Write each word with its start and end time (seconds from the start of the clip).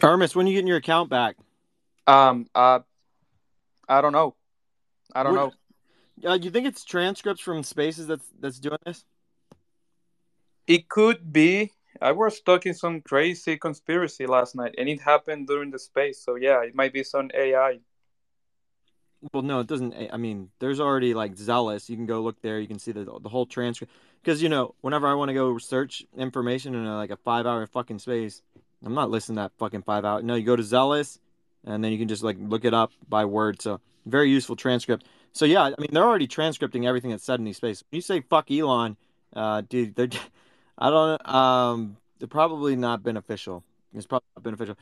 Hermes, 0.00 0.34
when 0.34 0.46
are 0.46 0.48
you 0.48 0.54
getting 0.56 0.66
your 0.66 0.78
account 0.78 1.10
back? 1.10 1.36
Um, 2.06 2.46
uh, 2.54 2.80
I 3.88 4.00
don't 4.00 4.12
know. 4.12 4.34
I 5.14 5.22
don't 5.22 5.34
know. 5.34 5.52
Uh, 6.24 6.38
you 6.40 6.50
think 6.50 6.66
it's 6.66 6.84
transcripts 6.84 7.40
from 7.40 7.62
Spaces 7.62 8.06
that's 8.06 8.26
that's 8.38 8.58
doing 8.58 8.78
this? 8.84 9.04
It 10.66 10.88
could 10.88 11.32
be. 11.32 11.72
I 12.00 12.12
was 12.12 12.36
stuck 12.36 12.66
in 12.66 12.74
some 12.74 13.00
crazy 13.00 13.56
conspiracy 13.56 14.26
last 14.26 14.54
night, 14.54 14.74
and 14.78 14.88
it 14.88 15.00
happened 15.00 15.46
during 15.46 15.70
the 15.70 15.78
space. 15.78 16.20
So 16.20 16.36
yeah, 16.36 16.62
it 16.62 16.74
might 16.74 16.92
be 16.92 17.04
some 17.04 17.30
AI. 17.34 17.80
Well, 19.32 19.42
no, 19.42 19.60
it 19.60 19.68
doesn't. 19.68 19.94
I 20.12 20.16
mean, 20.16 20.50
there's 20.58 20.80
already 20.80 21.14
like 21.14 21.36
Zealous. 21.36 21.88
You 21.88 21.96
can 21.96 22.06
go 22.06 22.20
look 22.22 22.40
there. 22.42 22.58
You 22.58 22.66
can 22.66 22.78
see 22.78 22.92
the 22.92 23.04
the 23.20 23.28
whole 23.28 23.46
transcript. 23.46 23.92
Because 24.20 24.42
you 24.42 24.48
know, 24.48 24.74
whenever 24.80 25.06
I 25.06 25.14
want 25.14 25.28
to 25.28 25.34
go 25.34 25.58
search 25.58 26.04
information 26.16 26.74
in 26.74 26.84
a, 26.86 26.96
like 26.96 27.10
a 27.10 27.16
five 27.16 27.46
hour 27.46 27.66
fucking 27.66 28.00
space, 28.00 28.42
I'm 28.84 28.94
not 28.94 29.10
listening 29.10 29.36
to 29.36 29.42
that 29.42 29.52
fucking 29.58 29.82
five 29.82 30.04
hour. 30.04 30.22
No, 30.22 30.34
you 30.34 30.44
go 30.44 30.56
to 30.56 30.62
Zealous, 30.62 31.20
and 31.64 31.84
then 31.84 31.92
you 31.92 31.98
can 31.98 32.08
just 32.08 32.24
like 32.24 32.36
look 32.40 32.64
it 32.64 32.74
up 32.74 32.92
by 33.08 33.24
word. 33.24 33.62
So 33.62 33.80
very 34.06 34.28
useful 34.30 34.56
transcript. 34.56 35.06
So 35.32 35.44
yeah, 35.44 35.62
I 35.62 35.74
mean, 35.78 35.90
they're 35.92 36.04
already 36.04 36.26
transcripting 36.28 36.86
everything 36.86 37.10
that's 37.10 37.24
said 37.24 37.38
in 37.38 37.44
these 37.44 37.58
spaces. 37.58 37.84
When 37.90 37.98
you 37.98 38.02
say 38.02 38.22
fuck 38.22 38.50
Elon, 38.50 38.96
uh, 39.36 39.62
dude, 39.68 39.94
they're 39.94 40.08
I 40.78 40.90
don't 40.90 41.28
um, 41.28 41.96
they're 42.18 42.26
probably 42.28 42.74
not 42.74 43.02
beneficial. 43.04 43.62
It's 43.94 44.06
probably 44.06 44.26
not 44.36 44.42
beneficial. 44.42 44.76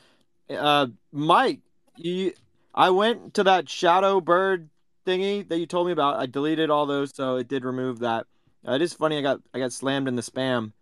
Uh, 0.49 0.87
Mike, 1.13 1.61
you. 1.97 2.33
I 2.75 2.91
went 2.91 3.35
to 3.35 3.45
that 3.45 3.69
shadow 3.69 4.21
bird 4.21 4.71
thingy 5.07 5.49
that 5.49 5.59
you 5.59 5.67
told 5.67 5.87
me 5.87 5.93
about. 5.93 6.17
I 6.17 6.27
deleted 6.27 6.71
all 6.71 6.87
those, 6.87 7.15
so 7.15 7.37
it 7.37 7.49
did 7.49 7.65
remove 7.65 8.01
that. 8.01 8.27
Uh, 8.67 8.73
it 8.73 8.83
is 8.83 8.93
funny. 8.93 9.19
I 9.19 9.23
got 9.23 9.41
I 9.55 9.59
got 9.59 9.73
slammed 9.73 10.09
in 10.09 10.17
the 10.17 10.23
spam. 10.23 10.73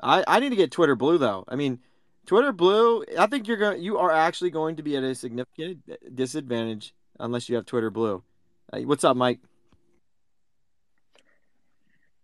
I 0.00 0.24
I 0.26 0.40
need 0.40 0.50
to 0.50 0.56
get 0.56 0.70
Twitter 0.70 0.94
Blue 0.94 1.18
though. 1.18 1.44
I 1.48 1.56
mean, 1.56 1.80
Twitter 2.26 2.52
Blue. 2.52 3.04
I 3.18 3.26
think 3.26 3.48
you're 3.48 3.56
going. 3.56 3.82
You 3.82 3.98
are 3.98 4.12
actually 4.12 4.50
going 4.50 4.76
to 4.76 4.82
be 4.82 4.96
at 4.96 5.02
a 5.02 5.14
significant 5.14 6.14
disadvantage 6.14 6.94
unless 7.18 7.48
you 7.48 7.56
have 7.56 7.66
Twitter 7.66 7.90
Blue. 7.90 8.22
Uh, 8.72 8.80
what's 8.80 9.04
up, 9.04 9.16
Mike? 9.16 9.40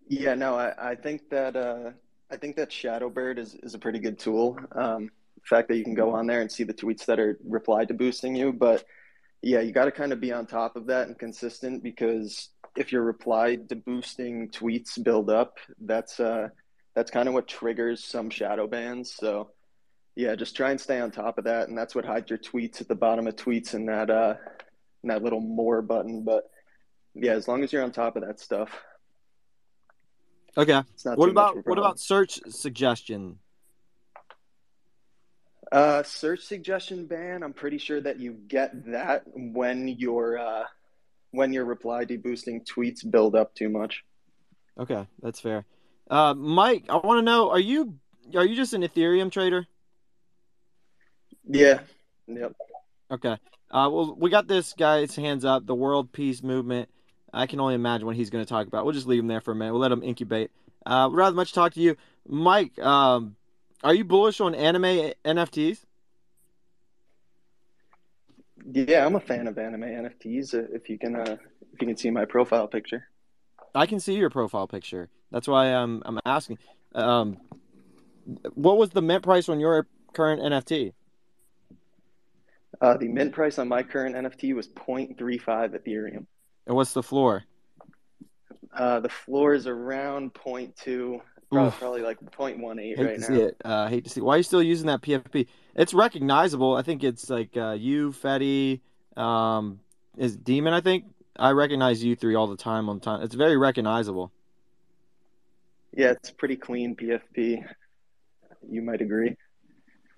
Yeah, 0.06 0.34
no, 0.34 0.54
I, 0.54 0.92
I 0.92 0.94
think 0.94 1.28
that 1.30 1.56
uh, 1.56 1.90
I 2.30 2.36
think 2.36 2.56
that 2.56 2.70
Shadowbird 2.70 3.38
is, 3.38 3.54
is 3.56 3.74
a 3.74 3.78
pretty 3.78 3.98
good 3.98 4.18
tool. 4.18 4.58
Um, 4.72 5.10
the 5.34 5.44
fact 5.44 5.68
that 5.68 5.76
you 5.76 5.84
can 5.84 5.94
go 5.94 6.10
on 6.10 6.26
there 6.26 6.40
and 6.40 6.50
see 6.50 6.64
the 6.64 6.74
tweets 6.74 7.04
that 7.06 7.18
are 7.18 7.38
replied 7.44 7.88
to 7.88 7.94
boosting 7.94 8.34
you, 8.34 8.52
but 8.52 8.84
yeah, 9.42 9.60
you 9.60 9.72
got 9.72 9.86
to 9.86 9.92
kind 9.92 10.12
of 10.12 10.20
be 10.20 10.32
on 10.32 10.46
top 10.46 10.76
of 10.76 10.86
that 10.86 11.08
and 11.08 11.18
consistent 11.18 11.82
because 11.82 12.48
if 12.76 12.92
your 12.92 13.02
replied 13.02 13.68
to 13.68 13.76
boosting 13.76 14.48
tweets 14.50 15.02
build 15.02 15.30
up, 15.30 15.58
that's 15.80 16.20
uh, 16.20 16.48
that's 16.94 17.10
kind 17.10 17.28
of 17.28 17.34
what 17.34 17.48
triggers 17.48 18.04
some 18.04 18.30
shadow 18.30 18.66
bans. 18.66 19.12
So 19.12 19.50
yeah, 20.16 20.34
just 20.34 20.56
try 20.56 20.70
and 20.70 20.80
stay 20.80 21.00
on 21.00 21.10
top 21.10 21.38
of 21.38 21.44
that, 21.44 21.68
and 21.68 21.78
that's 21.78 21.94
what 21.94 22.04
hides 22.04 22.30
your 22.30 22.38
tweets 22.38 22.80
at 22.80 22.88
the 22.88 22.94
bottom 22.94 23.26
of 23.26 23.36
tweets 23.36 23.74
and 23.74 23.88
that 23.88 24.10
uh, 24.10 24.34
and 25.02 25.10
that 25.10 25.22
little 25.22 25.40
more 25.40 25.82
button. 25.82 26.24
But 26.24 26.50
yeah, 27.14 27.32
as 27.32 27.46
long 27.46 27.62
as 27.62 27.72
you're 27.72 27.84
on 27.84 27.92
top 27.92 28.16
of 28.16 28.22
that 28.22 28.40
stuff, 28.40 28.70
Okay. 30.58 30.82
What 31.04 31.28
about 31.28 31.66
what 31.66 31.78
about 31.78 32.00
search 32.00 32.40
suggestion? 32.48 33.38
Uh, 35.70 36.02
search 36.02 36.40
suggestion 36.40 37.06
ban. 37.06 37.42
I'm 37.42 37.52
pretty 37.52 37.78
sure 37.78 38.00
that 38.00 38.18
you 38.18 38.32
get 38.32 38.90
that 38.90 39.24
when 39.34 39.88
your 39.88 40.38
uh, 40.38 40.64
when 41.32 41.52
your 41.52 41.64
reply 41.66 42.04
deboosting 42.04 42.66
tweets 42.66 43.08
build 43.08 43.34
up 43.34 43.54
too 43.54 43.68
much. 43.68 44.04
Okay, 44.78 45.06
that's 45.22 45.40
fair. 45.40 45.66
Uh, 46.10 46.34
Mike, 46.34 46.84
I 46.88 46.96
want 46.96 47.18
to 47.18 47.22
know: 47.22 47.50
Are 47.50 47.60
you 47.60 47.98
are 48.34 48.44
you 48.44 48.56
just 48.56 48.72
an 48.72 48.82
Ethereum 48.82 49.30
trader? 49.30 49.66
Yeah. 51.46 51.80
Yep. 52.26 52.52
Okay. 53.10 53.36
Uh, 53.70 53.88
well, 53.92 54.16
we 54.18 54.30
got 54.30 54.48
this 54.48 54.72
guy's 54.72 55.14
hands 55.14 55.44
up, 55.44 55.66
the 55.66 55.74
World 55.74 56.12
Peace 56.12 56.42
Movement. 56.42 56.88
I 57.32 57.46
can 57.46 57.60
only 57.60 57.74
imagine 57.74 58.06
what 58.06 58.16
he's 58.16 58.30
going 58.30 58.44
to 58.44 58.48
talk 58.48 58.66
about. 58.66 58.84
We'll 58.84 58.94
just 58.94 59.06
leave 59.06 59.20
him 59.20 59.28
there 59.28 59.40
for 59.40 59.52
a 59.52 59.54
minute. 59.54 59.72
We'll 59.72 59.82
let 59.82 59.92
him 59.92 60.02
incubate. 60.02 60.50
Uh, 60.86 61.08
rather 61.12 61.36
much 61.36 61.52
talk 61.52 61.74
to 61.74 61.80
you, 61.80 61.96
Mike. 62.26 62.78
Um, 62.78 63.36
are 63.84 63.94
you 63.94 64.04
bullish 64.04 64.40
on 64.40 64.54
anime 64.54 65.12
NFTs? 65.24 65.84
Yeah, 68.70 69.06
I'm 69.06 69.14
a 69.14 69.20
fan 69.20 69.46
of 69.46 69.58
anime 69.58 69.82
NFTs. 69.82 70.54
uh, 70.54 70.66
If 70.74 70.88
you 70.90 70.98
can, 70.98 71.16
uh, 71.16 71.36
if 71.72 71.80
you 71.80 71.86
can 71.86 71.96
see 71.96 72.10
my 72.10 72.24
profile 72.24 72.66
picture. 72.66 73.08
I 73.74 73.86
can 73.86 74.00
see 74.00 74.14
your 74.14 74.30
profile 74.30 74.66
picture. 74.66 75.08
That's 75.30 75.46
why 75.46 75.66
I'm 75.66 76.02
I'm 76.04 76.18
asking. 76.26 76.58
Um, 76.94 77.38
what 78.54 78.78
was 78.78 78.90
the 78.90 79.02
mint 79.02 79.22
price 79.22 79.48
on 79.48 79.60
your 79.60 79.86
current 80.12 80.42
NFT? 80.42 80.92
Uh, 82.80 82.96
the 82.96 83.08
mint 83.08 83.32
price 83.32 83.58
on 83.58 83.68
my 83.68 83.82
current 83.82 84.14
NFT 84.14 84.54
was 84.54 84.68
0.35 84.68 85.74
Ethereum. 85.74 86.26
And 86.66 86.76
what's 86.76 86.92
the 86.92 87.02
floor? 87.02 87.44
Uh, 88.72 89.00
the 89.00 89.08
floor 89.08 89.54
is 89.54 89.66
around 89.66 90.34
0.2, 90.34 91.20
probably, 91.50 91.70
probably 91.78 92.02
like 92.02 92.18
0.18 92.20 92.96
Hate 92.96 92.98
right 92.98 93.14
to 93.14 93.20
now. 93.20 93.26
see 93.26 93.42
it. 93.42 93.56
Uh, 93.64 93.88
hate 93.88 94.04
to 94.04 94.10
see. 94.10 94.20
Why 94.20 94.34
are 94.34 94.36
you 94.38 94.42
still 94.42 94.62
using 94.62 94.86
that 94.86 95.02
PFP? 95.02 95.46
It's 95.74 95.94
recognizable. 95.94 96.74
I 96.74 96.82
think 96.82 97.04
it's 97.04 97.30
like 97.30 97.56
uh, 97.56 97.72
you, 97.78 98.12
Fetty, 98.12 98.80
um, 99.16 99.80
is 100.16 100.36
Demon. 100.36 100.72
I 100.72 100.80
think 100.80 101.04
I 101.36 101.50
recognize 101.50 102.02
you 102.02 102.16
three 102.16 102.34
all 102.34 102.46
the 102.46 102.56
time. 102.56 102.88
On 102.88 103.00
time, 103.00 103.22
it's 103.22 103.34
very 103.34 103.56
recognizable. 103.56 104.32
Yeah, 105.96 106.10
it's 106.10 106.30
pretty 106.30 106.56
clean 106.56 106.94
PFP. 106.94 107.64
You 108.70 108.82
might 108.82 109.00
agree. 109.00 109.36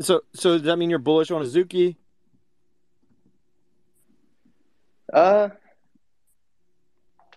So, 0.00 0.22
so 0.34 0.54
does 0.54 0.62
that 0.62 0.76
mean 0.76 0.90
you're 0.90 0.98
bullish 0.98 1.30
on 1.30 1.42
Azuki? 1.42 1.96
Uh, 5.12 5.50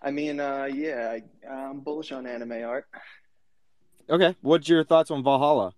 I 0.02 0.12
mean, 0.12 0.40
uh, 0.40 0.70
yeah, 0.74 1.18
I, 1.18 1.50
I'm 1.50 1.80
bullish 1.80 2.12
on 2.12 2.26
anime 2.28 2.64
art. 2.64 2.86
Okay. 4.10 4.36
What's 4.42 4.68
your 4.68 4.84
thoughts 4.84 5.12
on 5.12 5.24
Valhalla? 5.24 5.74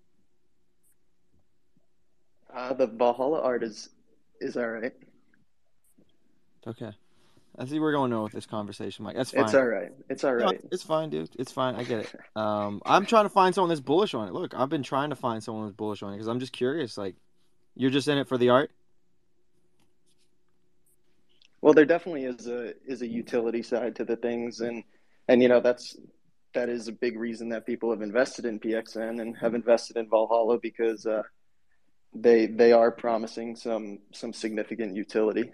Uh, 2.53 2.73
the 2.73 2.87
Valhalla 2.87 3.41
art 3.41 3.63
is 3.63 3.89
is 4.39 4.57
all 4.57 4.67
right. 4.67 4.93
Okay. 6.67 6.91
I 7.57 7.65
see 7.65 7.79
we're 7.79 7.93
going 7.93 8.11
on 8.11 8.23
with 8.23 8.33
this 8.33 8.45
conversation, 8.45 9.05
Mike. 9.05 9.15
That's 9.15 9.31
fine. 9.31 9.45
It's 9.45 9.53
all 9.53 9.65
right. 9.65 9.91
It's 10.09 10.23
all 10.23 10.35
right. 10.35 10.61
No, 10.61 10.69
it's 10.71 10.83
fine, 10.83 11.09
dude. 11.09 11.29
It's 11.39 11.51
fine. 11.51 11.75
I 11.75 11.83
get 11.83 11.99
it. 11.99 12.15
Um, 12.35 12.81
I'm 12.85 13.05
trying 13.05 13.23
to 13.23 13.29
find 13.29 13.55
someone 13.55 13.69
that's 13.69 13.79
bullish 13.79 14.13
on 14.13 14.27
it. 14.27 14.33
Look, 14.33 14.53
I've 14.53 14.67
been 14.67 14.83
trying 14.83 15.09
to 15.11 15.15
find 15.15 15.41
someone 15.41 15.65
that's 15.65 15.75
bullish 15.75 16.03
on 16.03 16.11
it 16.11 16.17
because 16.17 16.27
I'm 16.27 16.41
just 16.41 16.51
curious. 16.51 16.97
Like, 16.97 17.15
you're 17.75 17.91
just 17.91 18.09
in 18.09 18.17
it 18.17 18.27
for 18.27 18.37
the 18.37 18.49
art. 18.49 18.71
Well, 21.61 21.73
there 21.73 21.85
definitely 21.85 22.25
is 22.25 22.47
a 22.47 22.73
is 22.85 23.01
a 23.01 23.07
utility 23.07 23.63
side 23.63 23.95
to 23.95 24.05
the 24.05 24.17
things, 24.17 24.59
and 24.59 24.83
and 25.29 25.41
you 25.41 25.47
know 25.47 25.61
that's 25.61 25.95
that 26.55 26.69
is 26.69 26.87
a 26.87 26.91
big 26.91 27.17
reason 27.17 27.49
that 27.49 27.65
people 27.65 27.91
have 27.91 28.01
invested 28.01 28.45
in 28.45 28.59
PXN 28.59 29.21
and 29.21 29.37
have 29.37 29.53
invested 29.53 29.97
in 29.97 30.09
Valhalla 30.09 30.57
because 30.57 31.05
uh, 31.05 31.21
they 32.13 32.47
they 32.47 32.71
are 32.71 32.91
promising 32.91 33.55
some 33.55 33.99
some 34.11 34.33
significant 34.33 34.95
utility, 34.95 35.51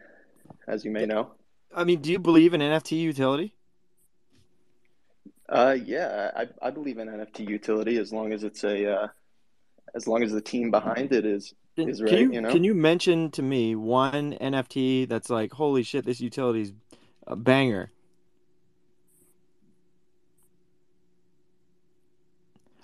as 0.68 0.86
you 0.86 0.92
may 0.92 1.06
know. 1.06 1.32
I 1.76 1.84
mean, 1.84 2.02
do 2.02 2.12
you 2.12 2.20
believe 2.20 2.54
in 2.54 2.62
NFT 2.62 3.00
utility? 3.00 3.56
Uh, 5.50 5.76
yeah, 5.84 6.32
I, 6.36 6.48
I 6.62 6.72
believe 6.72 6.98
in 6.98 7.10
NFT 7.10 7.48
utility 7.48 7.98
as 7.98 8.14
long 8.14 8.32
as 8.32 8.44
it's 8.44 8.64
a 8.64 8.94
uh, 8.94 9.08
as 9.94 10.08
long 10.08 10.24
as 10.24 10.32
the 10.32 10.42
team 10.42 10.72
behind 10.72 11.12
it 11.12 11.26
is 11.26 11.54
is 11.76 12.00
can 12.00 12.06
right, 12.06 12.20
you 12.20 12.32
you 12.32 12.42
know? 12.42 12.52
can 12.52 12.64
you 12.64 12.74
mention 12.74 13.32
to 13.32 13.42
me 13.42 13.76
one 13.76 14.34
NFT 14.40 15.10
that's 15.10 15.30
like, 15.30 15.52
holy 15.52 15.84
shit, 15.84 16.06
this 16.06 16.22
utility's 16.22 16.74
a 17.28 17.36
banger? 17.36 17.92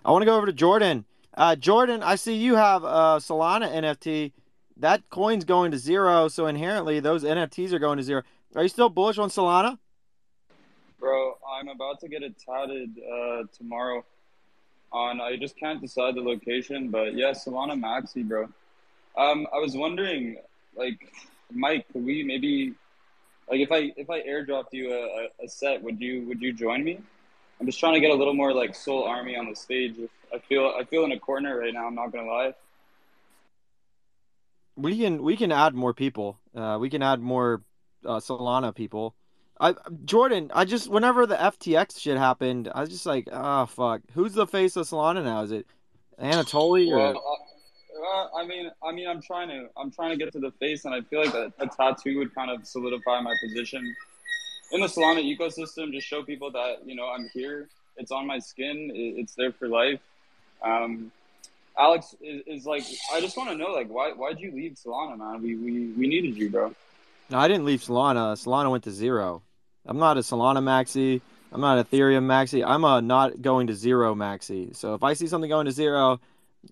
I 0.08 0.12
want 0.12 0.22
to 0.22 0.26
go 0.26 0.38
over 0.38 0.46
to 0.46 0.54
Jordan. 0.54 1.04
Uh, 1.34 1.58
Jordan, 1.58 2.02
I 2.02 2.16
see 2.16 2.34
you 2.34 2.56
have 2.56 2.86
a 2.86 3.20
Solana 3.20 3.70
NFT. 3.70 4.32
That 4.78 5.10
coin's 5.10 5.44
going 5.44 5.72
to 5.72 5.78
zero, 5.78 6.30
so 6.30 6.48
inherently 6.48 7.02
those 7.02 7.26
NFTs 7.26 7.74
are 7.74 7.80
going 7.80 7.98
to 7.98 8.04
zero. 8.04 8.22
Are 8.56 8.64
you 8.64 8.70
still 8.70 8.88
bullish 8.88 9.18
on 9.18 9.30
Solana? 9.30 9.78
Bro, 10.98 11.38
I'm 11.46 11.68
about 11.68 12.00
to 12.00 12.08
get 12.08 12.24
it 12.24 12.36
tatted 12.40 12.98
uh, 13.00 13.44
tomorrow. 13.58 14.06
On 14.94 15.20
I 15.20 15.36
just 15.36 15.58
can't 15.58 15.82
decide 15.82 16.16
the 16.16 16.22
location, 16.22 16.90
but 16.90 17.14
yeah, 17.14 17.32
Solana 17.32 17.78
Maxi, 17.78 18.26
bro. 18.26 18.44
Um, 19.18 19.46
I 19.54 19.58
was 19.58 19.76
wondering, 19.76 20.38
like, 20.78 21.12
Mike, 21.52 21.86
could 21.92 22.06
we 22.06 22.24
maybe, 22.24 22.74
like, 23.50 23.60
if 23.60 23.74
I 23.74 23.92
if 23.98 24.10
I 24.10 24.22
airdropped 24.22 24.72
you 24.72 24.94
a, 24.94 25.44
a 25.44 25.50
set, 25.50 25.84
would 25.84 26.00
you 26.00 26.26
would 26.30 26.42
you 26.42 26.54
join 26.54 26.86
me? 26.86 27.02
I'm 27.60 27.66
just 27.66 27.80
trying 27.80 27.96
to 27.96 28.00
get 28.00 28.12
a 28.12 28.16
little 28.16 28.34
more 28.34 28.54
like 28.54 28.76
Soul 28.76 29.04
Army 29.04 29.36
on 29.36 29.50
the 29.50 29.56
stage. 29.56 29.96
I 30.34 30.40
feel 30.40 30.74
I 30.78 30.84
feel 30.84 31.04
in 31.06 31.12
a 31.12 31.20
corner 31.20 31.58
right 31.60 31.74
now. 31.74 31.88
I'm 31.88 31.96
not 31.96 32.12
gonna 32.12 32.28
lie. 32.28 32.54
We 34.76 35.00
can 35.00 35.24
we 35.24 35.36
can 35.38 35.52
add 35.52 35.74
more 35.74 35.94
people. 35.94 36.38
Uh, 36.56 36.78
we 36.80 36.90
can 36.90 37.02
add 37.02 37.20
more 37.20 37.64
uh, 38.06 38.20
Solana 38.20 38.76
people. 38.76 39.16
I 39.60 39.74
Jordan, 40.06 40.52
I 40.54 40.66
just 40.66 40.88
whenever 40.90 41.26
the 41.26 41.36
FTX 41.36 42.00
shit 42.00 42.18
happened, 42.18 42.70
I 42.74 42.82
was 42.82 42.90
just 42.90 43.06
like, 43.06 43.28
oh 43.32 43.66
fuck, 43.66 44.02
who's 44.14 44.34
the 44.34 44.46
face 44.46 44.76
of 44.76 44.88
Solana 44.88 45.24
now? 45.24 45.42
Is 45.42 45.52
it 45.52 45.66
Anatoly 46.22 46.92
or? 46.92 46.98
Well, 46.98 47.38
uh, 48.08 48.38
I 48.38 48.46
mean, 48.46 48.70
I 48.84 48.92
mean, 48.92 49.08
I'm 49.08 49.22
trying 49.22 49.50
to, 49.50 49.68
I'm 49.76 49.90
trying 49.92 50.12
to 50.12 50.24
get 50.24 50.32
to 50.34 50.40
the 50.40 50.52
face, 50.52 50.86
and 50.86 50.94
I 50.94 51.02
feel 51.02 51.26
like 51.26 51.34
a, 51.34 51.52
a 51.60 51.68
tattoo 51.68 52.20
would 52.20 52.34
kind 52.36 52.52
of 52.52 52.68
solidify 52.68 53.20
my 53.22 53.36
position 53.42 53.96
in 54.72 54.82
the 54.82 54.88
Solana 54.88 55.24
ecosystem. 55.24 55.92
Just 55.92 56.08
show 56.08 56.24
people 56.24 56.52
that 56.52 56.86
you 56.86 56.96
know 56.96 57.08
I'm 57.08 57.30
here. 57.34 57.68
It's 57.98 58.12
on 58.12 58.28
my 58.28 58.40
skin. 58.40 58.92
It's 58.94 59.36
there 59.36 59.52
for 59.52 59.68
life. 59.68 60.00
Um, 60.64 61.12
Alex 61.78 62.16
is, 62.22 62.42
is 62.48 62.66
like, 62.66 62.84
I 63.14 63.22
just 63.22 63.38
want 63.38 63.50
to 63.50 63.56
know, 63.56 63.72
like, 63.72 63.90
why 63.90 64.12
why'd 64.12 64.40
you 64.40 64.52
leave 64.52 64.74
Solana, 64.74 65.18
man? 65.18 65.42
We 65.42 65.56
we 65.56 65.88
we 65.94 66.08
needed 66.08 66.38
you, 66.38 66.50
bro. 66.50 66.74
No, 67.30 67.40
I 67.40 67.48
didn't 67.48 67.66
leave 67.66 67.82
Solana. 67.82 68.34
Solana 68.34 68.72
went 68.72 68.84
to 68.86 68.92
zero. 68.92 69.42
I'm 69.86 69.98
not 69.98 70.18
a 70.18 70.22
Solana 70.22 70.60
maxi. 70.60 71.22
I'm 71.52 71.62
not 71.62 71.90
Ethereum 71.90 72.24
maxi. 72.24 72.64
I'm 72.66 72.84
a 72.84 73.02
not 73.02 73.42
going 73.42 73.68
to 73.68 73.76
zero 73.76 74.16
maxi. 74.16 74.76
So 74.76 74.96
if 74.96 75.04
I 75.04 75.14
see 75.14 75.28
something 75.28 75.50
going 75.50 75.66
to 75.66 75.72
zero, 75.72 76.20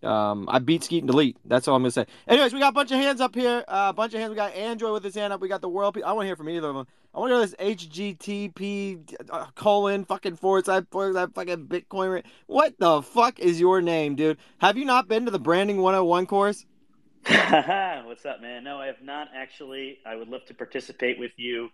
um, 0.04 0.48
I 0.50 0.60
beat 0.60 0.84
Skeet 0.84 1.04
and 1.04 1.08
delete. 1.10 1.38
That's 1.46 1.68
all 1.68 1.76
I'm 1.76 1.84
gonna 1.84 1.92
say. 1.92 2.06
Anyways, 2.28 2.54
we 2.54 2.60
got 2.60 2.70
a 2.70 2.74
bunch 2.74 2.92
of 2.92 2.98
hands 2.98 3.22
up 3.22 3.36
here. 3.36 3.64
A 3.68 3.72
uh, 3.72 3.94
bunch 3.94 4.14
of 4.14 4.20
hands. 4.20 4.32
We 4.32 4.36
got 4.36 4.54
Android 4.54 4.94
with 4.94 5.04
his 5.04 5.16
hand 5.16 5.32
up. 5.32 5.42
We 5.42 5.48
got 5.48 5.62
the 5.62 5.70
world. 5.70 5.98
I 6.06 6.14
want 6.14 6.24
to 6.24 6.28
hear 6.28 6.36
from 6.36 6.50
either 6.50 6.70
of 6.70 6.76
them. 6.76 6.88
I 7.16 7.20
want 7.20 7.32
to 7.32 7.38
hear 7.38 7.46
this 7.46 7.78
HGTP 7.78 9.16
uh, 9.30 9.46
colon 9.56 10.04
fucking 10.04 10.36
forward 10.36 10.66
side 10.66 10.86
forward 10.90 11.14
side 11.14 11.34
fucking 11.34 11.68
Bitcoin. 11.68 12.24
What 12.48 12.78
the 12.78 13.02
fuck 13.02 13.40
is 13.40 13.58
your 13.58 13.82
name, 13.82 14.16
dude? 14.16 14.38
Have 14.58 14.78
you 14.78 14.84
not 14.84 15.08
been 15.08 15.24
to 15.24 15.32
the 15.32 15.40
branding 15.40 15.78
101 15.78 16.26
course? 16.26 16.66
What's 17.26 18.26
up, 18.26 18.42
man? 18.42 18.66
No, 18.66 18.80
I 18.80 18.88
have 18.88 19.02
not 19.02 19.30
actually. 19.34 20.00
I 20.06 20.18
would 20.18 20.28
love 20.28 20.44
to 20.48 20.54
participate 20.54 21.18
with 21.18 21.32
you. 21.38 21.70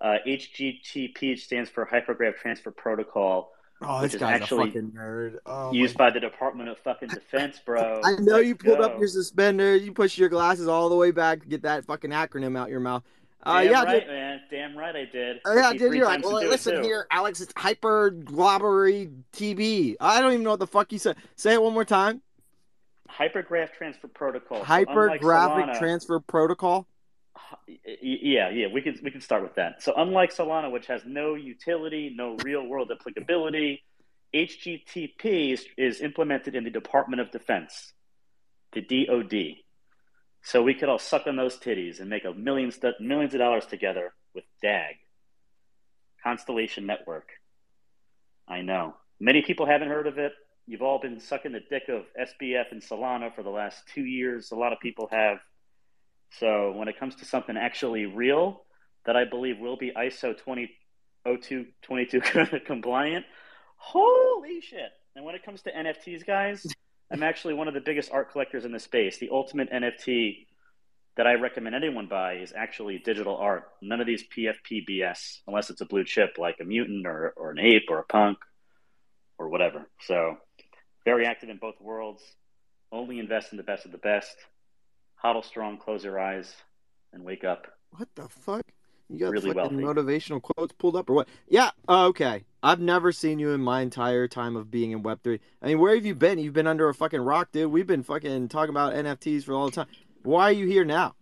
Uh, 0.00 0.18
HGTP 0.24 1.36
stands 1.36 1.68
for 1.68 1.84
Hypergraph 1.84 2.36
Transfer 2.36 2.70
Protocol. 2.70 3.50
Oh, 3.82 4.00
this 4.02 4.14
guy's 4.14 4.40
actually 4.40 4.64
a 4.64 4.66
fucking 4.66 4.92
nerd. 4.92 5.38
Oh, 5.46 5.72
used 5.72 5.98
by 5.98 6.10
the 6.10 6.20
Department 6.20 6.68
of 6.68 6.78
fucking 6.78 7.08
Defense, 7.12 7.58
bro. 7.58 8.02
I 8.04 8.12
know 8.20 8.36
Let's 8.36 8.46
you 8.46 8.54
pulled 8.54 8.78
go. 8.78 8.84
up 8.84 8.98
your 9.00 9.08
suspenders, 9.08 9.82
you 9.82 9.92
pushed 9.92 10.16
your 10.16 10.28
glasses 10.28 10.68
all 10.68 10.88
the 10.88 10.94
way 10.94 11.10
back 11.10 11.40
to 11.40 11.46
get 11.48 11.62
that 11.62 11.84
fucking 11.86 12.10
acronym 12.10 12.56
out 12.56 12.70
your 12.70 12.80
mouth. 12.80 13.02
Uh, 13.46 13.62
Damn 13.62 13.70
yeah, 13.70 13.84
right, 13.84 14.00
dude. 14.00 14.08
man. 14.08 14.40
Damn 14.50 14.76
right, 14.76 14.96
I 14.96 15.04
did. 15.04 15.36
Uh, 15.46 15.54
yeah, 15.54 15.72
dude. 15.72 15.94
You're 15.94 16.04
like, 16.04 16.24
well, 16.24 16.34
listen 16.34 16.82
here, 16.82 17.06
Alex. 17.12 17.40
It's 17.40 17.52
hyper 17.56 18.10
globbery 18.10 19.22
TB. 19.32 19.96
I 20.00 20.20
don't 20.20 20.32
even 20.32 20.42
know 20.42 20.50
what 20.50 20.58
the 20.58 20.66
fuck 20.66 20.90
you 20.90 20.98
said. 20.98 21.16
Say 21.36 21.54
it 21.54 21.62
one 21.62 21.72
more 21.72 21.84
time. 21.84 22.22
Hypergraph 23.08 23.72
transfer 23.72 24.08
protocol. 24.08 24.64
Hypergraphic 24.64 25.74
so 25.74 25.78
transfer 25.78 26.18
protocol. 26.18 26.88
Yeah, 28.02 28.50
yeah, 28.50 28.66
we 28.72 28.82
can 28.82 28.98
we 29.04 29.12
can 29.12 29.20
start 29.20 29.44
with 29.44 29.54
that. 29.54 29.80
So 29.80 29.94
unlike 29.96 30.34
Solana, 30.34 30.72
which 30.72 30.88
has 30.88 31.02
no 31.06 31.36
utility, 31.36 32.12
no 32.16 32.36
real 32.42 32.66
world 32.66 32.90
applicability, 32.90 33.84
HGTP 34.34 35.52
is, 35.52 35.64
is 35.78 36.00
implemented 36.00 36.56
in 36.56 36.64
the 36.64 36.70
Department 36.70 37.20
of 37.20 37.30
Defense, 37.30 37.92
the 38.72 38.80
DoD. 38.80 39.58
So 40.46 40.62
we 40.62 40.72
could 40.74 40.88
all 40.88 41.00
suck 41.00 41.26
on 41.26 41.34
those 41.34 41.58
titties 41.58 41.98
and 41.98 42.08
make 42.08 42.24
a 42.24 42.32
millions 42.32 42.78
millions 43.00 43.34
of 43.34 43.40
dollars 43.40 43.66
together 43.66 44.14
with 44.32 44.44
DAG, 44.62 44.94
Constellation 46.22 46.86
Network. 46.86 47.30
I 48.46 48.60
know 48.60 48.94
many 49.18 49.42
people 49.42 49.66
haven't 49.66 49.88
heard 49.88 50.06
of 50.06 50.18
it. 50.18 50.34
You've 50.64 50.82
all 50.82 51.00
been 51.00 51.18
sucking 51.18 51.50
the 51.50 51.62
dick 51.68 51.88
of 51.88 52.04
SBF 52.16 52.70
and 52.70 52.80
Solana 52.80 53.34
for 53.34 53.42
the 53.42 53.50
last 53.50 53.82
two 53.92 54.04
years. 54.04 54.52
A 54.52 54.54
lot 54.54 54.72
of 54.72 54.78
people 54.78 55.08
have. 55.10 55.38
So 56.38 56.70
when 56.76 56.86
it 56.86 56.96
comes 56.96 57.16
to 57.16 57.24
something 57.24 57.56
actually 57.56 58.06
real 58.06 58.62
that 59.04 59.16
I 59.16 59.24
believe 59.24 59.58
will 59.58 59.76
be 59.76 59.90
ISO 59.96 60.38
2002 60.38 62.60
compliant, 62.66 63.26
holy 63.78 64.60
shit. 64.60 64.92
And 65.16 65.24
when 65.24 65.34
it 65.34 65.44
comes 65.44 65.62
to 65.62 65.72
NFTs, 65.72 66.24
guys, 66.24 66.64
I'm 67.10 67.22
actually 67.22 67.54
one 67.54 67.68
of 67.68 67.74
the 67.74 67.80
biggest 67.80 68.10
art 68.12 68.32
collectors 68.32 68.64
in 68.64 68.72
the 68.72 68.80
space. 68.80 69.18
The 69.18 69.30
ultimate 69.30 69.70
NFT 69.70 70.46
that 71.16 71.26
I 71.26 71.34
recommend 71.34 71.74
anyone 71.74 72.08
buy 72.08 72.34
is 72.34 72.52
actually 72.54 72.98
digital 72.98 73.36
art. 73.36 73.68
None 73.80 74.00
of 74.00 74.06
these 74.06 74.24
PFP 74.24 74.86
BS, 74.88 75.38
unless 75.46 75.70
it's 75.70 75.80
a 75.80 75.86
blue 75.86 76.04
chip 76.04 76.36
like 76.38 76.56
a 76.60 76.64
mutant 76.64 77.06
or, 77.06 77.32
or 77.36 77.50
an 77.50 77.58
ape 77.58 77.86
or 77.88 77.98
a 77.98 78.04
punk 78.04 78.38
or 79.38 79.48
whatever. 79.48 79.88
So 80.02 80.36
very 81.04 81.24
active 81.26 81.48
in 81.48 81.58
both 81.58 81.80
worlds. 81.80 82.22
Only 82.92 83.18
invest 83.18 83.52
in 83.52 83.56
the 83.56 83.62
best 83.62 83.86
of 83.86 83.92
the 83.92 83.98
best. 83.98 84.36
Hodl 85.22 85.44
strong, 85.44 85.78
close 85.78 86.04
your 86.04 86.20
eyes, 86.20 86.52
and 87.12 87.24
wake 87.24 87.44
up. 87.44 87.66
What 87.90 88.08
the 88.14 88.28
fuck? 88.28 88.64
You 89.08 89.18
got 89.20 89.30
really 89.32 89.52
fucking 89.52 89.78
motivational 89.78 90.42
quotes 90.42 90.72
pulled 90.72 90.96
up 90.96 91.08
or 91.08 91.14
what? 91.14 91.28
Yeah, 91.48 91.70
uh, 91.88 92.06
okay. 92.06 92.44
I've 92.62 92.80
never 92.80 93.12
seen 93.12 93.38
you 93.38 93.50
in 93.50 93.60
my 93.60 93.80
entire 93.80 94.26
time 94.26 94.56
of 94.56 94.70
being 94.70 94.90
in 94.90 95.02
Web 95.02 95.22
three. 95.22 95.40
I 95.62 95.66
mean, 95.68 95.78
where 95.78 95.94
have 95.94 96.04
you 96.04 96.14
been? 96.14 96.38
You've 96.40 96.54
been 96.54 96.66
under 96.66 96.88
a 96.88 96.94
fucking 96.94 97.20
rock, 97.20 97.52
dude. 97.52 97.70
We've 97.70 97.86
been 97.86 98.02
fucking 98.02 98.48
talking 98.48 98.70
about 98.70 98.94
NFTs 98.94 99.44
for 99.44 99.52
all 99.52 99.66
the 99.66 99.72
time. 99.72 99.86
Why 100.24 100.44
are 100.48 100.52
you 100.52 100.66
here 100.66 100.84
now? 100.84 101.14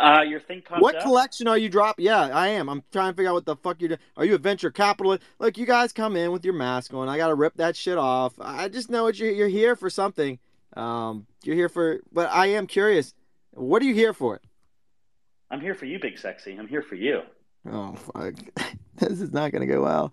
Uh, 0.00 0.22
your 0.26 0.40
thing 0.40 0.62
popped 0.62 0.82
What 0.82 0.96
up? 0.96 1.02
collection 1.02 1.46
are 1.46 1.56
you 1.58 1.68
dropping? 1.68 2.06
Yeah, 2.06 2.22
I 2.32 2.48
am. 2.48 2.68
I'm 2.68 2.82
trying 2.90 3.12
to 3.12 3.16
figure 3.16 3.30
out 3.30 3.34
what 3.34 3.44
the 3.44 3.56
fuck 3.56 3.80
you're 3.80 3.90
doing. 3.90 4.00
Are 4.16 4.24
you 4.24 4.34
a 4.34 4.38
venture 4.38 4.70
capitalist? 4.70 5.22
Like 5.38 5.56
you 5.56 5.66
guys 5.66 5.92
come 5.92 6.16
in 6.16 6.32
with 6.32 6.44
your 6.44 6.54
mask 6.54 6.92
on. 6.94 7.08
I 7.08 7.16
gotta 7.16 7.34
rip 7.34 7.54
that 7.56 7.76
shit 7.76 7.98
off. 7.98 8.32
I 8.40 8.68
just 8.68 8.90
know 8.90 9.04
what 9.04 9.18
you're. 9.18 9.30
You're 9.30 9.48
here 9.48 9.76
for 9.76 9.90
something. 9.90 10.38
Um, 10.76 11.26
you're 11.44 11.56
here 11.56 11.68
for. 11.68 12.00
But 12.10 12.30
I 12.30 12.46
am 12.46 12.66
curious. 12.66 13.14
What 13.52 13.82
are 13.82 13.84
you 13.84 13.94
here 13.94 14.14
for? 14.14 14.40
I'm 15.54 15.60
here 15.60 15.76
for 15.76 15.84
you, 15.84 16.00
big 16.00 16.18
sexy. 16.18 16.56
I'm 16.56 16.66
here 16.66 16.82
for 16.82 16.96
you. 16.96 17.20
Oh 17.70 17.94
fuck, 17.94 18.34
this 18.96 19.20
is 19.20 19.32
not 19.32 19.52
gonna 19.52 19.66
go 19.66 19.82
well. 19.82 20.12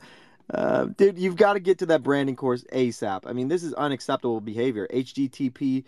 Uh, 0.54 0.86
dude, 0.86 1.18
you've 1.18 1.36
got 1.36 1.54
to 1.54 1.60
get 1.60 1.80
to 1.80 1.88
that 1.88 2.04
branding 2.04 2.36
course 2.36 2.64
ASAP. 2.72 3.22
I 3.26 3.34
mean, 3.34 3.48
this 3.48 3.64
is 3.64 3.74
unacceptable 3.74 4.40
behavior. 4.40 4.88
HGTP 4.94 5.86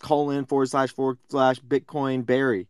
colon 0.00 0.46
forward 0.46 0.68
slash 0.68 0.92
forward 0.92 1.18
slash 1.28 1.60
Bitcoin 1.60 2.26
Barry. 2.26 2.66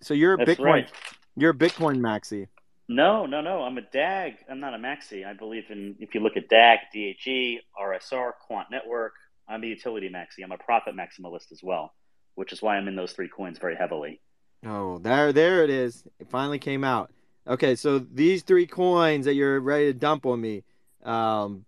So 0.00 0.14
you're 0.14 0.34
a 0.34 0.36
That's 0.36 0.52
Bitcoin. 0.52 0.64
Right. 0.64 0.92
You're 1.36 1.50
a 1.50 1.54
Bitcoin 1.54 1.98
maxi. 1.98 2.46
No, 2.86 3.26
no, 3.26 3.40
no. 3.40 3.62
I'm 3.62 3.78
a 3.78 3.82
DAG. 3.82 4.34
I'm 4.48 4.60
not 4.60 4.74
a 4.74 4.78
maxi. 4.78 5.26
I 5.26 5.32
believe 5.32 5.64
in. 5.70 5.96
If 5.98 6.14
you 6.14 6.20
look 6.20 6.36
at 6.36 6.48
DAG, 6.48 6.78
DAG, 6.94 7.62
RSR, 7.80 8.30
Quant 8.46 8.70
Network, 8.70 9.14
I'm 9.48 9.64
a 9.64 9.66
utility 9.66 10.08
maxi. 10.08 10.44
I'm 10.44 10.52
a 10.52 10.58
profit 10.58 10.94
maximalist 10.94 11.50
as 11.50 11.64
well, 11.64 11.94
which 12.36 12.52
is 12.52 12.62
why 12.62 12.76
I'm 12.76 12.86
in 12.86 12.94
those 12.94 13.10
three 13.10 13.28
coins 13.28 13.58
very 13.58 13.74
heavily. 13.74 14.20
Oh, 14.66 14.98
there, 14.98 15.32
there 15.32 15.62
it 15.62 15.70
is. 15.70 16.04
It 16.18 16.28
finally 16.28 16.58
came 16.58 16.82
out. 16.82 17.12
Okay, 17.46 17.76
so 17.76 18.00
these 18.00 18.42
three 18.42 18.66
coins 18.66 19.26
that 19.26 19.34
you're 19.34 19.60
ready 19.60 19.86
to 19.86 19.92
dump 19.92 20.26
on 20.26 20.40
me, 20.40 20.64
um, 21.04 21.64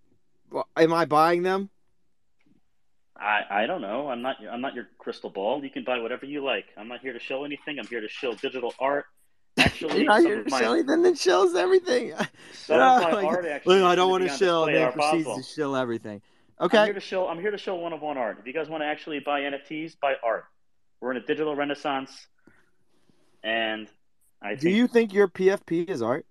am 0.77 0.93
I 0.93 1.05
buying 1.05 1.43
them? 1.45 1.71
I, 3.17 3.43
I 3.51 3.67
don't 3.67 3.81
know. 3.81 4.09
I'm 4.09 4.23
not 4.23 4.37
I'm 4.51 4.61
not 4.61 4.75
your 4.75 4.89
crystal 4.99 5.31
ball. 5.31 5.63
You 5.63 5.71
can 5.71 5.85
buy 5.85 5.99
whatever 5.99 6.25
you 6.27 6.45
like. 6.45 6.67
I'm 6.77 6.89
not 6.89 7.01
here 7.01 7.13
to 7.13 7.19
show 7.19 7.45
anything. 7.45 7.79
I'm 7.79 7.87
here 7.87 8.01
to 8.01 8.09
show 8.09 8.35
digital 8.35 8.73
art. 8.79 9.07
Actually, 9.59 9.99
You're 9.99 10.07
not 10.07 10.21
here 10.21 10.45
to 10.45 10.51
my, 10.51 10.61
show 10.61 10.73
anything 10.75 11.03
that 11.03 11.19
shows 11.19 11.57
everything. 11.57 12.13
Some 12.53 12.81
of 12.81 13.13
my 13.13 13.25
art 13.25 13.45
actually. 13.45 13.83
I 13.83 13.97
don't 13.97 14.11
want 14.11 14.29
to 14.29 14.37
show. 14.37 14.67
They 14.67 14.89
proceeds 14.93 15.35
to 15.35 15.43
show 15.43 15.75
everything. 15.75 16.23
Okay. 16.61 16.79
I'm 16.79 16.85
here 16.87 16.95
to 16.95 17.01
show. 17.01 17.29
I'm 17.29 17.41
here 17.41 17.51
to 17.51 17.59
show 17.59 17.75
one 17.75 17.93
of 17.93 18.01
one 18.01 18.19
art. 18.19 18.39
If 18.41 18.47
you 18.47 18.53
guys 18.53 18.69
want 18.69 18.83
to 18.83 18.87
actually 18.87 19.21
buy 19.21 19.41
NFTs, 19.41 19.99
buy 20.01 20.15
art. 20.25 20.45
We're 21.01 21.13
in 21.13 21.17
a 21.17 21.27
digital 21.27 21.55
renaissance, 21.55 22.27
and 23.43 23.89
I. 24.43 24.55
Do 24.55 24.71
you 24.71 24.87
think 24.87 25.13
your 25.13 25.29
PFP 25.29 25.89
is 25.89 26.03
art? 26.03 26.27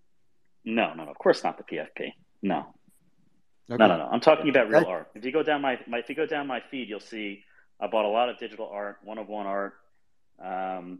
No, 0.66 0.94
no, 0.94 1.06
no. 1.06 1.12
Of 1.12 1.18
course 1.18 1.44
not 1.44 1.58
the 1.58 1.64
PFP. 1.64 2.12
No, 2.42 2.68
Okay. 3.70 3.78
No, 3.78 3.88
no, 3.88 3.98
no. 3.98 4.10
I'm 4.10 4.22
talking 4.22 4.50
about 4.50 4.70
real 4.70 4.86
art. 4.86 5.10
If 5.14 5.26
you 5.26 5.32
go 5.32 5.44
down 5.44 5.62
my, 5.62 5.78
my, 5.88 6.00
if 6.00 6.08
you 6.08 6.16
go 6.16 6.26
down 6.26 6.48
my 6.48 6.62
feed, 6.72 6.88
you'll 6.88 7.00
see 7.02 7.44
I 7.82 7.88
bought 7.88 8.06
a 8.06 8.10
lot 8.10 8.30
of 8.30 8.38
digital 8.38 8.70
art, 8.72 8.98
one 9.04 9.18
of 9.18 9.28
one 9.28 9.46
art. 9.46 9.74
Um, 10.44 11.00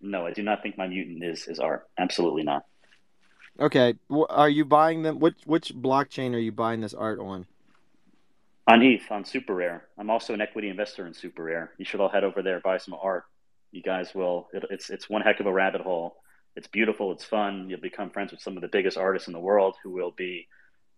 no, 0.00 0.24
I 0.24 0.32
do 0.32 0.42
not 0.42 0.62
think 0.62 0.78
my 0.78 0.86
mutant 0.86 1.24
is 1.24 1.48
is 1.48 1.58
art. 1.58 1.88
Absolutely 1.98 2.44
not. 2.44 2.64
Okay, 3.58 3.94
are 4.30 4.48
you 4.48 4.64
buying 4.64 5.02
them? 5.02 5.18
Which 5.18 5.38
which 5.44 5.74
blockchain 5.74 6.34
are 6.34 6.38
you 6.38 6.52
buying 6.52 6.80
this 6.80 6.94
art 6.94 7.18
on? 7.18 7.46
On 8.68 8.82
ETH, 8.82 9.10
on 9.10 9.24
SuperRare. 9.24 9.80
I'm 9.98 10.10
also 10.10 10.34
an 10.34 10.40
equity 10.40 10.68
investor 10.68 11.06
in 11.06 11.14
SuperRare. 11.14 11.70
You 11.78 11.84
should 11.84 12.00
all 12.00 12.10
head 12.10 12.22
over 12.22 12.42
there, 12.42 12.60
buy 12.60 12.76
some 12.76 12.94
art. 13.00 13.24
You 13.70 13.82
guys 13.82 14.14
will. 14.14 14.48
It, 14.52 14.64
it's 14.70 14.90
it's 14.90 15.08
one 15.08 15.22
heck 15.22 15.40
of 15.40 15.46
a 15.46 15.52
rabbit 15.52 15.80
hole. 15.80 16.16
It's 16.56 16.66
beautiful. 16.66 17.12
It's 17.12 17.24
fun. 17.24 17.68
You'll 17.68 17.80
become 17.80 18.10
friends 18.10 18.32
with 18.32 18.40
some 18.40 18.56
of 18.56 18.62
the 18.62 18.68
biggest 18.68 18.96
artists 18.96 19.28
in 19.28 19.32
the 19.32 19.40
world 19.40 19.76
who 19.82 19.90
will 19.90 20.10
be 20.10 20.48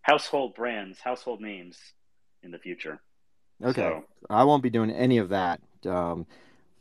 household 0.01 0.55
brands, 0.55 0.99
household 0.99 1.41
names 1.41 1.77
in 2.43 2.51
the 2.51 2.57
future. 2.57 2.99
Okay, 3.63 3.81
so, 3.81 4.03
I 4.29 4.43
won't 4.43 4.63
be 4.63 4.71
doing 4.71 4.89
any 4.89 5.19
of 5.19 5.29
that. 5.29 5.61
Um, 5.85 6.25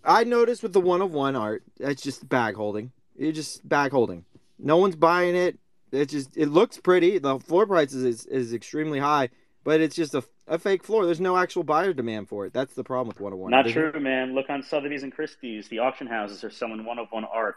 I 0.05 0.25
noticed 0.25 0.63
with 0.63 0.73
the 0.73 0.81
one 0.81 1.03
of 1.03 1.13
one 1.13 1.37
art, 1.37 1.63
it's 1.79 2.03
just 2.03 2.27
bag 2.29 2.55
holding. 2.55 2.93
It's 3.19 3.37
just 3.37 3.69
bag 3.69 3.93
holding. 3.93 4.25
No 4.59 4.79
one's 4.79 4.97
buying 4.97 5.37
it. 5.37 5.59
It 5.93 6.09
just 6.09 6.37
it 6.37 6.49
looks 6.49 6.79
pretty. 6.79 7.19
The 7.19 7.39
floor 7.39 7.67
price 7.67 7.93
is 7.93 8.05
is, 8.05 8.27
is 8.27 8.55
extremely 8.55 8.99
high, 8.99 9.29
but 9.65 9.81
it's 9.81 9.97
just 9.97 10.15
a, 10.15 10.23
a 10.51 10.59
fake 10.59 10.85
floor. 10.85 11.07
There's 11.07 11.21
no 11.21 11.37
actual 11.37 11.63
buyer 11.63 11.95
demand 11.95 12.29
for 12.29 12.45
it. 12.45 12.53
That's 12.53 12.75
the 12.75 12.85
problem 12.85 13.09
with 13.09 13.21
one 13.21 13.33
of 13.33 13.39
one. 13.39 13.53
Not 13.53 13.69
true, 13.69 13.99
man. 13.99 14.35
Look 14.35 14.51
on 14.51 14.63
Sotheby's 14.63 15.03
and 15.05 15.13
Christie's. 15.13 15.69
The 15.69 15.79
auction 15.79 16.09
houses 16.09 16.45
are 16.45 16.51
selling 16.51 16.85
one 16.85 16.99
of 16.99 17.09
one 17.11 17.25
art 17.25 17.55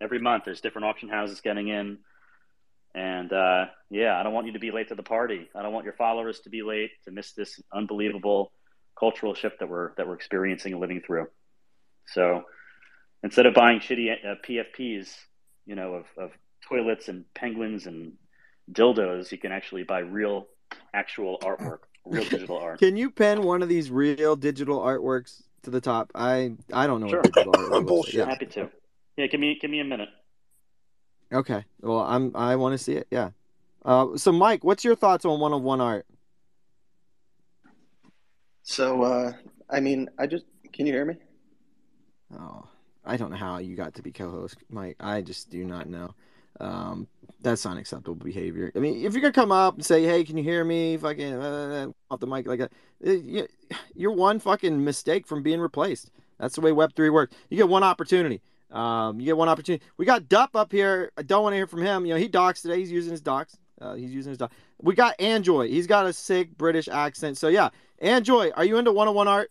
every 0.00 0.20
month. 0.20 0.44
There's 0.44 0.60
different 0.60 0.86
auction 0.86 1.08
houses 1.08 1.40
getting 1.40 1.68
in 1.68 1.98
And 2.94 3.32
uh, 3.32 3.66
yeah, 3.90 4.18
I 4.18 4.22
don't 4.22 4.32
want 4.32 4.46
you 4.46 4.54
to 4.54 4.58
be 4.58 4.70
late 4.70 4.88
to 4.88 4.94
the 4.94 5.02
party. 5.02 5.48
I 5.54 5.62
don't 5.62 5.72
want 5.72 5.84
your 5.84 5.94
followers 5.94 6.40
to 6.40 6.50
be 6.50 6.62
late 6.62 6.90
to 7.04 7.10
miss 7.10 7.32
this 7.32 7.60
unbelievable 7.72 8.52
cultural 8.98 9.34
shift 9.34 9.60
that 9.60 9.68
we're 9.68 9.94
that 9.96 10.08
we're 10.08 10.14
experiencing 10.14 10.72
and 10.72 10.80
living 10.80 11.02
through. 11.06 11.26
So 12.06 12.44
instead 13.22 13.46
of 13.46 13.54
buying 13.54 13.80
shitty 13.80 14.12
uh, 14.12 14.34
PFPs, 14.48 15.14
you 15.66 15.74
know, 15.74 15.94
of, 15.94 16.06
of 16.16 16.30
toilets 16.68 17.08
and 17.08 17.24
penguins 17.34 17.86
and 17.86 18.14
dildos, 18.72 19.30
you 19.30 19.38
can 19.38 19.52
actually 19.52 19.82
buy 19.82 19.98
real, 20.00 20.46
actual 20.94 21.38
artwork, 21.42 21.80
real 22.06 22.24
digital 22.28 22.58
art. 22.58 22.78
Can 22.78 22.96
you 22.96 23.10
pen 23.10 23.42
one 23.42 23.62
of 23.62 23.68
these 23.68 23.90
real 23.90 24.36
digital 24.36 24.80
artworks 24.80 25.42
to 25.62 25.70
the 25.70 25.80
top? 25.80 26.10
I 26.14 26.52
I 26.72 26.86
don't 26.86 27.00
know 27.00 27.08
Sure. 27.08 27.20
what 27.20 27.32
digital 27.32 27.52
artwork 27.52 27.70
looks 27.70 27.70
like. 27.78 27.86
Bullshit. 27.86 28.14
Yeah. 28.14 28.24
Happy 28.26 28.46
to. 28.46 28.70
Yeah, 29.16 29.26
give 29.26 29.40
me 29.40 29.58
give 29.60 29.70
me 29.70 29.80
a 29.80 29.84
minute. 29.84 30.08
Okay. 31.32 31.64
Well, 31.80 32.00
I'm 32.00 32.32
I 32.36 32.56
want 32.56 32.72
to 32.74 32.78
see 32.78 32.92
it. 32.94 33.06
Yeah. 33.10 33.30
Uh, 33.84 34.16
so 34.16 34.32
Mike, 34.32 34.64
what's 34.64 34.84
your 34.84 34.96
thoughts 34.96 35.24
on 35.24 35.38
one 35.40 35.52
of 35.52 35.62
one 35.62 35.80
art? 35.80 36.06
So, 38.62 39.02
uh, 39.02 39.32
I 39.70 39.80
mean, 39.80 40.08
I 40.18 40.26
just 40.26 40.44
can 40.72 40.86
you 40.86 40.92
hear 40.92 41.04
me? 41.04 41.14
Oh, 42.36 42.66
I 43.04 43.16
don't 43.16 43.30
know 43.30 43.36
how 43.36 43.58
you 43.58 43.76
got 43.76 43.94
to 43.94 44.02
be 44.02 44.10
co-host, 44.12 44.56
Mike. 44.68 44.96
I 44.98 45.22
just 45.22 45.50
do 45.50 45.64
not 45.64 45.88
know. 45.88 46.14
Um, 46.60 47.06
that's 47.42 47.64
unacceptable 47.66 48.14
behavior. 48.16 48.72
I 48.74 48.78
mean, 48.80 49.04
if 49.04 49.12
you're 49.12 49.20
gonna 49.22 49.32
come 49.32 49.52
up 49.52 49.74
and 49.74 49.84
say, 49.84 50.02
"Hey, 50.04 50.24
can 50.24 50.36
you 50.36 50.42
hear 50.42 50.64
me?" 50.64 50.96
Fucking 50.96 51.32
uh, 51.34 51.88
off 52.10 52.18
the 52.20 52.26
mic 52.26 52.46
like 52.46 52.58
that, 52.60 52.72
uh, 53.06 53.10
you- 53.12 53.46
you're 53.94 54.12
one 54.12 54.38
fucking 54.38 54.82
mistake 54.82 55.26
from 55.26 55.42
being 55.42 55.60
replaced. 55.60 56.10
That's 56.38 56.54
the 56.54 56.60
way 56.60 56.72
Web 56.72 56.94
three 56.96 57.10
works. 57.10 57.34
You 57.50 57.56
get 57.56 57.68
one 57.68 57.82
opportunity. 57.84 58.42
Um, 58.70 59.20
you 59.20 59.26
get 59.26 59.36
one 59.36 59.48
opportunity. 59.48 59.84
We 59.96 60.04
got 60.06 60.28
Dup 60.28 60.56
up 60.56 60.72
here. 60.72 61.12
I 61.16 61.22
don't 61.22 61.42
want 61.42 61.52
to 61.52 61.56
hear 61.56 61.66
from 61.66 61.82
him. 61.82 62.04
You 62.04 62.14
know, 62.14 62.20
he 62.20 62.26
docs 62.28 62.62
today. 62.62 62.78
He's 62.78 62.90
using 62.90 63.12
his 63.12 63.20
docs. 63.20 63.56
Uh, 63.80 63.94
he's 63.94 64.12
using 64.12 64.30
his 64.30 64.38
docs. 64.38 64.54
We 64.82 64.94
got 64.94 65.16
Anjoy. 65.18 65.68
He's 65.68 65.86
got 65.86 66.06
a 66.06 66.12
sick 66.12 66.56
British 66.58 66.88
accent. 66.88 67.38
So 67.38 67.48
yeah, 67.48 67.68
Anjoy, 68.02 68.50
are 68.56 68.64
you 68.64 68.76
into 68.78 68.92
one 68.92 69.08
on 69.08 69.14
one 69.14 69.28
art? 69.28 69.50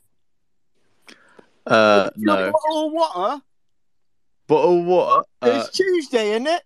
Uh, 1.66 2.10
no. 2.16 2.52
Oh, 2.70 2.88
what? 2.88 3.42
Bottle 4.48 4.80
of 4.82 4.86
water. 4.86 5.24
Uh, 5.42 5.50
It's 5.66 5.76
Tuesday, 5.76 6.32
isn't 6.32 6.48
it? 6.48 6.62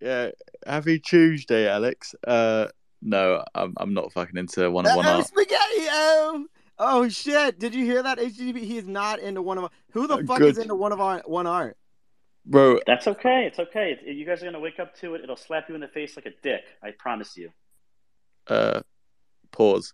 Yeah. 0.00 0.30
Happy 0.66 0.98
Tuesday, 0.98 1.68
Alex. 1.68 2.14
Uh, 2.26 2.68
no, 3.02 3.42
I'm 3.54 3.74
I'm 3.78 3.94
not 3.94 4.12
fucking 4.12 4.36
into 4.36 4.70
one 4.70 4.86
of 4.86 4.94
one 4.96 5.06
Oh, 5.06 5.16
art. 5.16 5.26
spaghetti. 5.26 5.86
Oh, 5.90 6.46
oh 6.78 7.08
shit! 7.08 7.58
Did 7.58 7.74
you 7.74 7.84
hear 7.84 8.02
that? 8.02 8.18
HGTV. 8.18 8.58
He 8.58 8.78
is 8.78 8.86
not 8.86 9.18
into 9.20 9.42
one 9.42 9.58
of. 9.58 9.70
Who 9.92 10.06
the 10.06 10.14
Uh, 10.18 10.22
fuck 10.26 10.38
good. 10.38 10.50
is 10.50 10.58
into 10.58 10.74
one 10.74 10.92
of 10.92 11.00
our 11.00 11.22
one 11.26 11.46
art? 11.46 11.76
Bro, 12.46 12.80
That's 12.86 13.06
okay. 13.06 13.44
It's 13.46 13.58
okay. 13.58 13.98
It- 14.04 14.16
you 14.16 14.24
guys 14.24 14.42
are 14.42 14.46
gonna 14.46 14.60
wake 14.60 14.80
up 14.80 14.94
to 14.96 15.14
it. 15.14 15.22
It'll 15.22 15.36
slap 15.36 15.68
you 15.68 15.74
in 15.74 15.80
the 15.82 15.88
face 15.88 16.16
like 16.16 16.26
a 16.26 16.32
dick. 16.42 16.62
I 16.82 16.90
promise 16.92 17.36
you. 17.36 17.50
uh, 18.48 18.80
pause. 19.52 19.92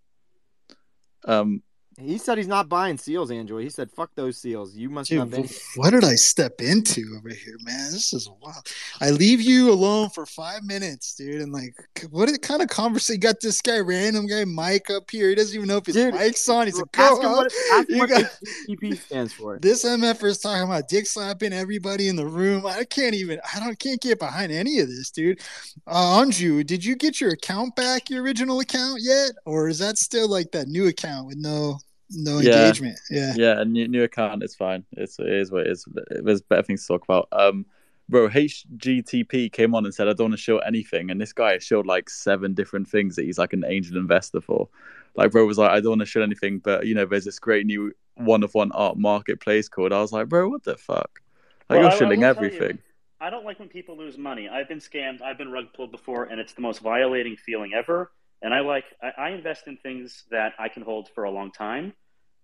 Um, 1.26 1.62
He 1.98 2.18
said 2.18 2.36
he's 2.36 2.46
not 2.46 2.68
buying 2.68 2.98
seals, 2.98 3.30
Andrew. 3.30 3.56
He 3.58 3.70
said, 3.70 3.90
"Fuck 3.90 4.10
those 4.14 4.36
seals. 4.36 4.74
You 4.76 4.90
must 4.90 5.08
Dude, 5.08 5.18
not 5.18 5.30
be." 5.30 5.48
what 5.76 5.90
did 5.90 6.04
I 6.04 6.14
step 6.14 6.60
into 6.60 7.02
over 7.16 7.30
here, 7.30 7.56
man? 7.62 7.90
This 7.92 8.12
is 8.12 8.28
wild. 8.42 8.66
I 9.00 9.10
leave 9.10 9.40
you 9.40 9.70
alone 9.72 10.10
for 10.10 10.26
five 10.26 10.62
minutes, 10.62 11.14
dude, 11.14 11.40
and 11.40 11.52
like, 11.52 11.74
what 12.10 12.30
kind 12.42 12.60
of 12.60 12.68
conversation? 12.68 13.20
Got 13.20 13.40
this 13.40 13.62
guy, 13.62 13.78
random 13.78 14.26
guy, 14.26 14.44
Mike 14.44 14.90
up 14.90 15.10
here. 15.10 15.30
He 15.30 15.34
doesn't 15.34 15.54
even 15.56 15.68
know 15.68 15.78
if 15.78 15.86
his 15.86 15.94
Dude, 15.94 16.12
mic's 16.14 16.46
on. 16.50 16.66
He's 16.66 16.78
a 16.78 16.84
Ask 16.96 17.22
him 17.22 17.30
what, 17.32 17.52
ask 17.72 17.88
You 17.88 17.98
what 17.98 18.08
got- 18.10 18.30
HTTP 18.68 18.98
stands 18.98 19.32
for. 19.32 19.58
This 19.62 19.84
MFer 19.84 20.24
is 20.24 20.38
talking 20.38 20.64
about 20.64 20.88
dick 20.88 21.06
slapping 21.06 21.52
everybody 21.54 22.08
in 22.08 22.16
the 22.16 22.26
room. 22.26 22.66
I 22.66 22.84
can't 22.84 23.14
even. 23.14 23.40
I 23.54 23.58
don't. 23.58 23.78
Can't 23.78 24.00
get 24.00 24.18
behind 24.18 24.52
any 24.52 24.80
of 24.80 24.88
this, 24.88 25.10
dude. 25.10 25.40
Uh, 25.86 26.20
Anju, 26.22 26.66
did 26.66 26.84
you 26.84 26.94
get 26.94 27.20
your 27.20 27.30
account 27.30 27.74
back, 27.74 28.10
your 28.10 28.22
original 28.22 28.60
account 28.60 29.00
yet, 29.02 29.30
or 29.46 29.68
is 29.68 29.78
that 29.78 29.96
still 29.98 30.28
like 30.28 30.50
that 30.52 30.68
new 30.68 30.86
account 30.88 31.26
with 31.26 31.36
no 31.38 31.78
no 32.10 32.38
Yeah. 32.38 32.68
engagement? 32.68 32.98
Yeah. 33.10 33.34
yeah, 33.34 33.60
a 33.60 33.64
new, 33.64 33.88
new 33.88 34.02
account 34.04 34.42
is 34.42 34.54
fine. 34.54 34.84
It's 34.92 35.18
it 35.18 35.28
is 35.28 35.50
what 35.50 35.66
it 35.66 35.72
is. 35.72 35.86
There's 36.10 36.42
better 36.42 36.62
things 36.62 36.82
to 36.82 36.88
talk 36.88 37.04
about. 37.04 37.28
Um, 37.32 37.66
bro, 38.08 38.28
HGTP 38.28 39.50
came 39.52 39.74
on 39.74 39.84
and 39.84 39.94
said 39.94 40.08
I 40.08 40.12
don't 40.12 40.26
want 40.30 40.34
to 40.34 40.38
show 40.38 40.58
anything, 40.58 41.10
and 41.10 41.20
this 41.20 41.32
guy 41.32 41.58
showed 41.58 41.86
like 41.86 42.08
seven 42.10 42.54
different 42.54 42.88
things 42.88 43.16
that 43.16 43.24
he's 43.24 43.38
like 43.38 43.52
an 43.52 43.64
angel 43.66 43.96
investor 43.96 44.40
for. 44.40 44.68
Like, 45.14 45.32
bro 45.32 45.46
was 45.46 45.58
like, 45.58 45.70
I 45.70 45.80
don't 45.80 45.90
want 45.90 46.00
to 46.00 46.06
show 46.06 46.20
anything, 46.22 46.58
but 46.58 46.86
you 46.86 46.94
know, 46.94 47.06
there's 47.06 47.24
this 47.24 47.38
great 47.38 47.66
new 47.66 47.92
one 48.16 48.42
of 48.42 48.54
one 48.54 48.72
art 48.72 48.98
marketplace 48.98 49.68
called. 49.68 49.92
I 49.92 50.00
was 50.00 50.12
like, 50.12 50.28
bro, 50.28 50.48
what 50.48 50.64
the 50.64 50.76
fuck? 50.76 51.20
Like 51.68 51.80
Well, 51.80 51.82
you're 51.82 51.90
I 51.90 51.96
shilling 51.98 52.20
will 52.20 52.34
tell 52.34 52.44
you, 52.50 52.60
everything. 52.60 52.78
I 53.20 53.30
don't 53.30 53.44
like 53.44 53.58
when 53.58 53.68
people 53.68 53.96
lose 53.96 54.18
money. 54.18 54.48
I've 54.48 54.68
been 54.68 54.78
scammed. 54.78 55.22
I've 55.22 55.38
been 55.38 55.50
rug 55.50 55.72
pulled 55.74 55.90
before, 55.90 56.24
and 56.24 56.38
it's 56.40 56.52
the 56.52 56.60
most 56.60 56.80
violating 56.80 57.36
feeling 57.36 57.72
ever. 57.74 58.12
And 58.42 58.52
I 58.54 58.60
like 58.60 58.84
I, 59.02 59.12
I 59.18 59.30
invest 59.30 59.66
in 59.66 59.76
things 59.78 60.24
that 60.30 60.52
I 60.58 60.68
can 60.68 60.82
hold 60.82 61.08
for 61.14 61.24
a 61.24 61.30
long 61.30 61.50
time, 61.50 61.94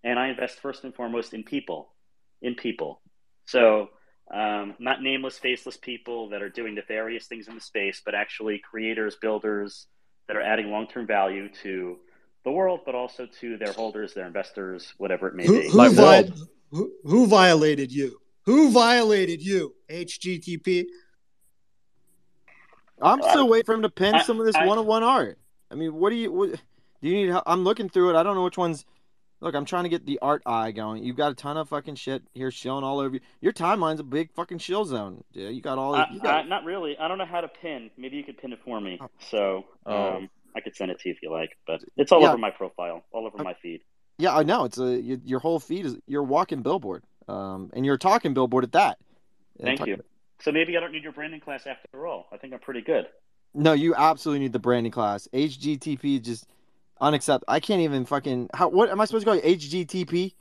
and 0.02 0.18
I 0.18 0.28
invest 0.28 0.60
first 0.60 0.84
and 0.84 0.94
foremost 0.94 1.34
in 1.34 1.42
people, 1.44 1.92
in 2.40 2.54
people. 2.54 3.00
So 3.46 3.90
um, 4.32 4.74
not 4.78 5.02
nameless, 5.02 5.38
faceless 5.38 5.76
people 5.76 6.30
that 6.30 6.42
are 6.42 6.48
doing 6.48 6.74
nefarious 6.74 7.26
things 7.26 7.48
in 7.48 7.54
the 7.54 7.60
space, 7.60 8.00
but 8.04 8.14
actually 8.14 8.58
creators, 8.58 9.16
builders 9.16 9.86
that 10.28 10.36
are 10.36 10.42
adding 10.42 10.70
long 10.70 10.86
term 10.86 11.06
value 11.06 11.48
to 11.62 11.98
the 12.44 12.50
world, 12.50 12.80
but 12.86 12.94
also 12.94 13.26
to 13.40 13.56
their 13.58 13.72
holders, 13.72 14.14
their 14.14 14.26
investors, 14.26 14.92
whatever 14.96 15.28
it 15.28 15.34
may 15.34 15.46
Who, 15.46 15.60
be. 15.60 15.68
who, 15.68 15.76
Like 15.76 15.92
vi- 15.92 16.22
Rob. 16.22 16.38
who, 16.70 16.92
who 17.04 17.26
violated 17.26 17.92
you? 17.92 18.18
Who 18.46 18.70
violated 18.70 19.42
you? 19.42 19.74
HGTP. 19.90 20.86
I'm 23.00 23.22
still 23.22 23.48
waiting 23.48 23.64
for 23.66 23.74
him 23.74 23.82
to 23.82 23.90
pin 23.90 24.14
I- 24.14 24.22
some 24.22 24.40
of 24.40 24.46
this 24.46 24.56
I- 24.56 24.66
one 24.66 24.78
on 24.78 24.86
one 24.86 25.02
art. 25.02 25.38
I 25.72 25.74
mean, 25.74 25.94
what 25.94 26.10
do 26.10 26.16
you? 26.16 26.30
What, 26.30 26.50
do 27.00 27.08
you 27.08 27.14
need? 27.16 27.28
help? 27.30 27.44
I'm 27.46 27.64
looking 27.64 27.88
through 27.88 28.10
it. 28.10 28.16
I 28.16 28.22
don't 28.22 28.34
know 28.36 28.44
which 28.44 28.58
ones. 28.58 28.84
Look, 29.40 29.56
I'm 29.56 29.64
trying 29.64 29.82
to 29.84 29.88
get 29.88 30.06
the 30.06 30.20
art 30.22 30.42
eye 30.46 30.70
going. 30.70 31.02
You've 31.02 31.16
got 31.16 31.32
a 31.32 31.34
ton 31.34 31.56
of 31.56 31.68
fucking 31.68 31.96
shit 31.96 32.22
here 32.32 32.52
shilling 32.52 32.84
all 32.84 33.00
over 33.00 33.14
you. 33.16 33.20
Your 33.40 33.52
timeline's 33.52 33.98
a 33.98 34.04
big 34.04 34.30
fucking 34.34 34.58
shill 34.58 34.84
zone. 34.84 35.24
Yeah, 35.32 35.48
you 35.48 35.60
got 35.60 35.78
all. 35.78 35.96
I, 35.96 36.06
you 36.12 36.20
got, 36.20 36.44
I, 36.44 36.48
not 36.48 36.64
really. 36.64 36.96
I 36.96 37.08
don't 37.08 37.18
know 37.18 37.24
how 37.26 37.40
to 37.40 37.48
pin. 37.48 37.90
Maybe 37.96 38.16
you 38.18 38.22
could 38.22 38.38
pin 38.38 38.52
it 38.52 38.60
for 38.64 38.80
me. 38.80 38.98
Oh. 39.00 39.08
So 39.30 39.64
Oh. 39.86 40.16
um, 40.18 40.30
I 40.54 40.60
could 40.60 40.76
send 40.76 40.92
it 40.92 41.00
to 41.00 41.08
you 41.08 41.14
if 41.14 41.22
you 41.22 41.32
like. 41.32 41.56
But 41.66 41.80
it's 41.96 42.12
all 42.12 42.20
Yeah. 42.20 42.28
over 42.28 42.38
my 42.38 42.50
profile, 42.50 43.02
all 43.10 43.26
over 43.26 43.42
my 43.42 43.54
feed. 43.54 43.80
yeah, 44.18 44.36
I 44.36 44.44
know. 44.44 44.64
It's 44.64 44.78
a 44.78 45.00
your, 45.00 45.18
your 45.24 45.38
whole 45.40 45.58
feed 45.58 45.86
is 45.86 45.96
you're 46.06 46.22
walking 46.22 46.62
billboard, 46.62 47.02
um, 47.26 47.70
and 47.72 47.84
you're 47.84 47.98
talking 47.98 48.34
billboard 48.34 48.62
at 48.62 48.72
that. 48.72 48.98
Thank 49.60 49.78
talk- 49.80 49.88
you. 49.88 49.96
So 50.40 50.50
maybe 50.52 50.76
I 50.76 50.80
don't 50.80 50.90
need 50.92 51.02
your 51.04 51.12
branding 51.12 51.40
class 51.40 51.66
after 51.68 52.04
all. 52.06 52.26
I 52.32 52.36
think 52.36 52.52
I'm 52.52 52.58
pretty 52.60 52.80
good. 52.82 53.06
No, 53.54 53.72
you 53.72 53.94
absolutely 53.94 54.40
need 54.40 54.52
the 54.52 54.58
branding 54.58 54.92
class. 54.92 55.28
HGTP 55.32 56.20
is 56.20 56.26
just 56.26 56.46
unacceptable. 57.00 57.52
I 57.52 57.60
can't 57.60 57.82
even 57.82 58.04
fucking. 58.06 58.50
How? 58.54 58.68
What 58.68 58.90
am 58.90 59.00
I 59.00 59.04
supposed 59.04 59.26
to 59.26 59.30
call 59.30 59.36
you? 59.36 59.56
HGTP? 59.56 60.34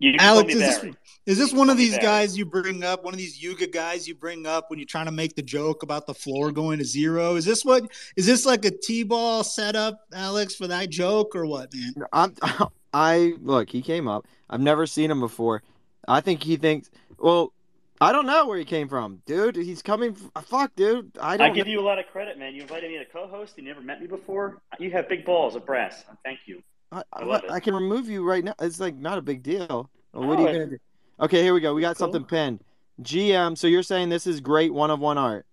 You 0.00 0.14
Alex, 0.20 0.54
is 0.54 0.60
this 0.60 0.94
is 1.26 1.38
this 1.38 1.52
one 1.52 1.70
of 1.70 1.76
these 1.76 1.90
Barry. 1.90 2.02
guys 2.02 2.38
you 2.38 2.44
bring 2.44 2.84
up? 2.84 3.04
One 3.04 3.14
of 3.14 3.18
these 3.18 3.42
Yuga 3.42 3.66
guys 3.66 4.06
you 4.06 4.14
bring 4.14 4.46
up 4.46 4.70
when 4.70 4.78
you're 4.78 4.86
trying 4.86 5.06
to 5.06 5.12
make 5.12 5.34
the 5.34 5.42
joke 5.42 5.82
about 5.82 6.06
the 6.06 6.14
floor 6.14 6.52
going 6.52 6.78
to 6.78 6.84
zero? 6.84 7.34
Is 7.34 7.44
this 7.44 7.64
what? 7.64 7.84
Is 8.16 8.24
this 8.24 8.46
like 8.46 8.64
a 8.64 8.70
t-ball 8.70 9.42
setup, 9.42 10.06
Alex, 10.14 10.54
for 10.54 10.68
that 10.68 10.90
joke 10.90 11.34
or 11.34 11.46
what, 11.46 11.74
man? 11.74 11.94
I'm. 12.12 12.34
I 12.94 13.34
look. 13.42 13.70
He 13.70 13.82
came 13.82 14.06
up. 14.06 14.26
I've 14.48 14.60
never 14.60 14.86
seen 14.86 15.10
him 15.10 15.20
before. 15.20 15.62
I 16.06 16.20
think 16.20 16.44
he 16.44 16.56
thinks. 16.56 16.90
Well, 17.18 17.52
I 18.00 18.12
don't 18.12 18.26
know 18.26 18.46
where 18.46 18.58
he 18.58 18.64
came 18.64 18.88
from, 18.88 19.22
dude. 19.26 19.56
He's 19.56 19.82
coming. 19.82 20.16
f- 20.36 20.44
Fuck, 20.44 20.74
dude. 20.76 21.10
I 21.20 21.34
I 21.34 21.36
don't. 21.36 21.50
I 21.50 21.54
give 21.54 21.66
you 21.66 21.80
a 21.80 21.82
lot 21.82 21.98
of 21.98 22.06
credit, 22.06 22.38
man. 22.38 22.54
You 22.54 22.62
invited 22.62 22.90
me 22.90 22.98
to 22.98 23.04
co-host. 23.04 23.54
You 23.56 23.64
never 23.64 23.80
met 23.80 24.00
me 24.00 24.06
before. 24.06 24.62
You 24.78 24.90
have 24.92 25.08
big 25.08 25.24
balls 25.24 25.56
of 25.56 25.66
brass. 25.66 26.04
Thank 26.24 26.40
you. 26.46 26.62
I, 26.92 27.02
I 27.12 27.36
it. 27.36 27.44
I 27.50 27.60
can 27.60 27.74
remove 27.74 28.08
you 28.08 28.22
right 28.24 28.44
now. 28.44 28.54
It's 28.60 28.78
like 28.78 28.94
not 28.96 29.18
a 29.18 29.22
big 29.22 29.42
deal. 29.42 29.90
Well, 30.12 30.28
what 30.28 30.38
are 30.38 30.42
you 30.42 30.46
gonna 30.52 30.66
do? 30.70 30.78
Okay, 31.20 31.42
here 31.42 31.52
we 31.52 31.60
go. 31.60 31.74
We 31.74 31.80
got 31.80 31.96
Cool. 31.96 32.04
something 32.06 32.24
pinned. 32.24 32.60
GM. 33.02 33.58
So 33.58 33.66
you're 33.66 33.82
saying 33.82 34.08
this 34.10 34.26
is 34.28 34.40
great 34.40 34.72
one 34.72 34.90
of 34.90 35.00
one 35.00 35.18
art? 35.18 35.44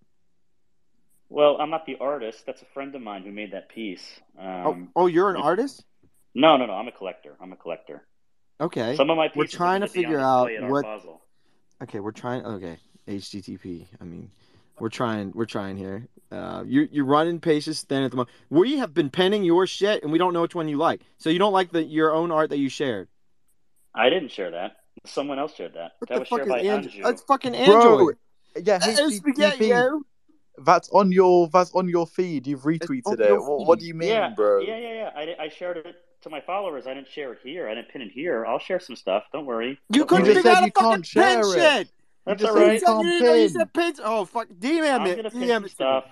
Well, 1.29 1.57
I'm 1.59 1.71
not 1.71 1.87
the 1.87 1.97
artist. 1.99 2.45
That's 2.45 2.61
a 2.61 2.65
friend 2.65 2.93
of 2.95 3.01
mine 3.01 3.23
who 3.23 3.31
made 3.31 3.53
that 3.53 3.69
piece. 3.69 4.03
Oh, 4.39 4.43
Um, 4.71 4.89
oh, 4.95 5.07
you're 5.07 5.31
an 5.31 5.37
artist? 5.37 5.83
no, 6.35 6.57
no, 6.57 6.67
no. 6.67 6.73
I'm 6.73 6.87
a 6.87 6.91
collector. 6.91 7.35
I'm 7.41 7.51
a 7.51 7.55
collector. 7.55 8.05
Okay. 8.61 8.95
Some 8.95 9.09
of 9.09 9.17
my 9.17 9.27
pieces 9.29 9.37
We're 9.53 9.57
trying 9.57 9.81
to 9.81 9.87
gonna 9.87 9.93
be 9.93 9.99
on 9.99 10.03
figure 10.11 10.19
out 10.19 10.45
display 10.47 10.57
at 10.57 10.63
Art 10.63 10.71
what- 10.71 10.83
Basel. 10.83 11.21
Okay, 11.83 11.99
we're 11.99 12.11
trying. 12.11 12.45
Okay, 12.45 12.77
HTTP. 13.07 13.85
I 13.99 14.03
mean, 14.03 14.29
we're 14.79 14.89
trying. 14.89 15.31
We're 15.33 15.45
trying 15.45 15.77
here. 15.77 16.07
Uh, 16.31 16.63
you 16.65 16.87
you're 16.91 17.05
running 17.05 17.39
paces 17.39 17.81
thin 17.83 18.03
at 18.03 18.11
the 18.11 18.17
moment. 18.17 18.33
We 18.49 18.77
have 18.77 18.93
been 18.93 19.09
penning 19.09 19.43
your 19.43 19.67
shit, 19.67 20.03
and 20.03 20.11
we 20.11 20.17
don't 20.17 20.33
know 20.33 20.41
which 20.41 20.55
one 20.55 20.67
you 20.67 20.77
like. 20.77 21.01
So 21.17 21.29
you 21.29 21.39
don't 21.39 21.53
like 21.53 21.71
the 21.71 21.83
your 21.83 22.13
own 22.13 22.31
art 22.31 22.49
that 22.49 22.57
you 22.57 22.69
shared. 22.69 23.07
I 23.93 24.09
didn't 24.09 24.31
share 24.31 24.51
that. 24.51 24.77
Someone 25.05 25.39
else 25.39 25.55
shared 25.55 25.73
that. 25.75 25.93
What 25.99 26.09
that 26.09 26.13
the 26.15 26.19
was 26.21 26.29
fuck 26.29 26.39
shared 26.39 26.47
is 26.47 26.53
by 26.53 26.59
Andrew? 26.59 26.91
Anju. 26.91 27.03
That's 27.03 27.21
fucking 27.23 27.51
Bro, 27.51 27.61
Android. 27.61 28.15
yeah, 28.55 28.77
That 28.79 28.99
is 28.99 29.17
spaghetti, 29.17 29.65
HGTP. 29.65 29.69
yo. 29.69 30.01
That's 30.63 30.89
on 30.89 31.11
your 31.11 31.49
that's 31.49 31.71
on 31.73 31.89
your 31.89 32.07
feed. 32.07 32.47
You've 32.47 32.61
retweeted 32.61 33.19
it. 33.19 33.37
What, 33.41 33.67
what 33.67 33.79
do 33.79 33.85
you 33.85 33.93
mean, 33.93 34.09
yeah, 34.09 34.29
bro? 34.33 34.61
Yeah, 34.61 34.77
yeah, 34.77 34.93
yeah. 34.93 35.35
I, 35.37 35.43
I 35.43 35.49
shared 35.49 35.77
it 35.77 35.95
to 36.25 36.29
my 36.29 36.41
followers. 36.41 36.85
I 36.87 36.93
didn't 36.93 37.07
share 37.09 37.31
it 37.33 37.39
here. 37.43 37.69
I 37.69 37.75
didn't 37.75 37.89
pin 37.89 38.01
it 38.01 38.11
here. 38.11 38.45
I'll 38.45 38.59
share 38.59 38.79
some 38.79 38.95
stuff. 38.95 39.23
Don't 39.31 39.45
worry. 39.45 39.79
You 39.89 39.99
Don't 39.99 40.07
couldn't 40.09 40.25
just 40.25 40.37
figure 40.37 40.51
out 40.51 40.63
a 40.67 40.71
fucking 40.71 40.73
can't 40.73 41.03
pin 41.03 41.03
share 41.03 41.39
it. 41.41 41.53
shit. 41.77 41.89
That's 42.25 42.41
just 42.41 42.51
all 42.51 42.57
said 42.57 42.73
You 42.73 42.79
said 42.79 42.97
you 42.97 43.03
didn't 43.03 43.25
know 43.25 43.33
you 43.33 43.47
pin. 43.47 43.49
said 43.49 43.73
pins. 43.73 43.99
Oh 44.03 44.25
fuck, 44.25 44.47
DM 44.49 44.99
I'm 44.99 45.05
it. 45.07 45.25
DM 45.25 45.47
some 45.49 45.65
it. 45.65 45.71
stuff. 45.71 46.05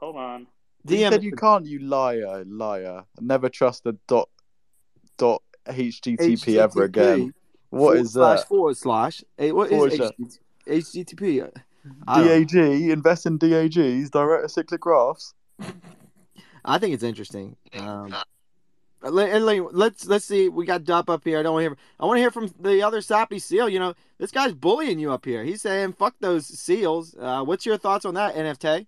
Hold 0.00 0.16
on. 0.16 0.46
You 0.86 0.96
DM 0.96 1.10
said 1.10 1.22
you 1.22 1.32
can't, 1.32 1.66
you 1.66 1.78
liar, 1.80 2.44
liar. 2.46 3.04
Never 3.20 3.48
trust 3.48 3.86
a 3.86 3.92
dot 4.08 4.28
dot 5.16 5.42
HTTP 5.66 6.56
ever 6.56 6.84
again. 6.84 7.32
What 7.70 7.80
forward 7.80 8.00
is 8.00 8.12
slash 8.14 8.38
that? 8.40 8.48
Forward 8.48 8.76
slash. 8.76 9.22
Hey, 9.38 9.52
what 9.52 9.68
Forward 9.70 9.92
is 9.92 9.98
slash. 9.98 10.12
HTTP? 10.66 11.48
I 12.08 12.20
don't 12.24 12.26
know. 12.26 12.44
DAG, 12.44 12.90
invest 12.90 13.26
in 13.26 13.38
DAGs, 13.38 14.10
direct 14.10 14.44
acyclic 14.46 14.80
graphs. 14.80 15.34
I 16.64 16.78
think 16.78 16.94
it's 16.94 17.02
interesting. 17.04 17.56
Um, 17.74 18.08
let, 18.10 18.24
and 19.02 19.46
like, 19.46 19.62
let's 19.72 20.06
let's 20.06 20.24
see. 20.24 20.48
We 20.48 20.66
got 20.66 20.84
Dup 20.84 21.08
up 21.08 21.24
here. 21.24 21.38
I 21.38 21.42
don't 21.42 21.54
want 21.54 21.64
to 21.64 21.70
hear. 21.70 21.76
I 21.98 22.06
want 22.06 22.16
to 22.18 22.20
hear 22.20 22.30
from 22.30 22.52
the 22.60 22.82
other 22.82 23.00
sappy 23.00 23.38
seal. 23.38 23.68
You 23.68 23.78
know, 23.78 23.94
this 24.18 24.30
guy's 24.30 24.52
bullying 24.52 24.98
you 24.98 25.12
up 25.12 25.24
here. 25.24 25.44
He's 25.44 25.62
saying, 25.62 25.94
"Fuck 25.94 26.16
those 26.20 26.46
seals." 26.46 27.16
Uh, 27.18 27.42
what's 27.44 27.64
your 27.64 27.78
thoughts 27.78 28.04
on 28.04 28.14
that, 28.14 28.34
NFT? 28.34 28.86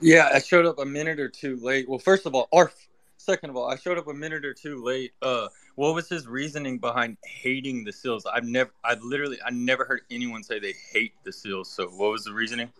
Yeah, 0.00 0.30
I 0.32 0.38
showed 0.38 0.66
up 0.66 0.78
a 0.78 0.84
minute 0.84 1.20
or 1.20 1.28
two 1.28 1.56
late. 1.56 1.88
Well, 1.88 1.98
first 1.98 2.26
of 2.26 2.34
all, 2.34 2.48
Arf. 2.52 2.74
Second 3.16 3.50
of 3.50 3.56
all, 3.56 3.68
I 3.68 3.76
showed 3.76 3.98
up 3.98 4.08
a 4.08 4.14
minute 4.14 4.46
or 4.46 4.54
two 4.54 4.82
late. 4.82 5.12
Uh, 5.20 5.48
what 5.74 5.94
was 5.94 6.08
his 6.08 6.26
reasoning 6.26 6.78
behind 6.78 7.18
hating 7.22 7.84
the 7.84 7.92
seals? 7.92 8.24
I've 8.24 8.44
never, 8.44 8.70
I've 8.82 9.02
literally, 9.02 9.36
I 9.44 9.50
never 9.50 9.84
heard 9.84 10.00
anyone 10.10 10.42
say 10.42 10.58
they 10.58 10.72
hate 10.90 11.12
the 11.22 11.32
seals. 11.32 11.70
So, 11.70 11.88
what 11.88 12.12
was 12.12 12.24
the 12.24 12.32
reasoning? 12.32 12.72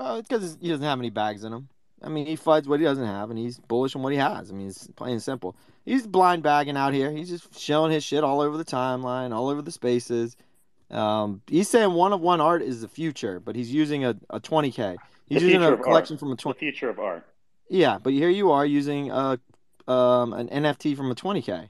Uh, 0.00 0.16
it's 0.18 0.28
because 0.28 0.58
he 0.60 0.68
doesn't 0.68 0.84
have 0.84 0.98
any 0.98 1.10
bags 1.10 1.44
in 1.44 1.52
him. 1.52 1.68
I 2.02 2.08
mean, 2.08 2.26
he 2.26 2.36
fights 2.36 2.66
what 2.66 2.80
he 2.80 2.84
doesn't 2.86 3.04
have, 3.06 3.30
and 3.30 3.38
he's 3.38 3.58
bullish 3.58 3.94
on 3.94 4.02
what 4.02 4.12
he 4.12 4.18
has. 4.18 4.50
I 4.50 4.54
mean, 4.54 4.68
it's 4.68 4.86
plain 4.96 5.12
and 5.12 5.22
simple. 5.22 5.54
He's 5.84 6.06
blind 6.06 6.42
bagging 6.42 6.76
out 6.76 6.94
here. 6.94 7.10
He's 7.10 7.28
just 7.28 7.58
showing 7.58 7.92
his 7.92 8.02
shit 8.04 8.24
all 8.24 8.40
over 8.40 8.56
the 8.56 8.64
timeline, 8.64 9.34
all 9.34 9.48
over 9.48 9.60
the 9.62 9.70
spaces. 9.72 10.36
Um, 10.90 11.42
he's 11.46 11.68
saying 11.68 11.92
one 11.92 12.12
of 12.12 12.20
one 12.20 12.40
art 12.40 12.62
is 12.62 12.80
the 12.80 12.88
future, 12.88 13.38
but 13.38 13.54
he's 13.54 13.72
using 13.72 14.04
a, 14.04 14.16
a 14.30 14.40
20k. 14.40 14.96
He's 15.26 15.40
The 15.40 15.46
using 15.46 15.62
a 15.62 15.76
collection 15.76 16.14
art. 16.14 16.20
from 16.20 16.28
a 16.32 16.36
The 16.36 16.42
20. 16.42 16.58
future 16.58 16.88
of 16.88 16.98
art. 16.98 17.26
Yeah, 17.68 17.98
but 18.02 18.12
here 18.12 18.30
you 18.30 18.50
are 18.50 18.66
using 18.66 19.10
a 19.10 19.38
um 19.86 20.32
an 20.32 20.48
NFT 20.48 20.96
from 20.96 21.10
a 21.10 21.14
20k. 21.14 21.68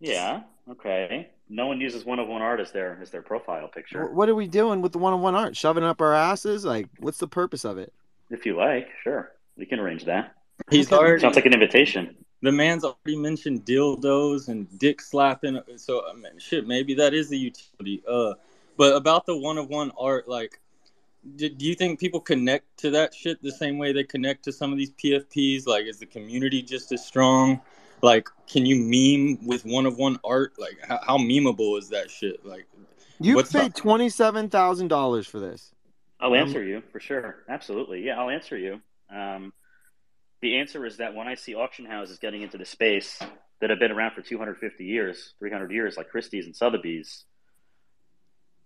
Yeah. 0.00 0.42
Okay. 0.70 1.30
No 1.48 1.66
one 1.66 1.80
uses 1.80 2.04
one 2.04 2.18
of 2.20 2.28
one 2.28 2.42
art 2.42 2.60
as 2.60 2.70
their 2.72 2.98
as 3.02 3.10
their 3.10 3.22
profile 3.22 3.66
picture. 3.68 4.06
What 4.12 4.28
are 4.28 4.34
we 4.34 4.46
doing 4.46 4.82
with 4.82 4.92
the 4.92 4.98
one 4.98 5.12
of 5.12 5.20
one 5.20 5.34
art? 5.34 5.56
Shoving 5.56 5.82
up 5.82 6.00
our 6.00 6.14
asses? 6.14 6.64
Like, 6.64 6.88
what's 7.00 7.18
the 7.18 7.26
purpose 7.26 7.64
of 7.64 7.76
it? 7.78 7.92
If 8.30 8.46
you 8.46 8.56
like, 8.56 8.88
sure, 9.02 9.32
we 9.56 9.66
can 9.66 9.78
arrange 9.80 10.04
that. 10.04 10.34
He's 10.70 10.86
Okay. 10.86 10.96
already, 10.96 11.20
Sounds 11.20 11.36
like 11.36 11.46
an 11.46 11.52
invitation. 11.54 12.16
the 12.42 12.52
man's 12.52 12.84
already 12.84 13.16
mentioned 13.16 13.64
dildos 13.64 14.48
and 14.48 14.66
dick 14.78 15.00
slapping. 15.00 15.60
So, 15.76 16.04
I 16.08 16.14
mean, 16.14 16.38
shit, 16.38 16.66
maybe 16.66 16.94
that 16.94 17.12
is 17.12 17.28
the 17.28 17.38
utility. 17.38 18.02
Uh, 18.08 18.34
but 18.76 18.94
about 18.96 19.26
the 19.26 19.36
one 19.36 19.58
of 19.58 19.68
one 19.68 19.90
art, 19.98 20.28
like, 20.28 20.60
do, 21.36 21.48
do 21.50 21.66
you 21.66 21.74
think 21.74 21.98
people 22.00 22.20
connect 22.20 22.64
to 22.78 22.90
that 22.92 23.14
shit 23.14 23.42
the 23.42 23.52
same 23.52 23.76
way 23.78 23.92
they 23.92 24.04
connect 24.04 24.44
to 24.44 24.52
some 24.52 24.72
of 24.72 24.78
these 24.78 24.92
PFPs? 24.92 25.66
Like, 25.66 25.84
is 25.86 25.98
the 25.98 26.06
community 26.06 26.62
just 26.62 26.92
as 26.92 27.04
strong? 27.04 27.60
Like, 28.02 28.28
can 28.50 28.64
you 28.64 28.76
meme 28.76 29.44
with 29.46 29.66
one 29.66 29.84
of 29.84 29.98
one 29.98 30.18
art? 30.24 30.54
Like, 30.58 30.78
how, 30.86 30.98
how 31.06 31.18
memeable 31.18 31.78
is 31.78 31.90
that 31.90 32.10
shit? 32.10 32.46
Like, 32.46 32.66
You 33.20 33.42
paid 33.42 33.72
up? 33.72 33.74
twenty 33.74 34.08
seven 34.08 34.48
thousand 34.48 34.88
dollars 34.88 35.26
for 35.26 35.40
this. 35.40 35.74
I'll 36.20 36.32
Um, 36.34 36.38
answer 36.38 36.62
you 36.62 36.82
for 36.92 37.00
sure. 37.00 37.44
Absolutely. 37.48 38.02
Yeah, 38.04 38.20
I'll 38.20 38.30
answer 38.30 38.56
you. 38.56 38.80
Um, 39.08 39.52
the 40.40 40.58
answer 40.58 40.84
is 40.86 40.98
that 40.98 41.14
when 41.14 41.28
I 41.28 41.34
see 41.34 41.54
auction 41.54 41.84
houses 41.86 42.18
getting 42.18 42.42
into 42.42 42.58
the 42.58 42.64
space 42.64 43.18
that 43.60 43.70
have 43.70 43.78
been 43.78 43.92
around 43.92 44.14
for 44.14 44.22
250 44.22 44.84
years, 44.84 45.34
300 45.38 45.70
years, 45.72 45.96
like 45.96 46.08
Christie's 46.08 46.46
and 46.46 46.54
Sotheby's, 46.56 47.24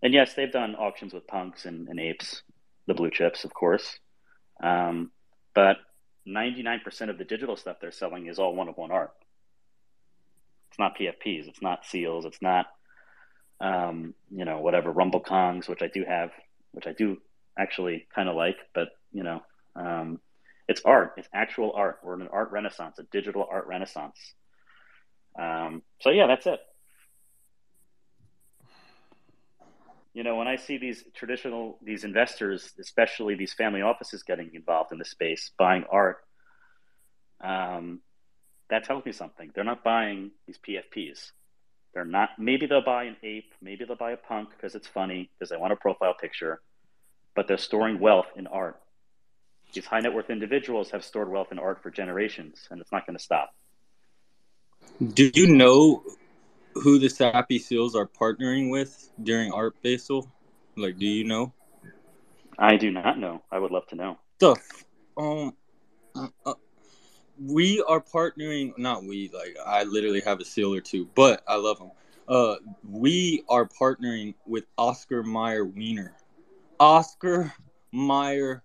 and 0.02 0.12
yes, 0.12 0.34
they've 0.34 0.52
done 0.52 0.74
auctions 0.74 1.14
with 1.14 1.26
punks 1.26 1.64
and, 1.64 1.88
and 1.88 1.98
apes, 1.98 2.42
the 2.86 2.94
blue 2.94 3.10
chips, 3.10 3.44
of 3.44 3.54
course. 3.54 3.98
Um, 4.62 5.10
but 5.54 5.78
99% 6.28 7.08
of 7.10 7.18
the 7.18 7.24
digital 7.24 7.56
stuff 7.56 7.78
they're 7.80 7.90
selling 7.92 8.26
is 8.26 8.38
all 8.38 8.54
one 8.54 8.68
of 8.68 8.76
one 8.76 8.90
art. 8.90 9.12
It's 10.70 10.78
not 10.78 10.96
PFPs. 10.98 11.48
It's 11.48 11.62
not 11.62 11.86
seals. 11.86 12.24
It's 12.24 12.42
not, 12.42 12.66
um, 13.60 14.14
you 14.30 14.44
know, 14.44 14.60
whatever 14.60 14.90
Rumble 14.90 15.22
Kongs, 15.22 15.68
which 15.68 15.82
I 15.82 15.88
do 15.88 16.04
have, 16.04 16.30
which 16.72 16.86
I 16.86 16.92
do 16.92 17.18
actually 17.58 18.06
kind 18.14 18.28
of 18.28 18.36
like, 18.36 18.56
but 18.74 18.88
you 19.12 19.22
know, 19.22 19.42
um, 19.76 20.20
it's 20.68 20.82
art. 20.84 21.14
It's 21.16 21.28
actual 21.34 21.72
art. 21.74 21.98
We're 22.02 22.14
in 22.14 22.22
an 22.22 22.28
art 22.32 22.50
renaissance, 22.50 22.98
a 22.98 23.02
digital 23.04 23.46
art 23.50 23.66
renaissance. 23.66 24.18
Um, 25.38 25.82
so 26.00 26.10
yeah, 26.10 26.26
that's 26.26 26.46
it. 26.46 26.60
You 30.14 30.22
know, 30.22 30.36
when 30.36 30.46
I 30.46 30.56
see 30.56 30.78
these 30.78 31.04
traditional, 31.14 31.78
these 31.82 32.04
investors, 32.04 32.72
especially 32.78 33.34
these 33.34 33.52
family 33.52 33.82
offices 33.82 34.22
getting 34.22 34.52
involved 34.54 34.92
in 34.92 34.98
the 34.98 35.04
space, 35.04 35.50
buying 35.58 35.84
art, 35.90 36.18
um, 37.42 38.00
that 38.70 38.84
tells 38.84 39.04
me 39.04 39.12
something. 39.12 39.50
They're 39.54 39.64
not 39.64 39.82
buying 39.82 40.30
these 40.46 40.58
PFPs. 40.58 41.32
They're 41.92 42.04
not. 42.04 42.30
Maybe 42.38 42.66
they'll 42.66 42.84
buy 42.84 43.04
an 43.04 43.16
ape. 43.22 43.52
Maybe 43.60 43.84
they'll 43.84 43.96
buy 43.96 44.12
a 44.12 44.16
punk 44.16 44.50
because 44.50 44.74
it's 44.74 44.88
funny 44.88 45.30
because 45.34 45.50
they 45.50 45.56
want 45.56 45.72
a 45.72 45.76
profile 45.76 46.14
picture. 46.18 46.60
But 47.34 47.48
they're 47.48 47.58
storing 47.58 47.98
wealth 47.98 48.26
in 48.36 48.46
art. 48.46 48.80
These 49.72 49.86
high 49.86 50.00
net 50.00 50.14
worth 50.14 50.30
individuals 50.30 50.90
have 50.92 51.04
stored 51.04 51.28
wealth 51.30 51.48
in 51.50 51.58
art 51.58 51.82
for 51.82 51.90
generations, 51.90 52.68
and 52.70 52.80
it's 52.80 52.92
not 52.92 53.06
going 53.06 53.16
to 53.16 53.22
stop. 53.22 53.50
do 55.14 55.30
you 55.34 55.46
know 55.48 56.02
who 56.74 56.98
the 56.98 57.08
Sappy 57.08 57.58
Seals 57.58 57.94
are 57.96 58.06
partnering 58.06 58.70
with 58.70 59.10
during 59.22 59.52
Art 59.52 59.74
Basel? 59.82 60.30
Like, 60.76 60.98
do 60.98 61.06
you 61.06 61.24
know? 61.24 61.52
I 62.58 62.76
do 62.76 62.90
not 62.90 63.18
know. 63.18 63.42
I 63.50 63.58
would 63.58 63.70
love 63.70 63.86
to 63.88 63.96
know. 63.96 64.18
the 64.38 64.52
f- 64.52 64.84
um 65.16 65.54
uh, 66.16 66.28
uh, 66.46 66.54
we 67.40 67.82
are 67.88 68.00
partnering 68.00 68.76
not 68.78 69.02
we 69.04 69.30
like 69.34 69.56
i 69.66 69.82
literally 69.84 70.20
have 70.20 70.40
a 70.40 70.44
seal 70.44 70.72
or 70.72 70.80
two 70.80 71.08
but 71.14 71.42
i 71.48 71.56
love 71.56 71.78
them 71.78 71.90
uh 72.28 72.54
we 72.88 73.42
are 73.48 73.66
partnering 73.68 74.34
with 74.46 74.64
oscar 74.78 75.22
Mayer 75.22 75.64
wiener 75.64 76.14
oscar 76.80 77.52
Mayer 77.92 78.62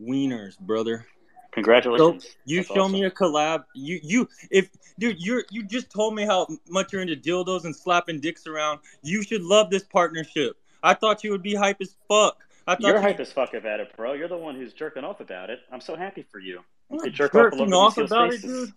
wieners 0.00 0.58
brother 0.58 1.06
Congratulations. 1.52 2.26
you 2.46 2.58
That's 2.58 2.68
show 2.68 2.80
awesome. 2.82 2.92
me 2.92 3.04
a 3.04 3.10
collab 3.10 3.64
you 3.74 4.00
you 4.02 4.28
if 4.50 4.70
dude 4.98 5.20
you're 5.20 5.44
you 5.50 5.62
just 5.64 5.90
told 5.90 6.14
me 6.14 6.24
how 6.24 6.46
much 6.68 6.92
you're 6.92 7.02
into 7.02 7.14
dildos 7.16 7.64
and 7.64 7.76
slapping 7.76 8.20
dicks 8.20 8.46
around 8.46 8.80
you 9.02 9.22
should 9.22 9.42
love 9.42 9.70
this 9.70 9.84
partnership 9.84 10.56
i 10.82 10.94
thought 10.94 11.22
you 11.22 11.30
would 11.30 11.42
be 11.42 11.54
hype 11.54 11.76
as 11.80 11.94
fuck 12.08 12.38
i 12.66 12.74
thought 12.74 12.80
You're 12.82 12.96
you 12.96 13.02
hype 13.02 13.20
as 13.20 13.32
fuck 13.32 13.54
about 13.54 13.80
it, 13.80 13.94
bro. 13.96 14.12
You're 14.14 14.28
the 14.28 14.36
one 14.36 14.54
who's 14.56 14.72
jerking 14.72 15.04
off 15.04 15.20
about 15.20 15.50
it. 15.50 15.60
I'm 15.72 15.80
so 15.80 15.96
happy 15.96 16.22
for 16.22 16.38
you. 16.38 16.60
You 16.90 16.98
I'm 16.98 17.00
could 17.00 17.14
jerk 17.14 17.34
off 17.34 17.50
jerking 17.52 17.72
off 17.74 17.96
these 17.96 18.04
about 18.06 18.32
it, 18.32 18.40
dude. 18.42 18.72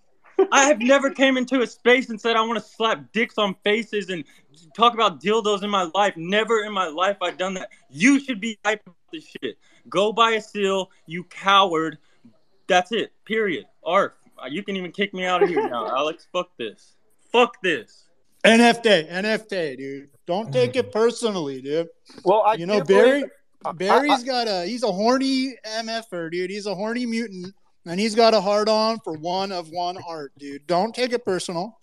I 0.52 0.65
have 0.65 0.80
never 0.80 1.10
came 1.10 1.38
into 1.38 1.62
a 1.62 1.67
space 1.67 2.10
and 2.10 2.19
said 2.19 2.36
I 2.36 2.41
want 2.41 2.62
to 2.62 2.69
slap 2.69 3.12
dicks 3.13 3.38
on 3.38 3.56
faces 3.63 4.10
and 4.10 4.24
talk 4.76 4.93
about 4.93 5.21
dildos 5.21 5.63
in 5.63 5.69
my 5.69 5.89
life. 5.93 6.15
Never 6.17 6.63
in 6.63 6.74
my 6.74 6.88
life 6.88 7.17
I've 7.21 7.38
done 7.38 7.54
that. 7.56 7.69
You 7.89 8.19
should 8.19 8.39
be 8.41 8.58
hyped 8.65 8.82
about 8.86 8.95
this 9.12 9.26
shit. 9.41 9.58
Go 9.89 10.12
buy 10.12 10.32
a 10.32 10.41
seal, 10.41 10.91
you 11.06 11.24
coward. 11.26 11.98
That's 12.67 12.91
it. 12.91 13.12
Period. 13.26 13.65
Arf. 13.84 14.13
You 14.50 14.63
can 14.63 14.76
even 14.76 14.91
kick 14.91 15.13
me 15.13 15.26
out 15.26 15.41
of 15.43 15.50
here 15.50 15.67
now, 15.69 15.88
Alex. 15.98 16.28
Fuck 16.34 16.50
this. 16.58 16.95
Fuck 17.32 17.62
this. 17.62 18.10
NFT, 18.43 19.10
NFT, 19.12 19.78
dude. 19.78 20.10
Don't 20.28 20.52
take 20.52 20.76
it 20.76 20.91
personally, 20.91 21.62
dude. 21.62 21.88
Well, 22.24 22.43
I 22.45 22.56
you 22.56 22.65
know, 22.65 22.84
Barry. 22.84 23.10
believe- 23.21 23.30
I- 23.65 23.71
Barry's 23.71 24.24
got 24.24 24.48
a 24.48 24.63
he's 24.67 24.84
a 24.84 24.91
horny 24.91 25.56
MFer, 25.65 26.30
dude. 26.32 26.52
He's 26.52 26.67
a 26.67 26.76
horny 26.76 27.08
mutant, 27.08 27.56
and 27.86 28.00
he's 28.00 28.15
got 28.15 28.34
a 28.34 28.41
hard 28.41 28.67
on 28.67 29.00
for 29.00 29.13
one 29.13 29.52
of 29.52 29.69
one 29.69 29.98
art, 30.08 30.32
dude. 30.38 30.65
Don't 30.67 30.93
take 30.93 31.13
it 31.13 31.24
personal. 31.24 31.78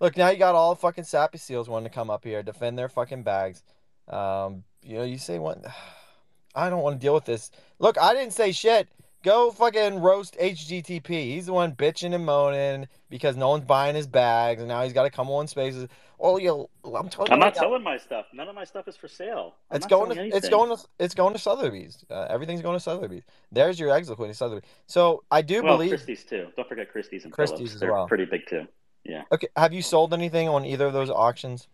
Look, 0.00 0.16
now 0.16 0.30
you 0.30 0.38
got 0.38 0.54
all 0.54 0.74
the 0.74 0.80
fucking 0.80 1.04
sappy 1.04 1.38
seals 1.38 1.68
wanting 1.68 1.88
to 1.88 1.94
come 1.94 2.10
up 2.10 2.24
here, 2.24 2.42
defend 2.42 2.78
their 2.78 2.88
fucking 2.88 3.22
bags. 3.22 3.62
Um, 4.08 4.64
you 4.82 4.96
know, 4.96 5.04
you 5.04 5.18
say 5.18 5.38
what? 5.38 5.64
I 6.54 6.68
don't 6.68 6.82
want 6.82 7.00
to 7.00 7.04
deal 7.04 7.14
with 7.14 7.24
this. 7.24 7.50
Look, 7.78 7.96
I 7.98 8.12
didn't 8.12 8.34
say 8.34 8.52
shit. 8.52 8.88
Go 9.22 9.52
fucking 9.52 10.00
roast 10.00 10.36
HGTP. 10.38 11.08
He's 11.08 11.46
the 11.46 11.52
one 11.52 11.76
bitching 11.76 12.12
and 12.12 12.26
moaning 12.26 12.88
because 13.08 13.36
no 13.36 13.50
one's 13.50 13.64
buying 13.64 13.94
his 13.94 14.08
bags, 14.08 14.60
and 14.60 14.68
now 14.68 14.82
he's 14.82 14.92
got 14.92 15.04
to 15.04 15.10
come 15.10 15.30
on 15.30 15.46
spaces. 15.46 15.88
Oh, 16.18 16.38
you, 16.38 16.68
I'm 16.84 17.08
telling 17.08 17.32
I'm 17.32 17.38
not 17.38 17.56
selling 17.56 17.84
my 17.84 17.98
stuff. 17.98 18.26
None 18.32 18.48
of 18.48 18.54
my 18.54 18.64
stuff 18.64 18.88
is 18.88 18.96
for 18.96 19.06
sale. 19.06 19.54
I'm 19.70 19.76
It's 19.76 19.86
going 19.86 20.16
to 20.16 20.36
it's 20.36 20.48
going 20.48 20.76
to 20.76 20.82
it's 20.98 21.14
going 21.14 21.34
to 21.34 21.38
Sotheby's. 21.38 22.04
Uh, 22.10 22.26
everything's 22.30 22.62
going 22.62 22.76
to 22.76 22.80
Sotheby's. 22.80 23.22
There's 23.52 23.78
your 23.78 23.90
exit 23.90 24.10
liquidity 24.10 24.34
Sotheby's. 24.34 24.68
So 24.86 25.22
I 25.30 25.42
do 25.42 25.62
well, 25.62 25.76
believe. 25.76 25.90
Christie's 25.90 26.24
too. 26.24 26.48
Don't 26.56 26.68
forget 26.68 26.90
Christie's 26.90 27.24
and 27.24 27.32
Christie's 27.32 27.58
Phillips. 27.58 27.80
They're 27.80 27.92
well. 27.92 28.08
pretty 28.08 28.24
big 28.24 28.46
too. 28.48 28.66
Yeah. 29.04 29.22
Okay, 29.30 29.48
have 29.56 29.72
you 29.72 29.82
sold 29.82 30.14
anything 30.14 30.48
on 30.48 30.64
either 30.64 30.86
of 30.86 30.92
those 30.92 31.10
auctions? 31.10 31.68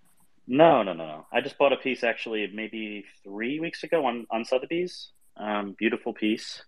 No, 0.47 0.83
no, 0.83 0.95
no, 0.95 1.07
no. 1.07 1.27
I 1.31 1.43
just 1.43 1.59
bought 1.59 1.75
a 1.75 1.77
piece 1.77 2.03
actually 2.03 2.51
maybe 2.55 3.05
three 3.23 3.61
weeks 3.61 3.85
ago 3.85 4.05
on 4.05 4.27
on 4.31 4.45
Sotheby's. 4.45 5.11
Um, 5.37 5.77
beautiful 5.79 6.13
piece. 6.13 6.63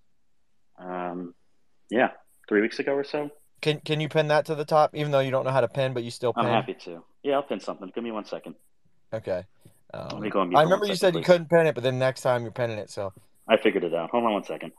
Um, 0.81 1.35
yeah, 1.91 2.11
three 2.49 2.61
weeks 2.61 2.79
ago 2.79 2.93
or 2.95 3.05
so. 3.05 3.31
Can 3.61 3.81
can 3.81 4.01
you 4.01 4.09
pin 4.09 4.29
that 4.29 4.47
to 4.47 4.55
the 4.55 4.65
top, 4.65 4.95
even 4.95 5.13
though 5.13 5.21
you 5.21 5.31
don't 5.31 5.45
know 5.45 5.51
how 5.51 5.61
to 5.61 5.69
pin, 5.69 5.93
but 5.93 6.03
you 6.03 6.11
still 6.11 6.33
pin? 6.33 6.47
I'm 6.47 6.53
happy 6.53 6.75
to. 6.85 7.05
Yeah, 7.23 7.35
I'll 7.35 7.43
pin 7.43 7.61
something. 7.61 7.91
Give 7.95 8.03
me 8.03 8.11
one 8.11 8.25
second. 8.25 8.55
Okay. 9.13 9.45
Let 9.93 10.13
Um, 10.13 10.21
me 10.21 10.31
go 10.31 10.41
I 10.41 10.63
remember 10.63 10.87
you 10.87 10.95
second, 10.95 10.97
said 10.97 11.15
you 11.17 11.23
couldn't 11.23 11.51
pin 11.51 11.67
it, 11.67 11.75
but 11.75 11.83
then 11.85 11.99
next 11.99 12.23
time 12.23 12.43
you're 12.43 12.53
pinning 12.53 12.79
it. 12.79 12.91
So 12.91 13.13
I 13.49 13.57
figured 13.57 13.85
it 13.85 13.93
out. 13.93 14.11
Hold 14.11 14.25
on 14.25 14.33
one 14.33 14.45
second. 14.45 14.73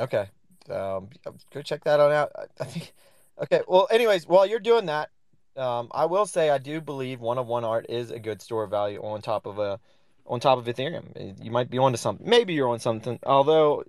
Okay. 0.00 0.28
Um, 0.70 1.08
go 1.52 1.62
check 1.62 1.84
that 1.84 2.00
on 2.00 2.12
out. 2.12 2.32
I 2.60 2.64
think. 2.64 2.92
Okay. 3.40 3.60
Well, 3.68 3.86
anyways, 3.90 4.26
while 4.26 4.46
you're 4.46 4.58
doing 4.58 4.86
that, 4.86 5.10
um, 5.56 5.88
I 5.92 6.06
will 6.06 6.26
say 6.26 6.50
I 6.50 6.58
do 6.58 6.80
believe 6.80 7.20
one 7.20 7.38
of 7.38 7.46
one 7.46 7.64
art 7.64 7.86
is 7.88 8.10
a 8.10 8.18
good 8.18 8.42
store 8.42 8.64
of 8.64 8.70
value 8.70 9.00
on 9.00 9.22
top 9.22 9.46
of 9.46 9.58
a 9.58 9.78
on 10.26 10.40
top 10.40 10.58
of 10.58 10.64
Ethereum. 10.64 11.42
You 11.42 11.50
might 11.50 11.70
be 11.70 11.78
onto 11.78 11.98
something. 11.98 12.28
Maybe 12.28 12.54
you're 12.54 12.68
on 12.68 12.80
something. 12.80 13.18
Although 13.24 13.84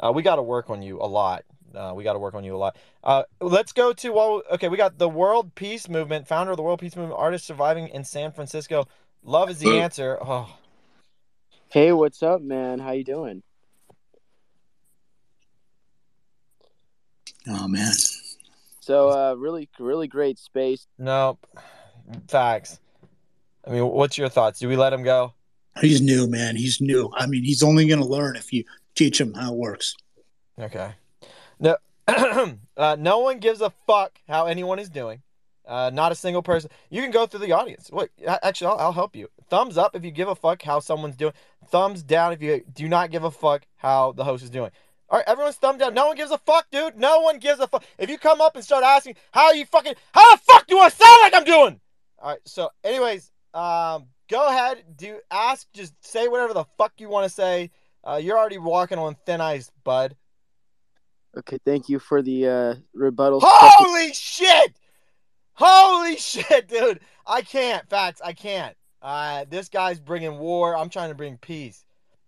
uh, 0.00 0.12
we 0.14 0.22
got 0.22 0.36
to 0.36 0.42
work 0.42 0.70
on 0.70 0.82
you 0.82 1.00
a 1.00 1.06
lot. 1.06 1.44
Uh, 1.74 1.92
we 1.94 2.02
got 2.02 2.14
to 2.14 2.18
work 2.18 2.34
on 2.34 2.44
you 2.44 2.56
a 2.56 2.58
lot. 2.58 2.76
Uh, 3.04 3.24
let's 3.40 3.72
go 3.72 3.92
to 3.92 4.10
well. 4.10 4.42
Okay, 4.52 4.68
we 4.68 4.76
got 4.76 4.98
the 4.98 5.08
World 5.08 5.54
Peace 5.54 5.88
Movement, 5.88 6.26
founder 6.26 6.50
of 6.52 6.56
the 6.56 6.62
World 6.62 6.80
Peace 6.80 6.96
Movement, 6.96 7.18
artist 7.18 7.46
surviving 7.46 7.88
in 7.88 8.04
San 8.04 8.32
Francisco. 8.32 8.86
Love 9.22 9.50
is 9.50 9.58
the 9.58 9.78
answer. 9.78 10.18
Oh, 10.20 10.56
Hey, 11.70 11.92
what's 11.92 12.22
up, 12.22 12.40
man? 12.40 12.78
How 12.78 12.92
you 12.92 13.04
doing? 13.04 13.42
Oh 17.46 17.68
man. 17.68 17.92
So, 18.80 19.10
uh, 19.10 19.34
really, 19.34 19.68
really 19.78 20.08
great 20.08 20.38
space. 20.38 20.86
nope. 20.98 21.46
Facts. 22.28 22.80
I 23.66 23.70
mean, 23.72 23.86
what's 23.86 24.16
your 24.16 24.30
thoughts? 24.30 24.60
Do 24.60 24.68
we 24.68 24.76
let 24.76 24.94
him 24.94 25.02
go? 25.02 25.34
He's 25.78 26.00
new, 26.00 26.26
man. 26.26 26.56
He's 26.56 26.80
new. 26.80 27.10
I 27.14 27.26
mean, 27.26 27.44
he's 27.44 27.62
only 27.62 27.86
going 27.86 28.00
to 28.00 28.06
learn 28.06 28.36
if 28.36 28.50
you 28.50 28.64
teach 28.98 29.18
them 29.18 29.32
how 29.34 29.52
it 29.52 29.56
works. 29.56 29.94
Okay. 30.58 30.92
No, 31.60 31.76
uh, 32.76 32.96
no 32.98 33.20
one 33.20 33.38
gives 33.38 33.60
a 33.60 33.72
fuck 33.86 34.20
how 34.26 34.46
anyone 34.46 34.78
is 34.78 34.90
doing. 34.90 35.22
Uh, 35.66 35.90
not 35.92 36.10
a 36.10 36.14
single 36.14 36.42
person. 36.42 36.70
You 36.90 37.02
can 37.02 37.10
go 37.10 37.26
through 37.26 37.40
the 37.40 37.52
audience. 37.52 37.90
Wait, 37.92 38.08
actually, 38.26 38.68
I'll, 38.68 38.78
I'll 38.78 38.92
help 38.92 39.14
you. 39.14 39.28
Thumbs 39.50 39.76
up 39.76 39.94
if 39.94 40.04
you 40.04 40.10
give 40.10 40.28
a 40.28 40.34
fuck 40.34 40.62
how 40.62 40.80
someone's 40.80 41.16
doing. 41.16 41.34
Thumbs 41.68 42.02
down 42.02 42.32
if 42.32 42.42
you 42.42 42.64
do 42.72 42.88
not 42.88 43.10
give 43.10 43.22
a 43.22 43.30
fuck 43.30 43.66
how 43.76 44.12
the 44.12 44.24
host 44.24 44.42
is 44.42 44.50
doing. 44.50 44.70
All 45.10 45.18
right, 45.18 45.28
everyone's 45.28 45.56
thumb 45.56 45.78
down. 45.78 45.94
No 45.94 46.08
one 46.08 46.16
gives 46.16 46.30
a 46.30 46.38
fuck, 46.38 46.66
dude. 46.70 46.96
No 46.96 47.20
one 47.20 47.38
gives 47.38 47.60
a 47.60 47.68
fuck. 47.68 47.84
If 47.98 48.10
you 48.10 48.18
come 48.18 48.40
up 48.40 48.56
and 48.56 48.64
start 48.64 48.84
asking 48.84 49.16
how 49.30 49.52
you 49.52 49.64
fucking, 49.66 49.94
how 50.12 50.34
the 50.34 50.42
fuck 50.42 50.66
do 50.66 50.78
I 50.78 50.88
sound 50.88 51.18
like 51.22 51.34
I'm 51.34 51.44
doing? 51.44 51.80
All 52.18 52.30
right. 52.30 52.40
So, 52.44 52.70
anyways, 52.82 53.30
um, 53.54 54.06
go 54.28 54.48
ahead. 54.48 54.84
Do 54.96 55.18
ask. 55.30 55.66
Just 55.72 55.94
say 56.04 56.28
whatever 56.28 56.52
the 56.52 56.64
fuck 56.76 56.92
you 56.98 57.08
want 57.08 57.24
to 57.24 57.30
say. 57.30 57.70
Uh, 58.08 58.16
you're 58.16 58.38
already 58.38 58.58
walking 58.58 58.98
on 58.98 59.16
thin 59.26 59.40
ice, 59.40 59.70
bud. 59.84 60.16
Okay, 61.36 61.58
thank 61.64 61.90
you 61.90 61.98
for 61.98 62.22
the 62.22 62.48
uh, 62.48 62.74
rebuttal. 62.94 63.40
Holy 63.42 64.14
shit! 64.14 64.78
Holy 65.52 66.16
shit, 66.16 66.68
dude! 66.68 67.00
I 67.26 67.42
can't. 67.42 67.88
Facts. 67.90 68.22
I 68.24 68.32
can't. 68.32 68.74
Uh, 69.02 69.44
this 69.50 69.68
guy's 69.68 70.00
bringing 70.00 70.38
war. 70.38 70.74
I'm 70.74 70.88
trying 70.88 71.10
to 71.10 71.14
bring 71.14 71.36
peace. 71.36 71.84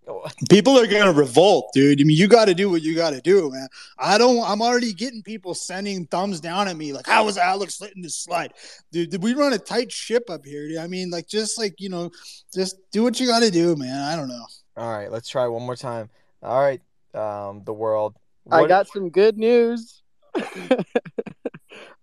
People 0.49 0.77
are 0.79 0.87
going 0.87 1.05
to 1.05 1.19
revolt, 1.19 1.71
dude. 1.73 1.99
I 1.99 2.03
mean, 2.03 2.17
you 2.17 2.27
got 2.27 2.45
to 2.45 2.53
do 2.53 2.69
what 2.69 2.81
you 2.81 2.95
got 2.95 3.11
to 3.11 3.21
do, 3.21 3.49
man. 3.49 3.67
I 3.97 4.17
don't. 4.19 4.43
I'm 4.43 4.61
already 4.61 4.93
getting 4.93 5.23
people 5.23 5.55
sending 5.55 6.05
thumbs 6.05 6.39
down 6.39 6.67
at 6.67 6.77
me, 6.77 6.93
like, 6.93 7.07
"How 7.07 7.25
was 7.25 7.37
Alex 7.37 7.81
letting 7.81 8.03
this 8.03 8.15
slide?" 8.15 8.53
Dude, 8.91 9.09
did 9.09 9.23
we 9.23 9.33
run 9.33 9.53
a 9.53 9.57
tight 9.57 9.91
ship 9.91 10.29
up 10.29 10.45
here? 10.45 10.67
Dude? 10.67 10.77
I 10.77 10.87
mean, 10.87 11.09
like, 11.09 11.27
just 11.27 11.57
like 11.57 11.75
you 11.79 11.89
know, 11.89 12.11
just 12.53 12.75
do 12.91 13.01
what 13.01 13.19
you 13.19 13.25
got 13.25 13.39
to 13.39 13.49
do, 13.49 13.75
man. 13.75 13.99
I 13.99 14.15
don't 14.15 14.27
know. 14.27 14.45
All 14.81 14.91
right, 14.91 15.11
let's 15.11 15.29
try 15.29 15.47
one 15.47 15.61
more 15.61 15.75
time. 15.75 16.09
All 16.41 16.59
right, 16.59 16.81
um, 17.13 17.61
the 17.65 17.73
world. 17.73 18.15
I 18.49 18.61
What- 18.61 18.67
got 18.69 18.87
some 18.87 19.11
good 19.11 19.37
news. 19.37 20.01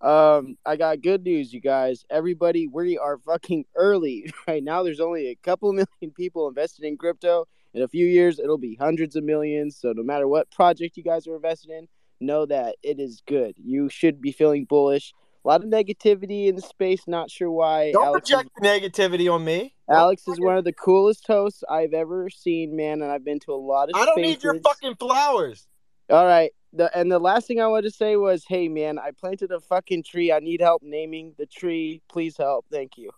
um, 0.00 0.56
I 0.64 0.76
got 0.76 1.00
good 1.00 1.24
news, 1.24 1.52
you 1.52 1.60
guys. 1.60 2.04
Everybody, 2.08 2.68
we 2.68 2.96
are 2.96 3.18
fucking 3.18 3.64
early 3.74 4.32
right 4.46 4.62
now. 4.62 4.84
There's 4.84 5.00
only 5.00 5.26
a 5.26 5.34
couple 5.34 5.72
million 5.72 6.14
people 6.16 6.46
invested 6.46 6.84
in 6.84 6.96
crypto. 6.96 7.46
In 7.74 7.82
a 7.82 7.88
few 7.88 8.06
years, 8.06 8.38
it'll 8.38 8.58
be 8.58 8.76
hundreds 8.76 9.16
of 9.16 9.24
millions. 9.24 9.76
So 9.76 9.92
no 9.92 10.04
matter 10.04 10.28
what 10.28 10.48
project 10.52 10.96
you 10.96 11.02
guys 11.02 11.26
are 11.26 11.34
invested 11.34 11.72
in, 11.72 11.88
know 12.20 12.46
that 12.46 12.76
it 12.84 13.00
is 13.00 13.24
good. 13.26 13.54
You 13.56 13.88
should 13.88 14.20
be 14.20 14.30
feeling 14.30 14.66
bullish. 14.66 15.12
A 15.44 15.48
lot 15.48 15.62
of 15.62 15.70
negativity 15.70 16.46
in 16.46 16.57
the 16.57 16.62
space. 16.62 17.03
Not 17.07 17.31
sure 17.31 17.51
why. 17.51 17.92
Don't 17.92 18.05
Alex 18.05 18.29
project 18.29 18.51
the 18.61 18.66
negativity 18.66 19.33
on 19.33 19.44
me. 19.44 19.74
Don't 19.88 19.98
Alex 19.98 20.27
is 20.29 20.40
one 20.40 20.57
of 20.57 20.64
the 20.64 20.72
coolest 20.72 21.27
hosts 21.27 21.62
I've 21.68 21.94
ever 21.94 22.29
seen, 22.29 22.77
man, 22.77 23.03
and 23.03 23.11
I've 23.11 23.24
been 23.24 23.40
to 23.40 23.53
a 23.53 23.55
lot 23.55 23.88
of 23.88 23.94
I 23.94 24.05
don't 24.05 24.20
need 24.20 24.42
your 24.42 24.59
fucking 24.61 24.96
flowers. 24.96 25.66
All 26.11 26.27
right. 26.27 26.53
The 26.72 26.94
and 26.96 27.11
the 27.11 27.18
last 27.18 27.46
thing 27.46 27.61
I 27.61 27.66
wanted 27.66 27.90
to 27.90 27.96
say 27.96 28.16
was, 28.16 28.44
hey 28.46 28.68
man, 28.68 28.98
I 28.98 29.12
planted 29.18 29.53
a 29.53 29.61
fucking 29.61 30.03
tree. 30.03 30.31
I 30.33 30.40
need 30.40 30.61
help 30.61 30.83
naming 30.83 31.35
the 31.38 31.46
tree. 31.46 32.03
Please 32.11 32.37
help. 32.37 32.66
Thank 32.70 32.98
you. 32.98 33.11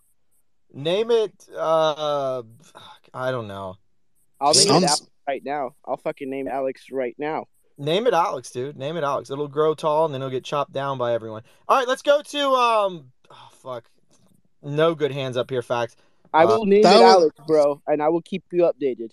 Name 0.73 1.11
it. 1.11 1.33
Uh, 1.53 2.43
fuck, 2.61 3.01
I 3.13 3.31
don't 3.31 3.47
know. 3.47 3.75
I'll 4.39 4.53
name 4.53 4.67
it 4.67 4.71
Alex 4.71 5.01
right 5.27 5.43
now. 5.43 5.75
I'll 5.85 5.97
fucking 5.97 6.29
name 6.29 6.47
Alex 6.47 6.85
right 6.91 7.15
now. 7.17 7.47
Name 7.77 8.05
it 8.07 8.13
Alex, 8.13 8.51
dude. 8.51 8.77
Name 8.77 8.97
it 8.97 9.03
Alex. 9.03 9.29
It'll 9.31 9.47
grow 9.47 9.73
tall 9.73 10.05
and 10.05 10.13
then 10.13 10.21
it'll 10.21 10.29
get 10.31 10.43
chopped 10.43 10.71
down 10.73 10.97
by 10.97 11.13
everyone. 11.13 11.43
All 11.67 11.77
right, 11.77 11.87
let's 11.87 12.01
go 12.01 12.21
to 12.21 12.39
um. 12.51 13.11
Oh, 13.31 13.49
fuck. 13.63 13.85
No 14.61 14.93
good 14.93 15.11
hands 15.11 15.37
up 15.37 15.49
here. 15.49 15.61
Facts. 15.61 15.95
I 16.33 16.43
Uh, 16.43 16.47
will 16.47 16.65
name 16.65 16.79
it 16.81 16.85
was- 16.85 16.93
Alex, 17.15 17.35
bro, 17.47 17.81
and 17.87 18.01
I 18.01 18.09
will 18.09 18.21
keep 18.21 18.43
you 18.51 18.63
updated. 18.63 19.11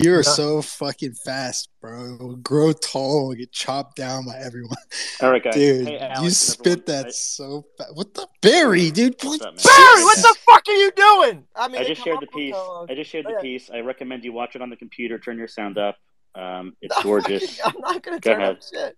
You're 0.00 0.18
Yeah. 0.18 0.30
so 0.30 0.62
fucking 0.62 1.14
fast, 1.14 1.68
bro. 1.80 2.14
It'll 2.14 2.36
grow 2.36 2.72
tall, 2.72 3.30
and 3.30 3.38
get 3.40 3.50
chopped 3.50 3.96
down 3.96 4.26
by 4.26 4.36
everyone, 4.38 4.76
All 5.20 5.28
right, 5.32 5.42
guys. 5.42 5.54
dude. 5.54 5.88
Hey, 5.88 5.98
Alex, 5.98 6.20
you 6.20 6.26
and 6.26 6.34
spit 6.36 6.66
everyone. 6.66 6.84
that 6.86 7.06
I- 7.06 7.10
so 7.10 7.64
fast. 7.76 7.96
What 7.96 8.14
the 8.14 8.28
berry, 8.40 8.92
dude? 8.92 9.16
What's 9.24 9.42
up. 9.44 9.56
Barry, 9.56 10.04
what 10.04 10.16
the 10.18 10.36
fuck 10.48 10.62
are 10.68 10.72
you 10.72 10.92
doing? 10.92 11.44
I 11.56 11.66
mean, 11.66 11.80
I 11.80 11.84
just 11.84 12.04
shared 12.04 12.20
the 12.20 12.28
piece. 12.28 12.54
I 12.54 12.94
just 12.94 13.10
shared 13.10 13.26
the 13.26 13.38
piece. 13.42 13.70
I 13.70 13.80
recommend 13.80 14.22
you 14.24 14.32
watch 14.32 14.54
it 14.54 14.62
on 14.62 14.70
the 14.70 14.76
computer. 14.76 15.18
Turn 15.18 15.36
your 15.36 15.48
sound 15.48 15.78
up. 15.78 15.96
Um, 16.34 16.76
it's 16.80 17.02
gorgeous. 17.02 17.60
I'm 17.64 17.80
not 17.80 18.02
gonna 18.02 18.20
Go 18.20 18.32
turn 18.32 18.42
up 18.42 18.58
shit. 18.62 18.96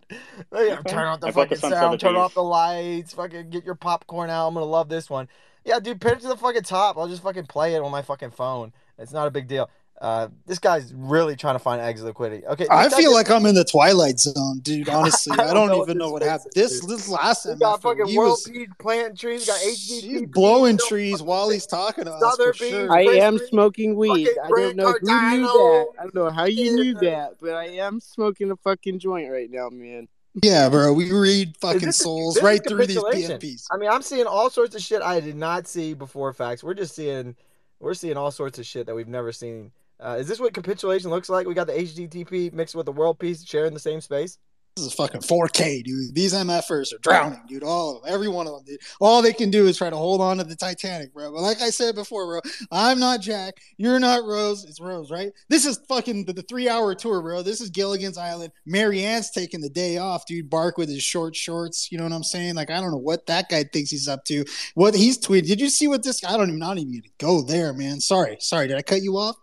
Like, 0.51 0.85
Turn 0.85 1.07
off 1.07 1.21
the 1.21 1.29
I 1.29 1.31
brought 1.31 1.49
the 1.49 1.57
fucking 1.57 1.71
sound. 1.71 2.01
Turn 2.01 2.17
off 2.17 2.35
the 2.35 2.43
lights. 2.43 3.15
Fucking 3.15 3.51
get 3.51 3.65
your 3.65 3.75
popcorn 3.75 4.31
out. 4.31 4.49
I'm 4.49 4.55
gonna 4.55 4.67
love 4.67 4.89
this 4.89 5.09
one. 5.09 5.29
Yeah, 5.65 5.79
dude, 5.79 6.01
put 6.01 6.13
it 6.13 6.21
to 6.21 6.29
the 6.29 6.37
fucking 6.37 6.63
top. 6.63 6.97
I'll 6.97 7.09
just 7.09 7.23
fucking 7.23 7.47
play 7.47 7.75
it 7.75 7.83
on 7.83 7.91
my 7.91 8.03
fucking 8.03 8.31
phone. 8.31 8.73
It's 8.99 9.13
not 9.13 9.27
a 9.27 9.31
big 9.31 9.49
deal. 9.49 9.71
Uh, 10.01 10.29
this 10.47 10.59
guy's 10.59 10.95
really 10.95 11.37
trying 11.37 11.55
to 11.55 11.59
find 11.59 11.79
exit 11.79 12.07
liquidity. 12.07 12.47
Okay, 12.47 12.67
I 12.71 12.89
feel 12.89 13.13
like 13.13 13.31
I'm 13.31 13.45
in 13.45 13.55
the 13.55 13.67
twilight 13.67 14.19
zone, 14.19 14.61
dude. 14.61 14.89
Honestly, 14.89 15.37
I 15.39 15.43
I 15.43 15.47
don't 15.49 15.55
don't, 15.55 15.69
know 15.69 15.83
even 15.83 15.99
know 15.99 16.11
what 16.11 16.23
happened. 16.23 16.53
This 16.55 16.81
dude. 16.81 16.89
this 16.89 17.07
last 17.07 17.45
we 17.45 17.55
got 17.57 17.83
fucking 17.83 18.07
he 18.07 18.17
world 18.17 18.31
was 18.31 18.49
peace 18.51 18.69
planting 18.79 19.15
trees. 19.15 19.47
Got 19.47 19.61
he's 19.61 20.03
HDP 20.03 20.33
blowing 20.33 20.79
peas, 20.79 20.89
trees 20.89 21.23
while 21.23 21.51
he's 21.51 21.67
talking 21.67 22.05
to 22.05 22.13
us 22.13 22.21
Southern 22.21 22.55
for 22.55 22.59
beans. 22.59 22.71
sure. 22.71 22.91
I 22.93 23.03
am 23.03 23.37
smoking 23.37 23.95
weed. 23.95 24.29
I 24.43 24.49
don't 24.49 24.77
know 24.77 24.93
who 24.93 25.01
knew 25.03 25.43
that. 25.43 25.87
I 25.99 26.03
don't 26.05 26.15
know 26.15 26.31
how 26.31 26.45
you 26.47 26.75
knew 26.77 26.95
that, 26.95 27.35
but 27.39 27.53
I 27.53 27.67
am 27.67 28.01
smoking 28.01 28.51
a 28.51 28.57
fucking 28.57 29.01
joint 29.01 29.31
right 29.31 29.51
now, 29.51 29.69
man. 29.69 30.09
Yeah, 30.43 30.71
bro. 30.71 30.95
We 30.95 31.13
read 31.13 31.57
fucking 31.59 31.81
this 31.81 31.99
souls 31.99 32.37
this 32.37 32.45
right 32.45 32.61
through 32.67 32.87
these 32.87 32.97
capitulation. 32.97 33.39
PFPs. 33.39 33.67
I 33.71 33.77
mean, 33.77 33.91
I'm 33.91 34.01
seeing 34.01 34.27
all 34.27 34.49
sorts 34.49 34.75
of 34.75 34.81
shit 34.81 35.03
I 35.03 35.21
did 35.21 35.37
not 35.37 35.67
see 35.67 35.93
before. 35.93 36.33
Facts. 36.33 36.65
We're 36.65 36.73
just 36.73 36.95
seeing, 36.95 37.37
we're 37.81 37.93
seeing 37.95 38.17
all 38.17 38.31
sorts 38.31 38.59
of 38.59 38.65
shit 38.65 38.87
that 38.87 38.95
we've 38.95 39.09
never 39.09 39.33
seen. 39.33 39.73
Uh, 40.03 40.17
is 40.19 40.27
this 40.27 40.41
what 40.41 40.55
capitulation 40.55 41.11
looks 41.11 41.29
like? 41.29 41.47
We 41.47 41.55
got 41.55 41.67
the 41.67 41.75
HDTP 41.75 42.53
mixed 42.53 42.75
with 42.75 42.87
the 42.87 42.93
world 42.93 43.19
peace 43.19 43.45
sharing 43.45 43.75
the 43.75 43.81
same 43.81 44.01
space. 44.01 44.39
This 44.77 44.87
is 44.87 44.93
a 44.93 44.97
fucking 44.97 45.23
4K, 45.23 45.83
dude. 45.83 46.15
These 46.15 46.33
MFers 46.33 46.95
are 46.95 46.99
drowning, 46.99 47.43
dude. 47.49 47.65
All 47.65 47.97
of 47.97 48.03
them, 48.03 48.15
every 48.15 48.29
one 48.29 48.47
of 48.47 48.55
them, 48.55 48.65
dude. 48.65 48.81
All 49.01 49.21
they 49.21 49.33
can 49.33 49.51
do 49.51 49.67
is 49.67 49.77
try 49.77 49.91
to 49.91 49.97
hold 49.97 50.21
on 50.21 50.39
to 50.39 50.45
the 50.45 50.55
Titanic, 50.55 51.13
bro. 51.13 51.33
But 51.33 51.43
like 51.43 51.61
I 51.61 51.71
said 51.71 51.97
before, 51.97 52.27
bro, 52.27 52.41
I'm 52.71 53.01
not 53.01 53.21
Jack. 53.21 53.55
You're 53.79 53.99
not 53.99 54.25
Rose. 54.25 54.65
It's 54.65 54.81
Rose, 54.81 55.11
right? 55.11 55.33
This 55.49 55.67
is 55.67 55.81
fucking 55.89 56.25
the, 56.27 56.33
the 56.33 56.43
three 56.43 56.69
hour 56.69 56.95
tour, 56.95 57.21
bro. 57.21 57.43
This 57.43 57.61
is 57.61 57.69
Gilligan's 57.69 58.17
Island. 58.17 58.53
Mary 58.65 59.03
Ann's 59.03 59.31
taking 59.31 59.61
the 59.61 59.69
day 59.69 59.99
off, 59.99 60.25
dude. 60.25 60.49
Bark 60.49 60.79
with 60.79 60.89
his 60.89 61.03
short 61.03 61.35
shorts. 61.35 61.91
You 61.91 61.99
know 61.99 62.05
what 62.05 62.13
I'm 62.13 62.23
saying? 62.23 62.55
Like, 62.55 62.71
I 62.71 62.81
don't 62.81 62.93
know 62.93 62.97
what 62.97 63.27
that 63.27 63.49
guy 63.49 63.65
thinks 63.65 63.91
he's 63.91 64.09
up 64.09 64.25
to. 64.27 64.45
What 64.75 64.95
he's 64.95 65.19
tweeted. 65.19 65.49
Did 65.49 65.61
you 65.61 65.69
see 65.69 65.89
what 65.89 66.05
this? 66.05 66.25
I 66.25 66.37
don't 66.37 66.49
even, 66.49 66.61
not 66.61 66.79
even 66.79 66.93
gonna 66.93 67.13
go 67.19 67.43
there, 67.43 67.73
man. 67.73 68.01
Sorry, 68.01 68.37
sorry. 68.39 68.69
Did 68.69 68.77
I 68.77 68.83
cut 68.83 69.03
you 69.03 69.17
off? 69.19 69.37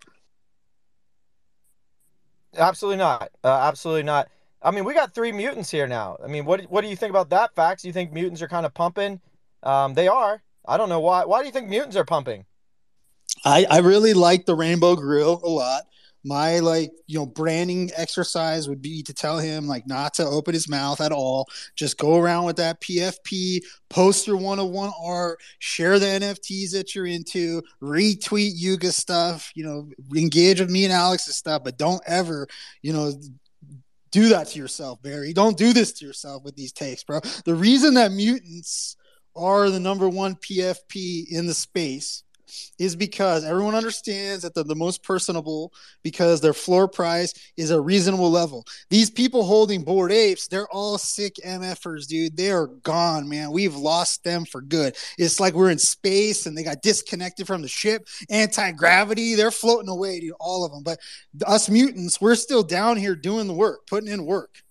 Absolutely 2.57 2.97
not. 2.97 3.29
Uh, 3.43 3.47
absolutely 3.47 4.03
not. 4.03 4.29
I 4.61 4.71
mean, 4.71 4.83
we 4.85 4.93
got 4.93 5.13
three 5.13 5.31
mutants 5.31 5.69
here 5.69 5.87
now. 5.87 6.17
I 6.23 6.27
mean, 6.27 6.45
what 6.45 6.63
what 6.63 6.81
do 6.81 6.87
you 6.87 6.95
think 6.95 7.11
about 7.11 7.29
that? 7.29 7.55
Facts? 7.55 7.85
You 7.85 7.93
think 7.93 8.11
mutants 8.11 8.41
are 8.41 8.47
kind 8.47 8.65
of 8.65 8.73
pumping? 8.73 9.21
Um, 9.63 9.93
they 9.93 10.07
are. 10.07 10.41
I 10.67 10.77
don't 10.77 10.89
know 10.89 10.99
why. 10.99 11.25
Why 11.25 11.39
do 11.39 11.45
you 11.45 11.51
think 11.51 11.69
mutants 11.69 11.95
are 11.95 12.05
pumping? 12.05 12.45
I, 13.45 13.65
I 13.69 13.79
really 13.79 14.13
like 14.13 14.45
the 14.45 14.55
Rainbow 14.55 14.95
Grill 14.95 15.39
a 15.43 15.47
lot. 15.47 15.83
My 16.27 16.59
like 16.59 16.91
you 17.05 17.17
know 17.17 17.25
branding 17.25 17.89
exercise 17.95 18.67
would 18.67 18.81
be 18.81 19.01
to 19.03 19.13
tell 19.13 19.39
him 19.39 19.65
like 19.65 19.87
not 19.87 20.13
to 20.15 20.25
open 20.25 20.53
his 20.53 20.67
mouth 20.67 20.99
at 20.99 21.13
all. 21.13 21.47
Just 21.75 21.97
go 21.97 22.17
around 22.17 22.43
with 22.43 22.57
that 22.57 22.81
PFP, 22.81 23.61
post 23.89 24.27
your 24.27 24.35
one 24.37 24.59
on 24.59 24.71
one 24.71 24.91
art, 25.01 25.39
share 25.59 25.99
the 25.99 26.05
NFTs 26.05 26.71
that 26.71 26.93
you're 26.93 27.05
into, 27.05 27.61
retweet 27.81 28.51
Yuga 28.55 28.91
stuff. 28.91 29.51
You 29.55 29.63
know, 29.63 29.89
engage 30.15 30.59
with 30.59 30.69
me 30.69 30.83
and 30.83 30.93
Alex's 30.93 31.37
stuff, 31.37 31.63
but 31.63 31.77
don't 31.77 32.03
ever 32.05 32.47
you 32.81 32.91
know 32.91 33.13
do 34.11 34.29
that 34.29 34.47
to 34.47 34.59
yourself, 34.59 35.01
Barry. 35.01 35.31
Don't 35.31 35.57
do 35.57 35.73
this 35.73 35.93
to 35.93 36.05
yourself 36.05 36.43
with 36.43 36.55
these 36.55 36.71
takes, 36.71 37.03
bro. 37.03 37.19
The 37.45 37.55
reason 37.55 37.93
that 37.93 38.11
mutants 38.11 38.97
are 39.35 39.69
the 39.69 39.79
number 39.79 40.09
one 40.09 40.35
PFP 40.35 41.29
in 41.29 41.45
the 41.45 41.53
space 41.53 42.23
is 42.79 42.95
because 42.95 43.43
everyone 43.43 43.75
understands 43.75 44.43
that 44.43 44.53
they're 44.53 44.63
the 44.63 44.75
most 44.75 45.03
personable 45.03 45.73
because 46.03 46.41
their 46.41 46.53
floor 46.53 46.87
price 46.87 47.33
is 47.57 47.71
a 47.71 47.79
reasonable 47.79 48.31
level. 48.31 48.65
These 48.89 49.09
people 49.09 49.43
holding 49.43 49.83
bored 49.83 50.11
apes, 50.11 50.47
they're 50.47 50.69
all 50.69 50.97
sick 50.97 51.35
MFers, 51.45 52.07
dude. 52.07 52.37
They 52.37 52.51
are 52.51 52.67
gone, 52.67 53.27
man. 53.27 53.51
We've 53.51 53.75
lost 53.75 54.23
them 54.23 54.45
for 54.45 54.61
good. 54.61 54.95
It's 55.17 55.39
like 55.39 55.53
we're 55.53 55.71
in 55.71 55.79
space 55.79 56.45
and 56.45 56.57
they 56.57 56.63
got 56.63 56.81
disconnected 56.81 57.47
from 57.47 57.61
the 57.61 57.67
ship. 57.67 58.07
Anti 58.29 58.71
gravity, 58.71 59.35
they're 59.35 59.51
floating 59.51 59.89
away, 59.89 60.19
dude. 60.19 60.33
All 60.39 60.65
of 60.65 60.71
them. 60.71 60.83
But 60.83 60.99
us 61.45 61.69
mutants, 61.69 62.21
we're 62.21 62.35
still 62.35 62.63
down 62.63 62.97
here 62.97 63.15
doing 63.15 63.47
the 63.47 63.53
work, 63.53 63.87
putting 63.87 64.09
in 64.11 64.25
work. 64.25 64.63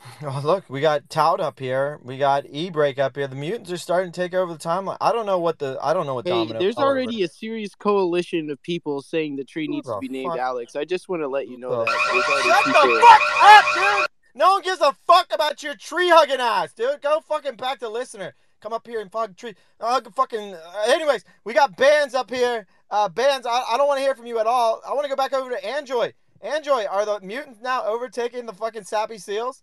Oh, 0.22 0.40
look, 0.44 0.64
we 0.68 0.80
got 0.80 1.08
Tout 1.10 1.40
up 1.40 1.58
here. 1.58 1.98
We 2.02 2.18
got 2.18 2.44
E 2.48 2.70
Break 2.70 2.98
up 2.98 3.16
here. 3.16 3.26
The 3.26 3.36
mutants 3.36 3.70
are 3.70 3.76
starting 3.76 4.10
to 4.12 4.20
take 4.20 4.34
over 4.34 4.52
the 4.52 4.58
timeline. 4.58 4.96
I 5.00 5.12
don't 5.12 5.26
know 5.26 5.38
what 5.38 5.58
the 5.58 5.78
I 5.82 5.92
don't 5.94 6.06
know 6.06 6.14
what 6.14 6.26
Hey, 6.26 6.32
Domino. 6.32 6.58
there's 6.58 6.76
already 6.76 7.22
a 7.22 7.28
serious 7.28 7.74
coalition 7.74 8.50
of 8.50 8.60
people 8.62 9.02
saying 9.02 9.36
the 9.36 9.44
tree 9.44 9.66
Who 9.66 9.72
needs 9.74 9.88
to 9.88 9.98
be 10.00 10.08
named 10.08 10.32
fuck- 10.32 10.38
Alex. 10.40 10.76
I 10.76 10.84
just 10.84 11.08
want 11.08 11.22
to 11.22 11.28
let 11.28 11.48
you 11.48 11.58
know 11.58 11.70
the 11.70 11.84
that. 11.84 12.42
Shut 12.44 12.64
the 12.64 13.00
fuck 13.00 13.20
up, 13.42 13.98
dude! 14.00 14.08
No 14.34 14.52
one 14.52 14.62
gives 14.62 14.80
a 14.80 14.92
fuck 15.06 15.26
about 15.32 15.62
your 15.62 15.74
tree 15.74 16.08
hugging 16.08 16.40
ass, 16.40 16.72
dude. 16.72 17.00
Go 17.02 17.20
fucking 17.20 17.56
back 17.56 17.80
to 17.80 17.88
listener. 17.88 18.34
Come 18.60 18.72
up 18.72 18.86
here 18.86 19.00
and 19.00 19.10
fuck 19.10 19.36
tree. 19.36 19.54
Hug 19.80 20.12
fucking. 20.14 20.54
Uh, 20.54 20.82
anyways, 20.88 21.24
we 21.44 21.54
got 21.54 21.76
bands 21.76 22.14
up 22.14 22.30
here. 22.30 22.66
Uh, 22.90 23.08
bands. 23.08 23.46
I, 23.46 23.62
I 23.72 23.76
don't 23.76 23.86
want 23.86 23.98
to 23.98 24.02
hear 24.02 24.14
from 24.16 24.26
you 24.26 24.38
at 24.40 24.46
all. 24.46 24.80
I 24.86 24.92
want 24.94 25.04
to 25.04 25.08
go 25.08 25.16
back 25.16 25.32
over 25.32 25.50
to 25.50 25.56
Anjoy. 25.66 26.12
Anjoy, 26.44 26.86
are 26.88 27.04
the 27.04 27.20
mutants 27.20 27.60
now 27.60 27.84
overtaking 27.84 28.46
the 28.46 28.52
fucking 28.52 28.84
sappy 28.84 29.18
seals? 29.18 29.62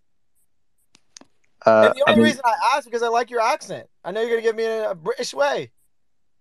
Uh, 1.65 1.87
and 1.87 1.95
the 1.95 2.03
I 2.07 2.11
only 2.11 2.23
mean, 2.23 2.31
reason 2.31 2.41
I 2.45 2.75
asked 2.75 2.85
because 2.85 3.03
I 3.03 3.07
like 3.07 3.29
your 3.29 3.41
accent. 3.41 3.87
I 4.03 4.11
know 4.11 4.21
you're 4.21 4.29
gonna 4.31 4.41
give 4.41 4.55
me 4.55 4.65
in 4.65 4.83
a 4.83 4.95
British 4.95 5.33
way. 5.33 5.71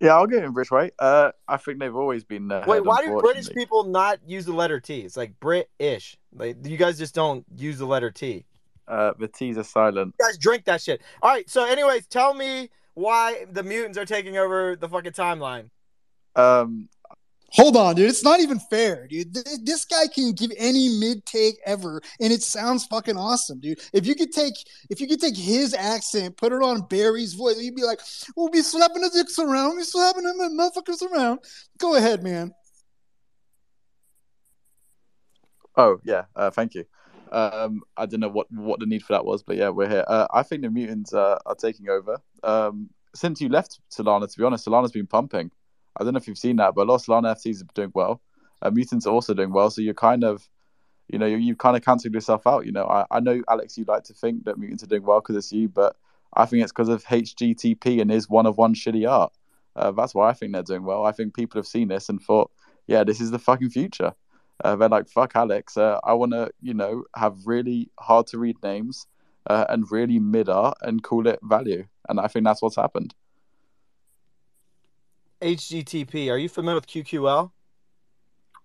yeah, 0.01 0.15
I'll 0.15 0.27
get 0.27 0.45
in 0.45 0.53
British 0.53 0.71
way. 0.71 0.91
Uh, 0.99 1.31
I 1.49 1.57
think 1.57 1.79
they've 1.79 1.95
always 1.95 2.25
been. 2.25 2.51
Uh, 2.53 2.65
Wait, 2.67 2.85
why 2.85 3.05
do 3.05 3.19
British 3.21 3.49
people 3.51 3.85
not 3.85 4.19
use 4.27 4.45
the 4.45 4.53
letter 4.53 4.81
T? 4.81 5.01
It's 5.01 5.17
like 5.17 5.39
British. 5.41 6.17
Like 6.35 6.57
you 6.67 6.77
guys 6.77 6.99
just 6.99 7.15
don't 7.15 7.45
use 7.57 7.79
the 7.79 7.87
letter 7.87 8.11
T. 8.11 8.45
Uh, 8.87 9.13
the 9.19 9.29
T's 9.29 9.57
are 9.57 9.65
silent. 9.65 10.15
You 10.21 10.27
guys 10.27 10.37
drink 10.37 10.67
that 10.67 10.83
shit. 10.83 11.01
All 11.23 11.31
right. 11.31 11.49
So, 11.49 11.65
anyways, 11.65 12.07
tell 12.07 12.35
me 12.35 12.69
why 12.93 13.47
the 13.51 13.63
mutants 13.63 13.97
are 13.97 14.05
taking 14.05 14.37
over 14.37 14.77
the 14.77 14.89
fucking 14.89 15.13
timeline. 15.13 15.71
Um, 16.37 16.91
Hold 17.55 17.77
on, 17.77 17.95
dude. 17.95 18.11
It's 18.11 18.25
not 18.25 18.41
even 18.41 18.59
fair, 18.59 19.07
dude. 19.07 19.33
Th- 19.33 19.47
This 19.63 19.85
guy 19.85 20.09
can 20.09 20.33
give 20.33 20.51
any 20.59 20.89
mid 20.99 21.25
take 21.25 21.55
ever, 21.65 22.03
and 22.21 22.33
it 22.33 22.43
sounds 22.43 22.85
fucking 22.87 23.17
awesome, 23.17 23.61
dude. 23.61 23.79
If 23.93 24.07
you 24.07 24.17
could 24.17 24.33
take, 24.33 24.55
if 24.91 25.01
you 25.01 25.07
could 25.07 25.21
take 25.21 25.37
his 25.37 25.73
accent, 25.73 26.37
put 26.37 26.53
it 26.53 26.63
on 26.63 26.83
Barry's 26.89 27.35
voice, 27.35 27.61
he'd 27.61 27.77
be 27.77 27.85
like, 27.85 28.01
"We'll 28.35 28.49
be 28.49 28.61
slapping 28.61 29.03
the 29.03 29.11
dicks 29.11 29.39
around, 29.39 29.69
we'll 29.69 29.79
be 29.79 29.85
slapping 29.85 30.25
them 30.25 30.39
motherfuckers 30.59 31.03
around." 31.03 31.41
Go 31.79 31.95
ahead, 31.95 32.25
man. 32.25 32.53
Oh 35.77 36.01
yeah, 36.03 36.25
uh, 36.35 36.51
thank 36.51 36.75
you. 36.75 36.85
Um, 37.31 37.83
I 37.97 38.07
don't 38.07 38.21
know 38.21 38.29
what 38.29 38.51
what 38.51 38.81
the 38.81 38.87
need 38.87 39.05
for 39.05 39.13
that 39.13 39.25
was, 39.25 39.45
but 39.45 39.57
yeah, 39.57 39.69
we're 39.69 39.89
here. 39.89 40.05
Uh, 40.09 40.27
I 40.33 40.43
think 40.43 40.63
the 40.63 40.71
mutants 40.71 41.15
uh, 41.15 41.39
are 41.47 41.55
taking 41.55 41.89
over. 41.89 42.19
Um, 42.43 42.91
since 43.15 43.41
you 43.41 43.49
left 43.49 43.79
Solana, 43.93 44.29
to 44.29 44.39
be 44.39 44.45
honest, 44.45 44.67
Solana's 44.67 44.91
been 44.91 45.07
pumping. 45.07 45.53
I 45.97 46.05
don't 46.05 46.15
know 46.15 46.19
if 46.19 46.29
you've 46.29 46.39
seen 46.39 46.57
that, 46.57 46.75
but 46.75 46.83
a 46.83 46.89
lot 46.91 46.97
of 46.97 47.03
Solana 47.03 47.35
FCs 47.35 47.63
are 47.63 47.67
doing 47.75 47.93
well. 47.95 48.21
Uh, 48.63 48.71
mutants 48.71 49.07
are 49.07 49.13
also 49.13 49.35
doing 49.35 49.53
well, 49.53 49.71
so 49.71 49.81
you're 49.81 49.95
kind 49.95 50.25
of, 50.25 50.49
you 51.09 51.19
know, 51.19 51.27
you 51.27 51.37
you 51.37 51.55
kind 51.55 51.77
of 51.77 51.85
cancelled 51.85 52.15
yourself 52.15 52.47
out. 52.47 52.67
You 52.67 52.73
know, 52.73 52.87
I, 52.87 53.05
I 53.11 53.21
know 53.21 53.43
Alex, 53.49 53.77
you 53.77 53.85
like 53.87 54.05
to 54.05 54.15
think 54.15 54.45
that 54.45 54.59
mutants 54.59 54.83
are 54.83 54.87
doing 54.89 55.05
well 55.05 55.21
because 55.21 55.37
it's 55.37 55.53
you, 55.53 55.69
but 55.69 55.97
I 56.35 56.47
think 56.47 56.63
it's 56.63 56.73
because 56.73 56.89
of 56.89 57.05
HGTP 57.05 58.01
and 58.01 58.11
his 58.11 58.29
one 58.29 58.47
of 58.47 58.59
one 58.59 58.75
shitty 58.75 59.09
art. 59.09 59.33
Uh, 59.77 59.91
that's 59.93 60.15
why 60.15 60.29
I 60.29 60.33
think 60.33 60.53
they're 60.53 60.63
doing 60.63 60.85
well. 60.85 61.05
I 61.05 61.13
think 61.13 61.35
people 61.35 61.59
have 61.59 61.67
seen 61.67 61.89
this 61.89 62.09
and 62.09 62.21
thought, 62.21 62.51
yeah, 62.87 63.05
this 63.05 63.21
is 63.21 63.31
the 63.31 63.39
fucking 63.39 63.71
future. 63.71 64.13
Uh, 64.63 64.77
they're 64.77 64.89
like, 64.89 65.09
fuck 65.09 65.35
Alex. 65.35 65.77
Uh, 65.77 65.99
I 66.05 66.15
want 66.15 66.33
to, 66.33 66.51
you 66.61 66.75
know, 66.75 67.05
have 67.17 67.39
really 67.45 67.91
hard 67.99 68.27
to 68.29 68.39
read 68.39 68.57
names 68.63 69.07
uh, 69.49 69.65
and 69.69 69.91
really 69.91 70.19
mid 70.19 70.49
art 70.49 70.79
and 70.83 71.03
call 71.03 71.27
it 71.27 71.41
value. 71.43 71.87
And 72.09 72.21
I 72.21 72.29
think 72.29 72.45
that's 72.45 72.63
what's 72.63 72.77
happened. 72.77 73.15
HGTP. 75.43 76.31
Are 76.31 76.39
you 76.39 76.49
familiar 76.49 76.77
with 76.77 76.87
QQL? 76.87 77.51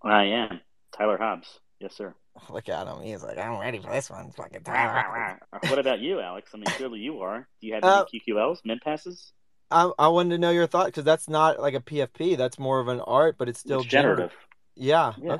I 0.03 0.23
am 0.25 0.61
Tyler 0.95 1.17
Hobbs. 1.17 1.59
Yes, 1.79 1.95
sir. 1.95 2.13
Look 2.49 2.69
at 2.69 2.87
him. 2.87 3.01
He's 3.01 3.23
like, 3.23 3.37
I'm 3.37 3.59
ready 3.59 3.79
for 3.79 3.91
this 3.91 4.09
one. 4.09 4.31
Fucking 4.31 4.61
what 5.69 5.79
about 5.79 5.99
you, 5.99 6.19
Alex? 6.21 6.51
I 6.53 6.57
mean, 6.57 6.65
clearly 6.65 6.99
you 6.99 7.19
are. 7.19 7.47
Do 7.59 7.67
you 7.67 7.73
have 7.73 7.83
any 7.83 7.91
Uh, 7.91 8.05
any 8.13 8.21
QQLs, 8.27 8.59
mint 8.63 8.81
passes? 8.81 9.33
I, 9.71 9.91
I 9.99 10.07
wanted 10.07 10.31
to 10.31 10.37
know 10.39 10.51
your 10.51 10.67
thought 10.67 10.87
because 10.87 11.03
that's 11.03 11.27
not 11.29 11.59
like 11.59 11.73
a 11.73 11.79
PFP. 11.79 12.37
That's 12.37 12.57
more 12.57 12.79
of 12.79 12.87
an 12.87 13.01
art, 13.01 13.35
but 13.37 13.49
it's 13.49 13.59
still 13.59 13.81
It's 13.81 13.89
generative. 13.89 14.31
Yeah. 14.75 15.13
Yeah. 15.21 15.33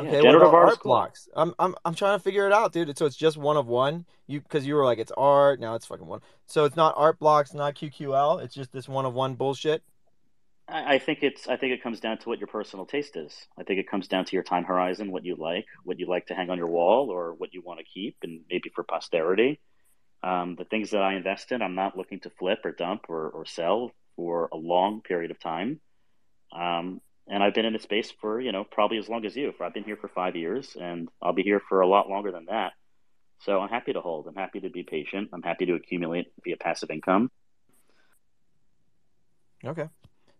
Okay. 0.00 0.06
Yeah, 0.06 0.20
generative 0.22 0.42
about 0.42 0.54
art 0.54 0.68
is 0.68 0.72
art 0.74 0.80
cool. 0.80 0.90
blocks? 0.90 1.28
I'm 1.34 1.52
I'm 1.58 1.74
I'm 1.84 1.94
trying 1.94 2.16
to 2.16 2.22
figure 2.22 2.46
it 2.46 2.52
out, 2.52 2.72
dude. 2.72 2.96
So 2.96 3.06
it's 3.06 3.16
just 3.16 3.36
one 3.36 3.56
of 3.56 3.66
one. 3.66 4.06
You 4.28 4.40
because 4.40 4.64
you 4.64 4.76
were 4.76 4.84
like 4.84 4.98
it's 4.98 5.12
art, 5.16 5.58
now 5.58 5.74
it's 5.74 5.84
fucking 5.84 6.06
one. 6.06 6.20
So 6.46 6.64
it's 6.64 6.76
not 6.76 6.94
art 6.96 7.18
blocks, 7.18 7.52
not 7.52 7.74
QQL. 7.74 8.42
It's 8.42 8.54
just 8.54 8.70
this 8.72 8.88
one 8.88 9.04
of 9.04 9.14
one 9.14 9.34
bullshit. 9.34 9.82
I 10.72 10.98
think 10.98 11.22
it's. 11.22 11.48
I 11.48 11.56
think 11.56 11.72
it 11.72 11.82
comes 11.82 12.00
down 12.00 12.18
to 12.18 12.28
what 12.28 12.38
your 12.38 12.46
personal 12.46 12.86
taste 12.86 13.16
is. 13.16 13.34
I 13.58 13.64
think 13.64 13.80
it 13.80 13.90
comes 13.90 14.08
down 14.08 14.24
to 14.26 14.36
your 14.36 14.42
time 14.42 14.64
horizon, 14.64 15.10
what 15.10 15.24
you 15.24 15.36
like, 15.36 15.66
what 15.84 15.98
you 15.98 16.06
like 16.06 16.26
to 16.26 16.34
hang 16.34 16.48
on 16.50 16.58
your 16.58 16.68
wall, 16.68 17.10
or 17.10 17.34
what 17.34 17.52
you 17.52 17.62
want 17.62 17.80
to 17.80 17.84
keep, 17.84 18.16
and 18.22 18.42
maybe 18.48 18.70
for 18.74 18.84
posterity. 18.84 19.60
Um, 20.22 20.54
the 20.56 20.64
things 20.64 20.90
that 20.90 21.02
I 21.02 21.14
invest 21.14 21.50
in, 21.50 21.62
I'm 21.62 21.74
not 21.74 21.96
looking 21.96 22.20
to 22.20 22.30
flip 22.30 22.60
or 22.64 22.72
dump 22.72 23.06
or, 23.08 23.30
or 23.30 23.46
sell 23.46 23.90
for 24.16 24.48
a 24.52 24.56
long 24.56 25.00
period 25.00 25.30
of 25.30 25.40
time. 25.40 25.80
Um, 26.52 27.00
and 27.26 27.42
I've 27.42 27.54
been 27.54 27.64
in 27.64 27.72
this 27.72 27.82
space 27.82 28.12
for 28.20 28.40
you 28.40 28.52
know 28.52 28.64
probably 28.64 28.98
as 28.98 29.08
long 29.08 29.24
as 29.24 29.34
you. 29.34 29.52
I've 29.60 29.74
been 29.74 29.84
here 29.84 29.96
for 29.96 30.08
five 30.08 30.36
years, 30.36 30.76
and 30.80 31.08
I'll 31.22 31.32
be 31.32 31.42
here 31.42 31.60
for 31.68 31.80
a 31.80 31.88
lot 31.88 32.08
longer 32.08 32.30
than 32.32 32.46
that. 32.46 32.72
So 33.40 33.58
I'm 33.60 33.70
happy 33.70 33.92
to 33.94 34.00
hold. 34.00 34.26
I'm 34.26 34.34
happy 34.34 34.60
to 34.60 34.70
be 34.70 34.82
patient. 34.82 35.30
I'm 35.32 35.42
happy 35.42 35.66
to 35.66 35.74
accumulate 35.74 36.26
via 36.44 36.56
passive 36.56 36.90
income. 36.90 37.30
Okay. 39.64 39.88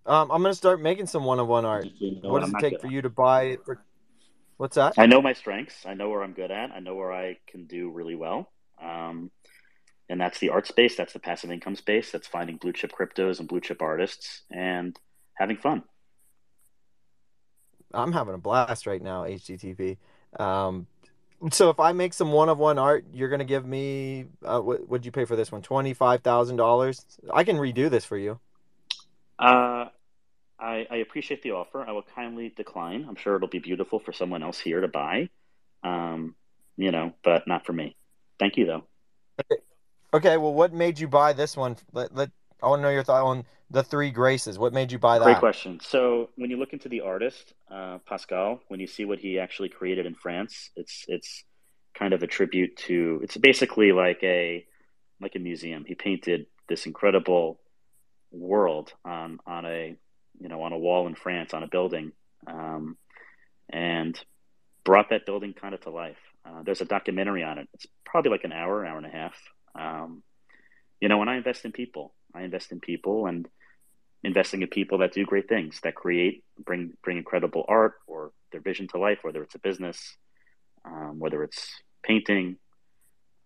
Um, 0.06 0.30
I'm 0.30 0.42
gonna 0.42 0.54
start 0.54 0.80
making 0.80 1.06
some 1.06 1.24
one-on-one 1.24 1.64
art. 1.64 1.86
You 1.98 2.20
know 2.22 2.30
What 2.30 2.40
does 2.40 2.50
I'm 2.50 2.56
it 2.56 2.70
take 2.70 2.80
for 2.80 2.88
you 2.88 3.02
to 3.02 3.10
buy 3.10 3.42
it? 3.44 3.64
For... 3.64 3.82
What's 4.56 4.76
that? 4.76 4.94
I 4.98 5.06
know 5.06 5.22
my 5.22 5.32
strengths. 5.32 5.86
I 5.86 5.94
know 5.94 6.10
where 6.10 6.22
I'm 6.22 6.32
good 6.32 6.50
at. 6.50 6.70
I 6.70 6.80
know 6.80 6.94
where 6.94 7.12
I 7.12 7.38
can 7.46 7.66
do 7.66 7.90
really 7.90 8.14
well. 8.14 8.50
Um, 8.82 9.30
and 10.08 10.20
that's 10.20 10.38
the 10.38 10.50
art 10.50 10.66
space. 10.66 10.96
That's 10.96 11.12
the 11.12 11.18
passive 11.18 11.50
income 11.50 11.76
space. 11.76 12.10
That's 12.10 12.26
finding 12.26 12.56
blue 12.56 12.72
chip 12.72 12.92
cryptos 12.92 13.38
and 13.38 13.48
blue 13.48 13.60
chip 13.60 13.80
artists 13.80 14.42
and 14.50 14.98
having 15.34 15.56
fun. 15.56 15.84
I'm 17.92 18.12
having 18.12 18.34
a 18.34 18.38
blast 18.38 18.86
right 18.86 19.02
now. 19.02 19.24
HGTP. 19.24 19.98
Um, 20.38 20.86
so 21.52 21.70
if 21.70 21.80
I 21.80 21.92
make 21.92 22.12
some 22.12 22.32
one 22.32 22.48
of 22.48 22.58
one 22.58 22.78
art, 22.78 23.04
you're 23.12 23.28
gonna 23.28 23.44
give 23.44 23.66
me 23.66 24.26
uh, 24.44 24.60
what? 24.60 24.88
Would 24.88 25.06
you 25.06 25.12
pay 25.12 25.24
for 25.24 25.36
this 25.36 25.50
one? 25.50 25.62
Twenty 25.62 25.94
five 25.94 26.22
thousand 26.22 26.56
dollars. 26.56 27.04
I 27.32 27.44
can 27.44 27.56
redo 27.56 27.88
this 27.88 28.04
for 28.04 28.18
you. 28.18 28.38
Uh, 29.40 29.88
I, 30.58 30.86
I 30.90 30.96
appreciate 30.96 31.42
the 31.42 31.52
offer. 31.52 31.82
I 31.86 31.92
will 31.92 32.04
kindly 32.14 32.52
decline. 32.54 33.06
I'm 33.08 33.16
sure 33.16 33.36
it'll 33.36 33.48
be 33.48 33.58
beautiful 33.58 33.98
for 33.98 34.12
someone 34.12 34.42
else 34.42 34.58
here 34.58 34.82
to 34.82 34.88
buy. 34.88 35.30
Um, 35.82 36.34
you 36.76 36.90
know, 36.90 37.14
but 37.24 37.48
not 37.48 37.64
for 37.64 37.72
me. 37.72 37.96
Thank 38.38 38.56
you 38.56 38.66
though. 38.66 38.84
Okay. 40.12 40.36
Well, 40.36 40.52
what 40.52 40.72
made 40.72 40.98
you 40.98 41.08
buy 41.08 41.32
this 41.32 41.56
one? 41.56 41.76
Let, 41.92 42.14
let 42.14 42.30
I 42.62 42.68
want 42.68 42.80
to 42.80 42.82
know 42.82 42.90
your 42.90 43.04
thought 43.04 43.24
on 43.24 43.44
the 43.70 43.82
three 43.82 44.10
graces. 44.10 44.58
What 44.58 44.72
made 44.72 44.92
you 44.92 44.98
buy 44.98 45.18
that? 45.18 45.24
Great 45.24 45.38
question. 45.38 45.80
So 45.80 46.30
when 46.36 46.50
you 46.50 46.58
look 46.58 46.72
into 46.72 46.88
the 46.88 47.00
artist, 47.00 47.54
uh, 47.70 47.98
Pascal, 48.06 48.60
when 48.68 48.80
you 48.80 48.86
see 48.86 49.04
what 49.04 49.18
he 49.18 49.38
actually 49.38 49.70
created 49.70 50.04
in 50.04 50.14
France, 50.14 50.70
it's 50.76 51.04
it's 51.08 51.44
kind 51.94 52.12
of 52.12 52.22
a 52.22 52.26
tribute 52.26 52.76
to. 52.88 53.20
It's 53.22 53.36
basically 53.36 53.92
like 53.92 54.22
a 54.22 54.66
like 55.20 55.36
a 55.36 55.38
museum. 55.38 55.84
He 55.86 55.94
painted 55.94 56.46
this 56.68 56.86
incredible 56.86 57.60
world 58.30 58.92
on 59.04 59.38
on 59.46 59.66
a 59.66 59.96
you 60.40 60.48
know 60.48 60.62
on 60.62 60.72
a 60.72 60.78
wall 60.78 61.06
in 61.06 61.14
France 61.14 61.54
on 61.54 61.62
a 61.62 61.68
building, 61.68 62.12
um, 62.46 62.96
and 63.68 64.18
brought 64.84 65.10
that 65.10 65.26
building 65.26 65.52
kind 65.52 65.74
of 65.74 65.80
to 65.82 65.90
life. 65.90 66.18
Uh, 66.44 66.62
there's 66.64 66.80
a 66.80 66.86
documentary 66.86 67.44
on 67.44 67.58
it. 67.58 67.68
It's 67.74 67.86
probably 68.04 68.30
like 68.30 68.44
an 68.44 68.52
hour, 68.52 68.84
hour 68.84 68.96
and 68.96 69.06
a 69.06 69.10
half. 69.10 69.34
Um, 69.78 70.22
you 71.00 71.08
know, 71.08 71.18
when 71.18 71.28
I 71.28 71.36
invest 71.36 71.64
in 71.64 71.72
people, 71.72 72.14
I 72.34 72.42
invest 72.42 72.72
in 72.72 72.80
people 72.80 73.26
and 73.26 73.48
investing 74.22 74.62
in 74.62 74.68
people 74.68 74.98
that 74.98 75.12
do 75.12 75.24
great 75.24 75.48
things, 75.48 75.80
that 75.82 75.94
create, 75.94 76.44
bring 76.58 76.92
bring 77.02 77.16
incredible 77.16 77.64
art 77.68 77.94
or 78.06 78.32
their 78.52 78.60
vision 78.60 78.88
to 78.88 78.98
life, 78.98 79.18
whether 79.22 79.42
it's 79.42 79.54
a 79.54 79.58
business, 79.60 80.16
um, 80.84 81.18
whether 81.18 81.42
it's 81.42 81.68
painting, 82.02 82.56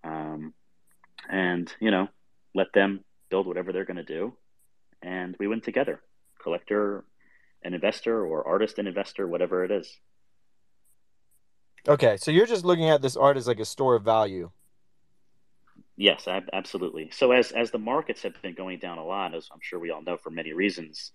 um, 0.02 0.52
and 1.30 1.72
you 1.80 1.90
know, 1.90 2.08
let 2.54 2.72
them 2.74 3.04
build 3.30 3.46
whatever 3.46 3.72
they're 3.72 3.84
going 3.84 3.96
to 3.96 4.02
do, 4.04 4.34
and 5.04 5.36
we 5.38 5.46
win 5.46 5.60
together, 5.60 6.00
collector, 6.42 7.04
an 7.62 7.74
investor, 7.74 8.24
or 8.24 8.46
artist 8.46 8.78
and 8.78 8.88
investor, 8.88 9.28
whatever 9.28 9.64
it 9.64 9.70
is. 9.70 9.98
Okay, 11.86 12.16
so 12.16 12.30
you're 12.30 12.46
just 12.46 12.64
looking 12.64 12.88
at 12.88 13.02
this 13.02 13.16
art 13.16 13.36
as 13.36 13.46
like 13.46 13.60
a 13.60 13.64
store 13.64 13.94
of 13.94 14.04
value. 14.04 14.50
Yes, 15.96 16.26
ab- 16.26 16.48
absolutely. 16.52 17.10
So 17.12 17.30
as 17.32 17.52
as 17.52 17.70
the 17.70 17.78
markets 17.78 18.22
have 18.22 18.40
been 18.42 18.54
going 18.54 18.78
down 18.78 18.98
a 18.98 19.04
lot, 19.04 19.34
as 19.34 19.48
I'm 19.52 19.60
sure 19.62 19.78
we 19.78 19.90
all 19.90 20.02
know 20.02 20.16
for 20.16 20.30
many 20.30 20.52
reasons, 20.52 21.12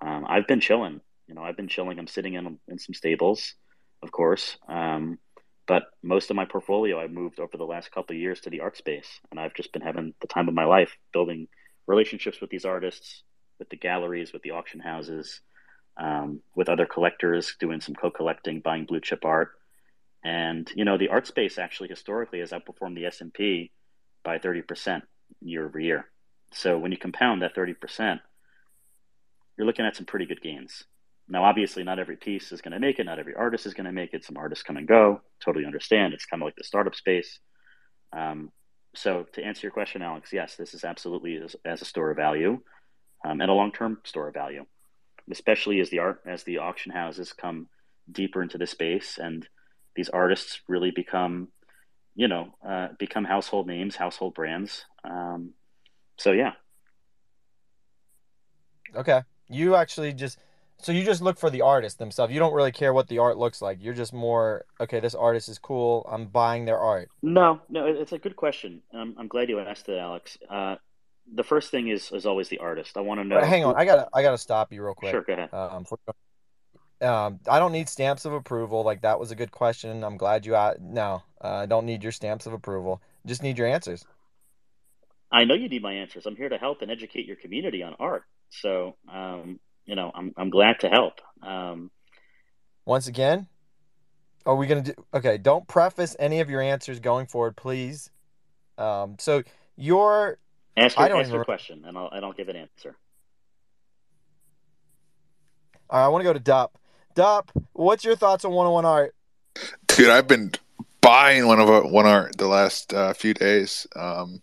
um, 0.00 0.24
I've 0.28 0.46
been 0.46 0.60
chilling. 0.60 1.00
You 1.26 1.34
know, 1.34 1.42
I've 1.42 1.56
been 1.56 1.68
chilling. 1.68 1.98
I'm 1.98 2.06
sitting 2.06 2.34
in 2.34 2.58
in 2.68 2.78
some 2.78 2.94
stables, 2.94 3.54
of 4.02 4.12
course. 4.12 4.56
Um, 4.68 5.18
but 5.66 5.84
most 6.02 6.30
of 6.30 6.36
my 6.36 6.44
portfolio 6.44 7.00
I 7.00 7.08
moved 7.08 7.40
over 7.40 7.56
the 7.56 7.64
last 7.64 7.90
couple 7.92 8.14
of 8.14 8.20
years 8.20 8.40
to 8.42 8.50
the 8.50 8.60
art 8.60 8.76
space, 8.76 9.20
and 9.30 9.40
I've 9.40 9.54
just 9.54 9.72
been 9.72 9.82
having 9.82 10.14
the 10.20 10.28
time 10.28 10.48
of 10.48 10.54
my 10.54 10.64
life 10.64 10.96
building 11.12 11.48
relationships 11.86 12.40
with 12.40 12.50
these 12.50 12.64
artists, 12.64 13.22
with 13.58 13.68
the 13.68 13.76
galleries, 13.76 14.32
with 14.32 14.42
the 14.42 14.52
auction 14.52 14.80
houses, 14.80 15.40
um, 15.96 16.40
with 16.54 16.68
other 16.68 16.86
collectors, 16.86 17.54
doing 17.60 17.80
some 17.80 17.94
co-collecting, 17.94 18.60
buying 18.60 18.84
blue 18.84 19.00
chip 19.00 19.24
art, 19.24 19.50
and 20.24 20.70
you 20.74 20.84
know 20.84 20.98
the 20.98 21.08
art 21.08 21.26
space 21.26 21.58
actually 21.58 21.88
historically 21.88 22.40
has 22.40 22.50
outperformed 22.50 22.94
the 22.94 23.06
S 23.06 23.20
and 23.20 23.32
P 23.32 23.70
by 24.24 24.38
thirty 24.38 24.62
percent 24.62 25.04
year 25.40 25.66
over 25.66 25.78
year. 25.80 26.06
So 26.52 26.78
when 26.78 26.92
you 26.92 26.98
compound 26.98 27.42
that 27.42 27.54
thirty 27.54 27.74
percent, 27.74 28.20
you're 29.56 29.66
looking 29.66 29.86
at 29.86 29.96
some 29.96 30.06
pretty 30.06 30.26
good 30.26 30.40
gains. 30.40 30.84
Now, 31.28 31.44
obviously, 31.44 31.84
not 31.84 31.98
every 31.98 32.16
piece 32.16 32.52
is 32.52 32.60
going 32.60 32.72
to 32.72 32.80
make 32.80 32.98
it. 32.98 33.04
Not 33.04 33.18
every 33.18 33.34
artist 33.34 33.64
is 33.66 33.74
going 33.74 33.86
to 33.86 33.92
make 33.92 34.12
it. 34.12 34.24
Some 34.24 34.36
artists 34.36 34.64
come 34.64 34.76
and 34.76 34.88
go. 34.88 35.22
Totally 35.42 35.64
understand. 35.64 36.12
It's 36.12 36.26
kind 36.26 36.42
of 36.42 36.46
like 36.46 36.56
the 36.56 36.64
startup 36.64 36.94
space. 36.94 37.38
Um, 38.12 38.50
so, 38.94 39.24
to 39.32 39.42
answer 39.42 39.66
your 39.66 39.72
question, 39.72 40.02
Alex, 40.02 40.30
yes, 40.32 40.56
this 40.56 40.74
is 40.74 40.84
absolutely 40.84 41.36
as, 41.36 41.56
as 41.64 41.80
a 41.80 41.86
store 41.86 42.10
of 42.10 42.16
value 42.16 42.60
um, 43.24 43.40
and 43.40 43.50
a 43.50 43.54
long-term 43.54 43.98
store 44.04 44.28
of 44.28 44.34
value, 44.34 44.64
especially 45.30 45.80
as 45.80 45.90
the 45.90 45.98
art 45.98 46.20
as 46.26 46.42
the 46.44 46.58
auction 46.58 46.92
houses 46.92 47.32
come 47.32 47.68
deeper 48.10 48.42
into 48.42 48.58
the 48.58 48.66
space 48.66 49.18
and 49.18 49.48
these 49.94 50.08
artists 50.08 50.60
really 50.68 50.90
become, 50.90 51.48
you 52.14 52.28
know, 52.28 52.54
uh, 52.66 52.88
become 52.98 53.24
household 53.24 53.66
names, 53.66 53.96
household 53.96 54.34
brands. 54.34 54.84
Um, 55.04 55.52
so, 56.16 56.32
yeah. 56.32 56.52
Okay, 58.94 59.22
you 59.48 59.74
actually 59.74 60.12
just 60.12 60.38
so 60.78 60.92
you 60.92 61.04
just 61.04 61.22
look 61.22 61.38
for 61.38 61.48
the 61.48 61.62
artist 61.62 61.98
themselves. 61.98 62.32
You 62.32 62.40
don't 62.40 62.52
really 62.52 62.72
care 62.72 62.92
what 62.92 63.08
the 63.08 63.18
art 63.18 63.38
looks 63.38 63.62
like. 63.62 63.78
You're 63.80 63.94
just 63.94 64.12
more 64.12 64.64
okay. 64.80 65.00
This 65.00 65.14
artist 65.14 65.48
is 65.48 65.58
cool. 65.58 66.06
I'm 66.10 66.26
buying 66.26 66.64
their 66.64 66.78
art. 66.78 67.08
No, 67.22 67.60
no, 67.70 67.86
it's 67.86 68.12
a 68.12 68.18
good 68.18 68.36
question. 68.36 68.82
Um, 68.92 69.14
I'm 69.18 69.28
glad 69.28 69.48
you 69.48 69.60
asked 69.60 69.88
it, 69.88 69.98
Alex. 69.98 70.36
Uh, 70.50 70.76
the 71.34 71.44
first 71.44 71.70
thing 71.70 71.88
is 71.88 72.10
is 72.12 72.26
always 72.26 72.48
the 72.48 72.58
artist. 72.58 72.96
I 72.96 73.00
want 73.00 73.20
to 73.20 73.24
know. 73.24 73.36
Wait, 73.36 73.46
hang 73.46 73.64
on, 73.64 73.76
I 73.76 73.84
gotta 73.84 74.08
I 74.12 74.22
gotta 74.22 74.38
stop 74.38 74.72
you 74.72 74.82
real 74.82 74.94
quick. 74.94 75.12
Sure, 75.12 75.22
go 75.22 75.32
ahead. 75.34 75.52
Um, 75.52 75.84
for, 75.84 75.98
um, 77.00 77.40
I 77.48 77.58
don't 77.58 77.72
need 77.72 77.88
stamps 77.88 78.24
of 78.24 78.32
approval. 78.32 78.84
Like 78.84 79.02
that 79.02 79.18
was 79.18 79.30
a 79.30 79.34
good 79.34 79.50
question. 79.50 80.04
I'm 80.04 80.16
glad 80.16 80.46
you. 80.46 80.54
Uh, 80.54 80.74
no, 80.80 81.22
uh, 81.42 81.48
I 81.48 81.66
don't 81.66 81.86
need 81.86 82.02
your 82.02 82.12
stamps 82.12 82.46
of 82.46 82.52
approval. 82.52 83.02
Just 83.26 83.42
need 83.42 83.58
your 83.58 83.66
answers. 83.66 84.04
I 85.30 85.44
know 85.44 85.54
you 85.54 85.68
need 85.68 85.82
my 85.82 85.94
answers. 85.94 86.26
I'm 86.26 86.36
here 86.36 86.50
to 86.50 86.58
help 86.58 86.82
and 86.82 86.90
educate 86.90 87.26
your 87.26 87.36
community 87.36 87.82
on 87.82 87.94
art. 87.98 88.24
So, 88.50 88.96
um, 89.12 89.58
you 89.86 89.96
know, 89.96 90.12
I'm 90.14 90.32
I'm 90.36 90.50
glad 90.50 90.80
to 90.80 90.88
help. 90.88 91.20
Um, 91.42 91.90
Once 92.84 93.06
again, 93.06 93.48
are 94.44 94.54
we 94.54 94.66
gonna 94.66 94.82
do? 94.82 94.94
Okay, 95.14 95.38
don't 95.38 95.66
preface 95.66 96.14
any 96.18 96.40
of 96.40 96.50
your 96.50 96.60
answers 96.60 97.00
going 97.00 97.26
forward, 97.26 97.56
please. 97.56 98.10
Um, 98.76 99.16
so 99.18 99.42
your 99.76 100.38
ask 100.76 100.96
your, 100.96 101.04
I 101.04 101.08
don't 101.08 101.20
ask 101.20 101.28
even- 101.28 101.36
your 101.36 101.44
question, 101.44 101.84
and 101.84 101.96
I'll 101.96 102.10
and 102.10 102.24
I'll 102.24 102.32
give 102.32 102.48
an 102.48 102.56
answer. 102.56 102.96
All 105.90 105.98
right, 105.98 106.04
I 106.06 106.08
want 106.08 106.22
to 106.22 106.24
go 106.24 106.32
to 106.32 106.40
Dup. 106.40 106.78
Dup, 107.14 107.52
what's 107.74 108.04
your 108.04 108.16
thoughts 108.16 108.44
on 108.44 108.52
one 108.52 108.66
of 108.66 108.72
one 108.72 108.86
art? 108.86 109.14
Dude, 109.88 110.08
I've 110.08 110.26
been 110.26 110.52
buying 111.02 111.46
one 111.46 111.60
of 111.60 111.68
our, 111.68 111.86
one 111.86 112.06
art 112.06 112.38
the 112.38 112.46
last 112.46 112.94
uh, 112.94 113.12
few 113.12 113.34
days. 113.34 113.86
Um, 113.94 114.40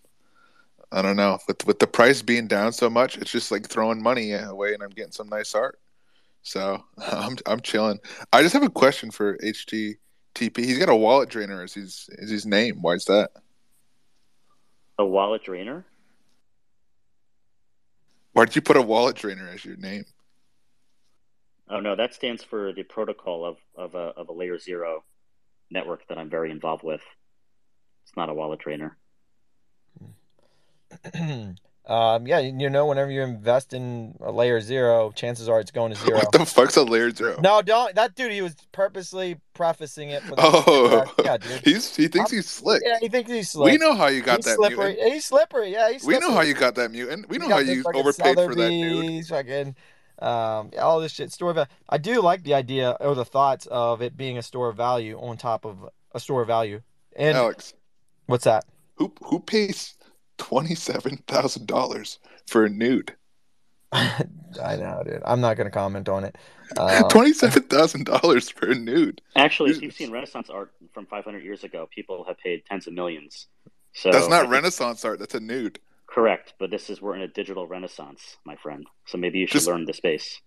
I 0.91 1.01
don't 1.01 1.15
know 1.15 1.39
with 1.47 1.65
with 1.65 1.79
the 1.79 1.87
price 1.87 2.21
being 2.21 2.47
down 2.47 2.73
so 2.73 2.89
much, 2.89 3.17
it's 3.17 3.31
just 3.31 3.51
like 3.51 3.67
throwing 3.67 4.01
money 4.01 4.33
away, 4.33 4.73
and 4.73 4.83
I'm 4.83 4.89
getting 4.91 5.11
some 5.11 5.29
nice 5.29 5.55
art. 5.55 5.79
So 6.43 6.83
I'm 7.11 7.37
I'm 7.47 7.61
chilling. 7.61 7.99
I 8.31 8.43
just 8.43 8.53
have 8.53 8.63
a 8.63 8.69
question 8.69 9.09
for 9.09 9.37
HTTP. 9.37 10.57
He's 10.57 10.77
got 10.79 10.89
a 10.89 10.95
wallet 10.95 11.29
drainer 11.29 11.63
as 11.63 11.73
his 11.73 12.09
as 12.21 12.29
his 12.29 12.45
name. 12.45 12.81
Why 12.81 12.93
is 12.93 13.05
that? 13.05 13.31
A 14.99 15.05
wallet 15.05 15.43
drainer. 15.43 15.85
Why 18.39 18.45
did 18.45 18.55
you 18.55 18.61
put 18.61 18.77
a 18.77 18.81
wallet 18.81 19.17
drainer 19.17 19.49
as 19.49 19.65
your 19.65 19.75
name? 19.75 20.05
Oh 21.69 21.81
no, 21.81 21.97
that 21.97 22.13
stands 22.13 22.41
for 22.41 22.71
the 22.71 22.83
protocol 22.83 23.43
of 23.43 23.57
of 23.75 23.95
a 23.95 24.13
of 24.15 24.29
a 24.29 24.31
layer 24.31 24.57
zero 24.57 25.03
network 25.69 26.07
that 26.07 26.17
I'm 26.17 26.29
very 26.29 26.49
involved 26.49 26.81
with. 26.81 27.01
It's 28.05 28.15
not 28.15 28.29
a 28.29 28.33
wallet 28.33 28.61
drainer. 28.61 28.97
um, 31.89 32.27
yeah, 32.27 32.37
you 32.37 32.69
know, 32.69 32.85
whenever 32.85 33.09
you 33.09 33.23
invest 33.23 33.73
in 33.73 34.13
a 34.21 34.31
layer 34.31 34.61
zero, 34.61 35.11
chances 35.11 35.49
are 35.49 35.59
it's 35.59 35.71
going 35.71 35.91
to 35.91 35.97
zero. 35.99 36.19
What 36.19 36.31
the 36.31 36.45
fuck's 36.45 36.77
a 36.77 36.83
layer 36.83 37.09
zero? 37.09 37.39
No, 37.41 37.63
don't. 37.63 37.95
That 37.95 38.13
dude, 38.13 38.31
he 38.31 38.43
was 38.43 38.55
purposely 38.71 39.37
prefacing 39.55 40.11
it. 40.11 40.21
For 40.21 40.35
the, 40.35 40.41
Oh, 40.43 41.13
yeah, 41.25 41.37
dude. 41.37 41.61
he's 41.65 41.95
he 41.95 42.07
thinks 42.07 42.29
he's 42.29 42.47
slick. 42.47 42.83
Yeah, 42.85 42.99
he 43.01 43.09
thinks 43.09 43.31
he's 43.31 43.49
slick. 43.49 43.71
We 43.71 43.77
know 43.79 43.95
how 43.95 44.05
you 44.05 44.21
got 44.21 44.37
he's 44.37 44.45
that 44.45 44.57
slippery. 44.57 44.93
mutant. 44.93 45.13
He's 45.13 45.25
slippery. 45.25 45.71
Yeah, 45.71 45.91
he's 45.91 46.05
We 46.05 46.19
know 46.19 46.31
how 46.31 46.41
you 46.41 46.53
got 46.53 46.75
that 46.75 46.91
mutant. 46.91 47.27
We 47.27 47.39
know 47.39 47.49
how 47.49 47.57
you 47.57 47.83
overpaid 47.91 48.35
for 48.35 48.53
that 48.53 48.69
dude. 48.69 49.25
Sotheby's, 49.25 49.29
Fucking, 49.29 49.75
um, 50.19 50.69
all 50.79 50.99
this 50.99 51.11
shit. 51.13 51.31
Store 51.31 51.49
of. 51.51 51.67
I 51.89 51.97
do 51.97 52.21
like 52.21 52.43
the 52.43 52.53
idea 52.53 52.97
or 52.99 53.15
the 53.15 53.25
thoughts 53.25 53.65
of 53.71 54.03
it 54.03 54.15
being 54.15 54.37
a 54.37 54.43
store 54.43 54.69
of 54.69 54.77
value 54.77 55.17
on 55.19 55.37
top 55.37 55.65
of 55.65 55.89
a 56.13 56.19
store 56.19 56.41
of 56.43 56.47
value. 56.47 56.81
And 57.15 57.35
Alex, 57.35 57.73
what's 58.27 58.43
that? 58.43 58.65
who 58.99 59.11
who 59.23 59.39
pays 59.39 59.95
twenty 60.39 60.73
seven 60.73 61.17
thousand 61.27 61.67
dollars 61.67 62.17
for 62.47 62.65
a 62.65 62.69
nude? 62.69 63.15
I 63.91 64.23
know, 64.77 65.03
dude. 65.05 65.21
I'm 65.25 65.41
not 65.41 65.57
gonna 65.57 65.69
comment 65.71 66.09
on 66.09 66.23
it. 66.23 66.35
Um, 66.77 67.09
Twenty 67.09 67.33
seven 67.33 67.63
thousand 67.63 68.05
dollars 68.05 68.47
for 68.51 68.69
a 68.69 68.75
nude. 68.75 69.21
Actually, 69.35 69.71
if 69.71 69.81
you've 69.81 69.95
seen 69.95 70.11
Renaissance 70.11 70.51
art 70.51 70.71
from 70.93 71.07
500 71.07 71.43
years 71.43 71.63
ago, 71.63 71.87
people 71.89 72.23
have 72.27 72.37
paid 72.37 72.63
tens 72.67 72.85
of 72.85 72.93
millions. 72.93 73.47
So 73.95 74.11
That's 74.11 74.27
not 74.27 74.41
think- 74.41 74.51
Renaissance 74.53 75.03
art. 75.03 75.17
That's 75.17 75.33
a 75.33 75.39
nude. 75.39 75.79
Correct, 76.05 76.53
but 76.59 76.69
this 76.69 76.91
is 76.91 77.01
we're 77.01 77.15
in 77.15 77.21
a 77.23 77.27
digital 77.27 77.65
renaissance, 77.65 78.37
my 78.45 78.55
friend. 78.55 78.85
So 79.07 79.17
maybe 79.17 79.39
you 79.39 79.47
should 79.47 79.53
Just- 79.53 79.67
learn 79.67 79.85
the 79.85 79.93
space. 79.93 80.39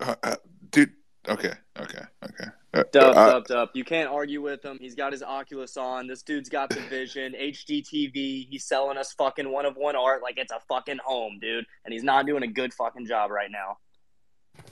Uh, 0.00 0.14
uh, 0.22 0.36
dude. 0.70 0.92
Okay. 1.28 1.52
Okay. 1.78 2.02
Okay. 2.24 2.50
Uh, 2.74 2.82
Dub, 2.90 3.16
uh, 3.16 3.32
dub, 3.32 3.46
dub. 3.46 3.68
You 3.74 3.84
can't 3.84 4.08
argue 4.08 4.42
with 4.42 4.64
him. 4.64 4.78
He's 4.80 4.94
got 4.94 5.12
his 5.12 5.22
Oculus 5.22 5.76
on. 5.76 6.06
This 6.06 6.22
dude's 6.22 6.48
got 6.48 6.70
the 6.70 6.80
vision. 6.80 7.34
HDTV. 7.40 8.48
He's 8.48 8.64
selling 8.64 8.96
us 8.96 9.12
fucking 9.12 9.50
one 9.50 9.66
of 9.66 9.76
one 9.76 9.94
art 9.94 10.22
like 10.22 10.38
it's 10.38 10.52
a 10.52 10.60
fucking 10.68 10.98
home, 11.04 11.38
dude. 11.40 11.64
And 11.84 11.92
he's 11.92 12.02
not 12.02 12.26
doing 12.26 12.42
a 12.42 12.48
good 12.48 12.74
fucking 12.74 13.06
job 13.06 13.30
right 13.30 13.50
now. 13.50 13.76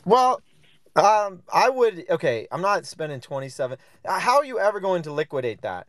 Well, 0.05 0.43
um, 0.97 1.43
I 1.53 1.69
would. 1.69 2.05
Okay, 2.11 2.49
I'm 2.51 2.63
not 2.63 2.87
spending 2.87 3.21
27. 3.21 3.79
Uh, 4.05 4.19
How 4.19 4.39
are 4.39 4.45
you 4.45 4.59
ever 4.59 4.81
going 4.81 5.03
to 5.03 5.13
liquidate 5.13 5.63
that? 5.63 5.87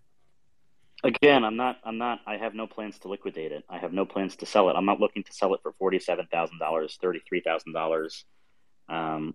Again, 1.03 1.43
I'm 1.43 1.55
not. 1.55 1.77
I'm 1.83 1.97
not. 1.97 2.19
I 2.27 2.37
have 2.37 2.53
no 2.53 2.67
plans 2.67 2.99
to 2.99 3.07
liquidate 3.07 3.51
it. 3.51 3.63
I 3.67 3.79
have 3.79 3.93
no 3.93 4.05
plans 4.05 4.35
to 4.37 4.45
sell 4.45 4.69
it. 4.69 4.73
I'm 4.73 4.85
not 4.85 4.99
looking 4.99 5.23
to 5.23 5.33
sell 5.33 5.55
it 5.55 5.61
for 5.63 5.71
forty-seven 5.79 6.27
thousand 6.31 6.59
dollars, 6.59 6.99
thirty-three 7.01 7.41
thousand 7.41 7.73
dollars. 7.73 8.25
Um, 8.87 9.33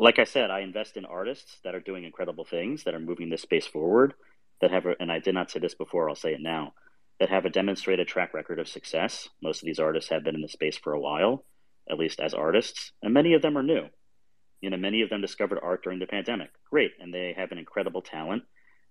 like 0.00 0.18
I 0.18 0.24
said, 0.24 0.50
I 0.50 0.60
invest 0.60 0.96
in 0.96 1.04
artists 1.04 1.58
that 1.64 1.74
are 1.74 1.80
doing 1.80 2.04
incredible 2.04 2.44
things, 2.44 2.84
that 2.84 2.94
are 2.94 3.00
moving 3.00 3.30
this 3.30 3.42
space 3.42 3.66
forward, 3.66 4.14
that 4.60 4.70
have. 4.70 4.86
And 4.98 5.10
I 5.10 5.18
did 5.18 5.34
not 5.34 5.50
say 5.50 5.60
this 5.60 5.74
before. 5.74 6.08
I'll 6.08 6.16
say 6.16 6.34
it 6.34 6.40
now. 6.40 6.74
That 7.18 7.28
have 7.28 7.44
a 7.44 7.50
demonstrated 7.50 8.08
track 8.08 8.32
record 8.32 8.58
of 8.58 8.68
success. 8.68 9.28
Most 9.42 9.62
of 9.62 9.66
these 9.66 9.78
artists 9.78 10.10
have 10.10 10.24
been 10.24 10.34
in 10.34 10.40
the 10.40 10.48
space 10.48 10.78
for 10.78 10.94
a 10.94 11.00
while, 11.00 11.44
at 11.90 11.98
least 11.98 12.18
as 12.18 12.32
artists, 12.32 12.92
and 13.02 13.12
many 13.12 13.34
of 13.34 13.42
them 13.42 13.58
are 13.58 13.62
new. 13.62 13.88
You 14.62 14.70
know, 14.70 14.78
many 14.78 15.02
of 15.02 15.10
them 15.10 15.20
discovered 15.20 15.58
art 15.62 15.84
during 15.84 15.98
the 15.98 16.06
pandemic. 16.06 16.50
Great, 16.70 16.92
and 16.98 17.12
they 17.12 17.34
have 17.36 17.52
an 17.52 17.58
incredible 17.58 18.00
talent 18.00 18.44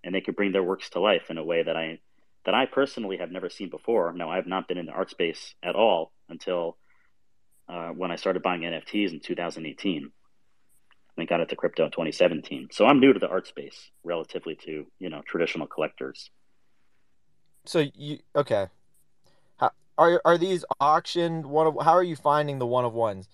and 0.04 0.14
they 0.14 0.22
could 0.22 0.36
bring 0.36 0.52
their 0.52 0.64
works 0.64 0.90
to 0.92 1.00
life 1.00 1.30
in 1.30 1.38
a 1.38 1.44
way 1.44 1.64
that 1.64 1.76
I 1.76 2.00
that 2.46 2.54
I 2.54 2.66
personally 2.66 3.18
have 3.18 3.32
never 3.32 3.50
seen 3.50 3.70
before. 3.70 4.14
Now, 4.14 4.32
I've 4.32 4.48
not 4.48 4.68
been 4.68 4.78
in 4.78 4.86
the 4.86 4.94
art 4.94 5.10
space 5.10 5.56
at 5.62 5.76
all 5.76 6.14
until 6.30 6.78
uh, 7.68 7.90
when 7.90 8.12
I 8.12 8.16
started 8.16 8.42
buying 8.42 8.62
NFTs 8.62 9.12
in 9.12 9.20
2018. 9.20 10.12
Got 11.30 11.42
into 11.42 11.56
crypto 11.56 11.86
in 11.86 11.92
2017. 11.92 12.70
So 12.72 12.88
I'm 12.88 13.00
new 13.00 13.14
to 13.14 13.20
the 13.20 13.30
art 13.30 13.46
space 13.46 13.92
relatively 14.04 14.56
to 14.66 14.88
you 14.98 15.10
know 15.10 15.22
traditional 15.28 15.68
collectors. 15.68 16.32
So 17.66 17.86
you 17.94 18.18
okay? 18.36 18.68
How, 19.58 19.70
are 19.96 20.20
are 20.26 20.40
these 20.40 20.66
auctioned? 20.82 21.46
One 21.46 21.68
of 21.68 21.78
how 21.84 21.92
are 21.92 22.04
you 22.04 22.16
finding 22.16 22.58
the 22.58 22.66
one 22.66 22.84
of 22.84 22.94
ones? 22.94 23.30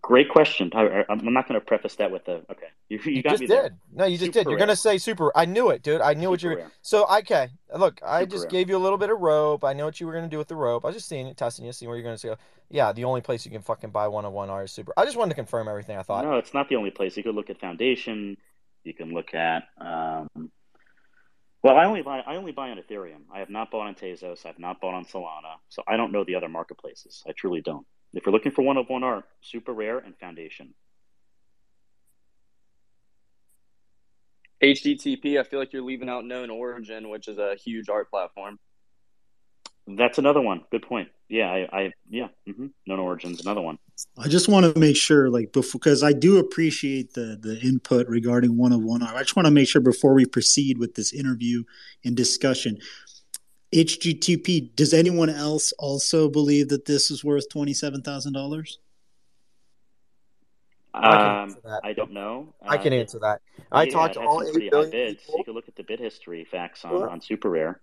Great 0.00 0.28
question. 0.28 0.70
I, 0.74 1.04
I'm 1.08 1.32
not 1.32 1.48
going 1.48 1.58
to 1.58 1.66
preface 1.66 1.96
that 1.96 2.12
with 2.12 2.28
a 2.28 2.42
okay. 2.50 2.68
You, 2.88 3.00
you, 3.04 3.12
You 3.12 3.22
got 3.22 3.30
just 3.30 3.40
me 3.40 3.46
did. 3.48 3.56
there. 3.56 3.70
No, 3.92 4.04
you 4.04 4.16
just 4.16 4.32
Super 4.32 4.44
did. 4.44 4.50
You're 4.50 4.58
gonna 4.58 4.76
say 4.76 4.98
super. 4.98 5.32
I 5.36 5.44
knew 5.44 5.70
it, 5.70 5.82
dude. 5.82 6.00
I 6.00 6.14
knew 6.14 6.30
what 6.30 6.42
you 6.42 6.50
Super 6.50 6.62
were. 6.62 6.72
So 6.82 7.06
okay, 7.18 7.48
look, 7.76 8.00
I 8.06 8.20
Super 8.20 8.30
just 8.30 8.42
rare. 8.44 8.50
gave 8.50 8.68
you 8.68 8.76
a 8.76 8.78
little 8.78 8.98
bit 8.98 9.10
of 9.10 9.18
rope. 9.18 9.64
I 9.64 9.72
know 9.72 9.86
what 9.86 9.98
you 9.98 10.06
were 10.06 10.12
gonna 10.12 10.28
do 10.28 10.38
with 10.38 10.48
the 10.48 10.54
rope. 10.56 10.84
I 10.84 10.88
was 10.88 10.96
just 10.96 11.08
seeing 11.08 11.26
it, 11.26 11.36
testing 11.36 11.64
you, 11.64 11.72
seeing 11.72 11.88
where 11.88 11.98
you're 11.98 12.04
gonna 12.04 12.36
go. 12.36 12.40
Yeah, 12.70 12.92
the 12.92 13.04
only 13.04 13.22
place 13.22 13.44
you 13.44 13.50
can 13.50 13.62
fucking 13.62 13.90
buy 13.90 14.06
one 14.08 14.24
of 14.24 14.32
one 14.32 14.48
is 14.62 14.70
super. 14.70 14.92
I 14.96 15.04
just 15.04 15.16
wanted 15.16 15.30
to 15.30 15.36
confirm 15.36 15.66
everything 15.68 15.96
I 15.98 16.02
thought. 16.02 16.24
No, 16.24 16.36
it's 16.36 16.54
not 16.54 16.68
the 16.68 16.76
only 16.76 16.90
place. 16.90 17.16
You 17.16 17.22
could 17.24 17.34
look 17.34 17.50
at 17.50 17.58
Foundation. 17.58 18.36
You 18.84 18.94
can 18.94 19.12
look 19.12 19.34
at 19.34 19.64
um, 19.78 20.28
Well, 21.62 21.76
I 21.76 21.86
only 21.86 22.02
buy 22.02 22.20
I 22.20 22.36
only 22.36 22.52
buy 22.52 22.70
on 22.70 22.78
Ethereum. 22.78 23.22
I 23.32 23.38
have 23.40 23.50
not 23.50 23.70
bought 23.70 23.86
on 23.86 23.94
Tezos. 23.94 24.44
I 24.44 24.48
have 24.48 24.58
not 24.58 24.80
bought 24.80 24.94
on 24.94 25.04
Solana. 25.06 25.56
So 25.70 25.82
I 25.88 25.96
don't 25.96 26.12
know 26.12 26.24
the 26.24 26.34
other 26.36 26.48
marketplaces. 26.48 27.22
I 27.26 27.32
truly 27.32 27.62
don't. 27.62 27.86
If 28.14 28.26
you're 28.26 28.32
looking 28.32 28.52
for 28.52 28.62
one 28.62 28.76
of 28.76 28.88
one 28.88 29.02
art, 29.02 29.24
SuperRare 29.42 30.04
and 30.04 30.16
foundation. 30.18 30.74
HTTP, 34.62 35.40
I 35.40 35.42
feel 35.42 35.58
like 35.58 35.72
you're 35.72 35.82
leaving 35.82 36.08
out 36.08 36.24
Known 36.24 36.50
Origin, 36.50 37.08
which 37.08 37.26
is 37.26 37.38
a 37.38 37.56
huge 37.56 37.88
art 37.88 38.10
platform. 38.10 38.58
That's 39.88 40.18
another 40.18 40.40
one. 40.40 40.62
Good 40.70 40.82
point. 40.82 41.08
Yeah, 41.28 41.50
I, 41.50 41.68
I 41.72 41.92
yeah, 42.08 42.28
mm-hmm. 42.48 42.66
Known 42.86 42.98
Origin's 43.00 43.40
another 43.40 43.60
one. 43.60 43.78
I 44.16 44.28
just 44.28 44.48
want 44.48 44.72
to 44.72 44.78
make 44.78 44.96
sure, 44.96 45.28
like, 45.28 45.52
before 45.52 45.80
because 45.80 46.04
I 46.04 46.12
do 46.12 46.38
appreciate 46.38 47.14
the 47.14 47.36
the 47.40 47.58
input 47.60 48.06
regarding 48.06 48.56
one 48.56 48.72
of 48.72 48.80
one 48.82 49.02
art. 49.02 49.16
I 49.16 49.22
just 49.22 49.34
want 49.34 49.46
to 49.46 49.50
make 49.50 49.68
sure 49.68 49.80
before 49.80 50.14
we 50.14 50.24
proceed 50.24 50.78
with 50.78 50.94
this 50.94 51.12
interview 51.12 51.64
and 52.04 52.16
discussion. 52.16 52.78
HGTP. 53.72 54.74
Does 54.76 54.92
anyone 54.92 55.30
else 55.30 55.72
also 55.78 56.28
believe 56.28 56.68
that 56.68 56.84
this 56.84 57.10
is 57.10 57.24
worth 57.24 57.48
twenty 57.48 57.72
seven 57.74 58.02
thousand 58.02 58.32
dollars? 58.34 58.78
I 60.94 61.00
can 61.00 61.20
Um, 61.20 61.26
answer 61.48 61.60
that. 61.64 61.80
I 61.84 61.92
don't 61.94 62.12
know. 62.12 62.54
I 62.60 62.76
can 62.76 62.92
Uh, 62.92 62.96
answer 62.96 63.18
that. 63.20 63.40
I 63.70 63.84
yeah, 63.84 63.92
talked 63.92 64.14
to 64.14 64.20
all 64.20 64.40
some 64.40 64.48
eight 64.48 64.52
pretty 64.52 64.66
high 64.66 64.70
billion 64.70 64.90
bids. 64.90 65.22
people. 65.22 65.38
You 65.38 65.44
can 65.44 65.54
look 65.54 65.68
at 65.68 65.74
the 65.76 65.84
bid 65.84 66.00
history 66.00 66.44
facts 66.44 66.84
on, 66.84 66.92
Well- 66.92 67.08
on 67.08 67.20
SuperRare. 67.20 67.76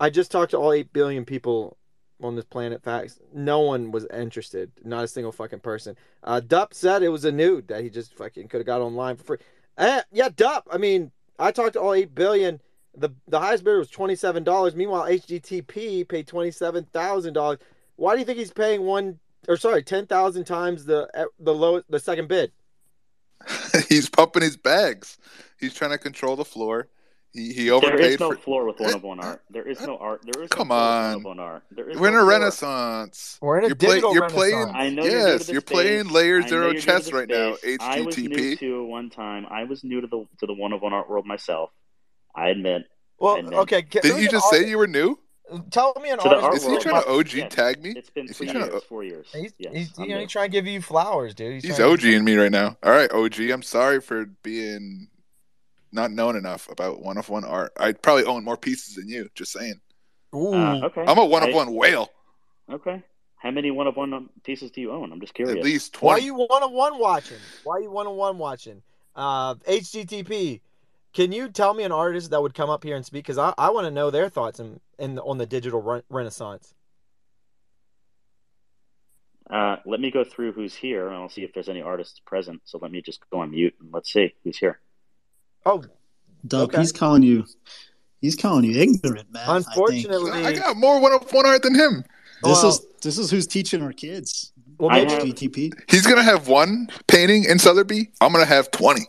I 0.00 0.10
just 0.10 0.30
talked 0.32 0.50
to 0.52 0.58
all 0.58 0.72
eight 0.72 0.92
billion 0.92 1.24
people 1.24 1.76
on 2.20 2.34
this 2.34 2.44
planet. 2.44 2.82
Facts. 2.82 3.20
No 3.32 3.60
one 3.60 3.92
was 3.92 4.06
interested. 4.06 4.72
Not 4.84 5.04
a 5.04 5.08
single 5.08 5.30
fucking 5.30 5.60
person. 5.60 5.96
Uh, 6.24 6.40
Dup 6.40 6.74
said 6.74 7.04
it 7.04 7.10
was 7.10 7.24
a 7.24 7.30
nude 7.32 7.68
that 7.68 7.84
he 7.84 7.90
just 7.90 8.12
fucking 8.14 8.48
could 8.48 8.58
have 8.58 8.66
got 8.66 8.80
online 8.80 9.16
for 9.16 9.22
free. 9.24 9.38
Eh, 9.76 10.02
yeah, 10.10 10.28
Dup. 10.28 10.66
I 10.70 10.78
mean, 10.78 11.12
I 11.38 11.52
talked 11.52 11.74
to 11.74 11.80
all 11.80 11.94
eight 11.94 12.12
billion. 12.12 12.60
The 12.98 13.10
the 13.28 13.40
highest 13.40 13.64
bidder 13.64 13.78
was 13.78 13.90
twenty 13.90 14.16
seven 14.16 14.44
dollars. 14.44 14.74
Meanwhile, 14.74 15.04
HGTP 15.04 16.06
paid 16.08 16.26
twenty 16.26 16.50
seven 16.50 16.84
thousand 16.92 17.34
dollars. 17.34 17.58
Why 17.96 18.14
do 18.14 18.20
you 18.20 18.24
think 18.26 18.38
he's 18.38 18.52
paying 18.52 18.82
one 18.82 19.18
or 19.48 19.56
sorry 19.56 19.82
ten 19.82 20.06
thousand 20.06 20.44
times 20.44 20.84
the 20.84 21.08
the 21.38 21.54
low 21.54 21.82
the 21.88 22.00
second 22.00 22.28
bid? 22.28 22.52
He's 23.88 24.08
pumping 24.10 24.42
his 24.42 24.56
bags. 24.56 25.16
He's 25.60 25.74
trying 25.74 25.92
to 25.92 25.98
control 25.98 26.36
the 26.36 26.44
floor. 26.44 26.88
He 27.32 27.52
he 27.52 27.70
overpaid 27.70 28.12
is 28.14 28.20
no 28.20 28.32
for. 28.32 28.36
floor 28.36 28.66
with 28.66 28.80
one 28.80 28.94
of 28.94 29.02
one 29.02 29.20
art. 29.20 29.42
There 29.50 29.68
is 29.68 29.80
no 29.80 29.96
art. 29.98 30.22
There 30.24 30.42
is 30.42 30.50
Come 30.50 30.68
no 30.68 30.74
floor 30.74 30.90
with 30.92 31.00
one 31.02 31.12
on. 31.12 31.14
of 31.14 31.24
one 31.24 31.38
art. 31.38 31.62
There 31.70 31.88
is 31.88 31.98
We're 31.98 32.08
in 32.08 32.14
no 32.14 32.20
a 32.22 32.26
floor. 32.26 32.30
renaissance. 32.40 33.38
We're 33.40 33.58
in 33.58 33.64
a 33.64 33.68
you're 33.68 33.76
playing. 33.76 34.06
digital 34.06 34.14
You're 34.14 34.22
playing. 34.28 34.56
renaissance. 34.56 34.76
I 34.76 34.90
know 34.90 35.04
you're 35.04 35.28
Yes, 35.28 35.48
you're 35.48 35.60
playing 35.62 36.08
layer 36.08 36.42
zero 36.42 36.66
you're 36.66 36.74
new 36.74 36.80
to 36.80 36.86
chess 36.86 37.06
the 37.06 37.12
right 37.12 37.28
now. 37.28 37.54
space. 37.56 37.78
I 37.80 38.00
was 38.00 38.24
new 38.24 38.50
to 38.56 38.84
one 38.86 39.10
time. 39.10 39.46
I 39.50 39.64
was 39.64 39.84
new 39.84 40.00
to 40.00 40.06
the 40.06 40.26
to 40.40 40.46
the 40.46 40.54
one 40.54 40.72
of 40.72 40.82
one 40.82 40.92
art 40.92 41.08
world 41.08 41.26
myself. 41.26 41.70
I 42.38 42.48
admit. 42.50 42.82
I 42.82 42.84
Well, 43.18 43.36
admit. 43.36 43.54
okay. 43.60 43.82
Can, 43.82 44.02
Didn't 44.02 44.22
you 44.22 44.28
just 44.28 44.48
say 44.50 44.68
you 44.68 44.78
were 44.78 44.86
new? 44.86 45.18
Tell 45.70 45.94
me 46.02 46.10
an 46.10 46.18
To 46.18 46.28
the 46.28 46.36
artist. 46.36 46.44
art 46.44 46.54
Is 46.56 46.62
he 46.64 46.68
world. 46.70 46.82
trying 46.82 47.02
to 47.02 47.08
OG 47.08 47.32
Yeah. 47.38 47.48
tag 47.48 47.82
me? 47.82 47.94
It's 47.96 48.10
been 48.10 48.28
three 48.28 48.48
years, 48.50 48.68
to? 48.68 48.80
four 48.82 49.02
years. 49.02 49.28
He's, 49.32 49.52
yes, 49.58 49.72
he's, 49.74 49.98
you 49.98 50.08
know, 50.08 50.18
he's 50.20 50.30
trying 50.30 50.50
to 50.50 50.52
give 50.52 50.66
you 50.66 50.82
flowers, 50.82 51.34
dude. 51.34 51.54
He's, 51.54 51.64
He's 51.64 51.80
OGing 51.80 52.22
me 52.22 52.36
right 52.36 52.52
now. 52.52 52.76
All 52.82 52.92
right, 52.92 53.10
OG. 53.10 53.40
I'm 53.50 53.62
sorry 53.62 54.00
for 54.02 54.26
being 54.42 55.08
not 55.90 56.10
known 56.12 56.36
enough 56.36 56.68
about 56.70 57.00
one 57.02 57.16
of 57.16 57.30
one 57.30 57.44
art. 57.46 57.72
I 57.78 57.92
probably 57.92 58.24
own 58.24 58.44
more 58.44 58.58
pieces 58.58 58.94
than 58.96 59.08
you. 59.08 59.30
Just 59.34 59.52
saying. 59.52 59.80
Ooh. 60.34 60.52
Uh, 60.52 60.80
okay. 60.84 61.04
I'm 61.08 61.16
a 61.18 61.24
one 61.24 61.48
of 61.48 61.54
one 61.54 61.72
whale. 61.72 62.10
Okay. 62.70 63.02
How 63.36 63.50
many 63.50 63.70
one 63.70 63.86
of 63.86 63.96
one 63.96 64.28
pieces 64.44 64.70
do 64.70 64.82
you 64.82 64.92
own? 64.92 65.10
I'm 65.12 65.20
just 65.20 65.32
curious. 65.32 65.56
At 65.56 65.64
least 65.64 65.96
Why 66.02 66.14
twenty. 66.16 66.26
you 66.26 66.34
one 66.34 66.62
on 66.62 66.74
one 66.74 66.98
watching? 66.98 67.38
Why 67.64 67.76
are 67.76 67.80
you 67.80 67.90
one 67.90 68.06
on 68.06 68.16
one 68.16 68.36
watching? 68.36 68.82
Uh, 69.16 69.54
HTTP. 69.54 70.60
Can 71.14 71.32
you 71.32 71.48
tell 71.48 71.74
me 71.74 71.84
an 71.84 71.92
artist 71.92 72.30
that 72.30 72.42
would 72.42 72.54
come 72.54 72.70
up 72.70 72.84
here 72.84 72.94
and 72.96 73.04
speak? 73.04 73.24
Because 73.24 73.38
I, 73.38 73.52
I 73.58 73.70
want 73.70 73.86
to 73.86 73.90
know 73.90 74.10
their 74.10 74.28
thoughts 74.28 74.60
in, 74.60 74.80
in 74.98 75.18
on 75.18 75.38
the 75.38 75.46
digital 75.46 75.80
re- 75.82 76.02
renaissance. 76.10 76.74
Uh, 79.50 79.76
let 79.86 79.98
me 80.00 80.10
go 80.10 80.24
through 80.24 80.52
who's 80.52 80.74
here, 80.74 81.06
and 81.08 81.16
I'll 81.16 81.30
see 81.30 81.42
if 81.42 81.54
there's 81.54 81.70
any 81.70 81.80
artists 81.80 82.20
present. 82.20 82.60
So 82.64 82.78
let 82.82 82.90
me 82.92 83.00
just 83.00 83.20
go 83.30 83.40
on 83.40 83.50
mute 83.50 83.74
and 83.80 83.88
let's 83.92 84.12
see 84.12 84.34
who's 84.44 84.58
here. 84.58 84.78
Oh, 85.64 85.82
Dub, 86.46 86.68
Okay. 86.68 86.78
he's 86.80 86.92
calling 86.92 87.22
you. 87.22 87.46
He's 88.20 88.36
calling 88.36 88.64
you 88.64 88.78
ignorant, 88.80 89.32
man. 89.32 89.44
Unfortunately, 89.48 90.30
I 90.32 90.52
got 90.52 90.76
more 90.76 91.00
one 91.00 91.12
of 91.12 91.32
one 91.32 91.46
art 91.46 91.62
than 91.62 91.74
him. 91.74 92.04
this 92.42 92.62
Well- 92.62 92.68
is 92.68 92.86
this 93.00 93.16
is 93.18 93.30
who's 93.30 93.46
teaching 93.46 93.82
our 93.82 93.92
kids. 93.92 94.52
well, 94.78 94.90
I 94.90 95.04
maybe, 95.04 95.28
have- 95.28 95.72
He's 95.88 96.06
gonna 96.06 96.22
have 96.22 96.46
one 96.48 96.88
painting 97.06 97.44
in 97.44 97.58
Sotheby. 97.58 98.10
I'm 98.20 98.32
gonna 98.32 98.44
have 98.44 98.70
twenty. 98.70 99.06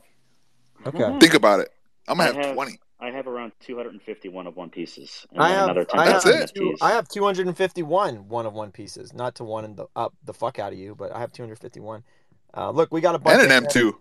okay. 0.85 1.19
Think 1.19 1.33
about 1.33 1.59
it. 1.59 1.69
I'm 2.09 2.17
gonna 2.17 2.33
have 2.33 2.45
have- 2.45 2.55
twenty. 2.55 2.79
I 3.01 3.11
have 3.11 3.27
around 3.27 3.53
251 3.61 4.45
of 4.45 4.57
one 4.57 4.69
pieces, 4.69 5.25
and 5.31 5.41
I 5.41 5.49
have 5.51 5.69
another 5.69 5.85
I 5.93 6.05
have, 6.09 6.21
That's 6.21 6.51
it. 6.51 6.55
two, 6.55 6.75
I 6.81 6.89
have 6.91 7.07
251 7.07 8.27
one 8.27 8.45
of 8.45 8.51
one 8.53 8.71
pieces. 8.73 9.13
Not 9.13 9.35
to 9.35 9.45
one 9.45 9.73
the 9.75 9.85
up 9.95 10.13
the 10.25 10.33
fuck 10.33 10.59
out 10.59 10.73
of 10.73 10.79
you, 10.79 10.95
but 10.95 11.13
I 11.13 11.19
have 11.19 11.31
251. 11.31 12.03
Uh, 12.57 12.71
look, 12.71 12.91
we 12.91 12.99
got 12.99 13.15
a 13.15 13.19
bunch 13.19 13.41
And 13.41 13.51
an 13.53 13.63
of- 13.65 13.71
M2. 13.71 13.93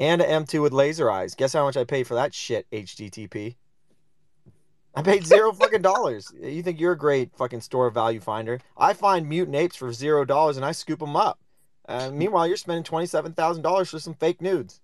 and 0.00 0.22
an 0.22 0.44
M2 0.46 0.62
with 0.62 0.72
laser 0.72 1.10
eyes. 1.10 1.34
Guess 1.34 1.52
how 1.52 1.64
much 1.66 1.76
I 1.76 1.84
paid 1.84 2.06
for 2.06 2.14
that 2.14 2.32
shit, 2.32 2.66
HGTP? 2.72 3.56
I 4.94 5.02
paid 5.02 5.26
zero 5.26 5.52
fucking 5.60 5.82
dollars. 5.82 6.32
You 6.40 6.62
think 6.62 6.78
you're 6.80 6.92
a 6.92 6.98
great 6.98 7.36
fucking 7.36 7.60
store 7.62 7.90
value 7.90 8.20
finder? 8.20 8.60
I 8.76 8.92
find 8.92 9.28
mutant 9.28 9.56
apes 9.56 9.76
for 9.76 9.92
zero 9.92 10.24
dollars 10.24 10.56
and 10.56 10.64
I 10.66 10.72
scoop 10.72 11.00
them 11.00 11.16
up. 11.16 11.38
Uh, 11.88 12.10
meanwhile, 12.10 12.46
you're 12.46 12.56
spending 12.56 12.84
twenty 12.84 13.06
seven 13.06 13.32
thousand 13.32 13.62
dollars 13.62 13.90
for 13.90 13.98
some 13.98 14.14
fake 14.14 14.40
nudes. 14.40 14.80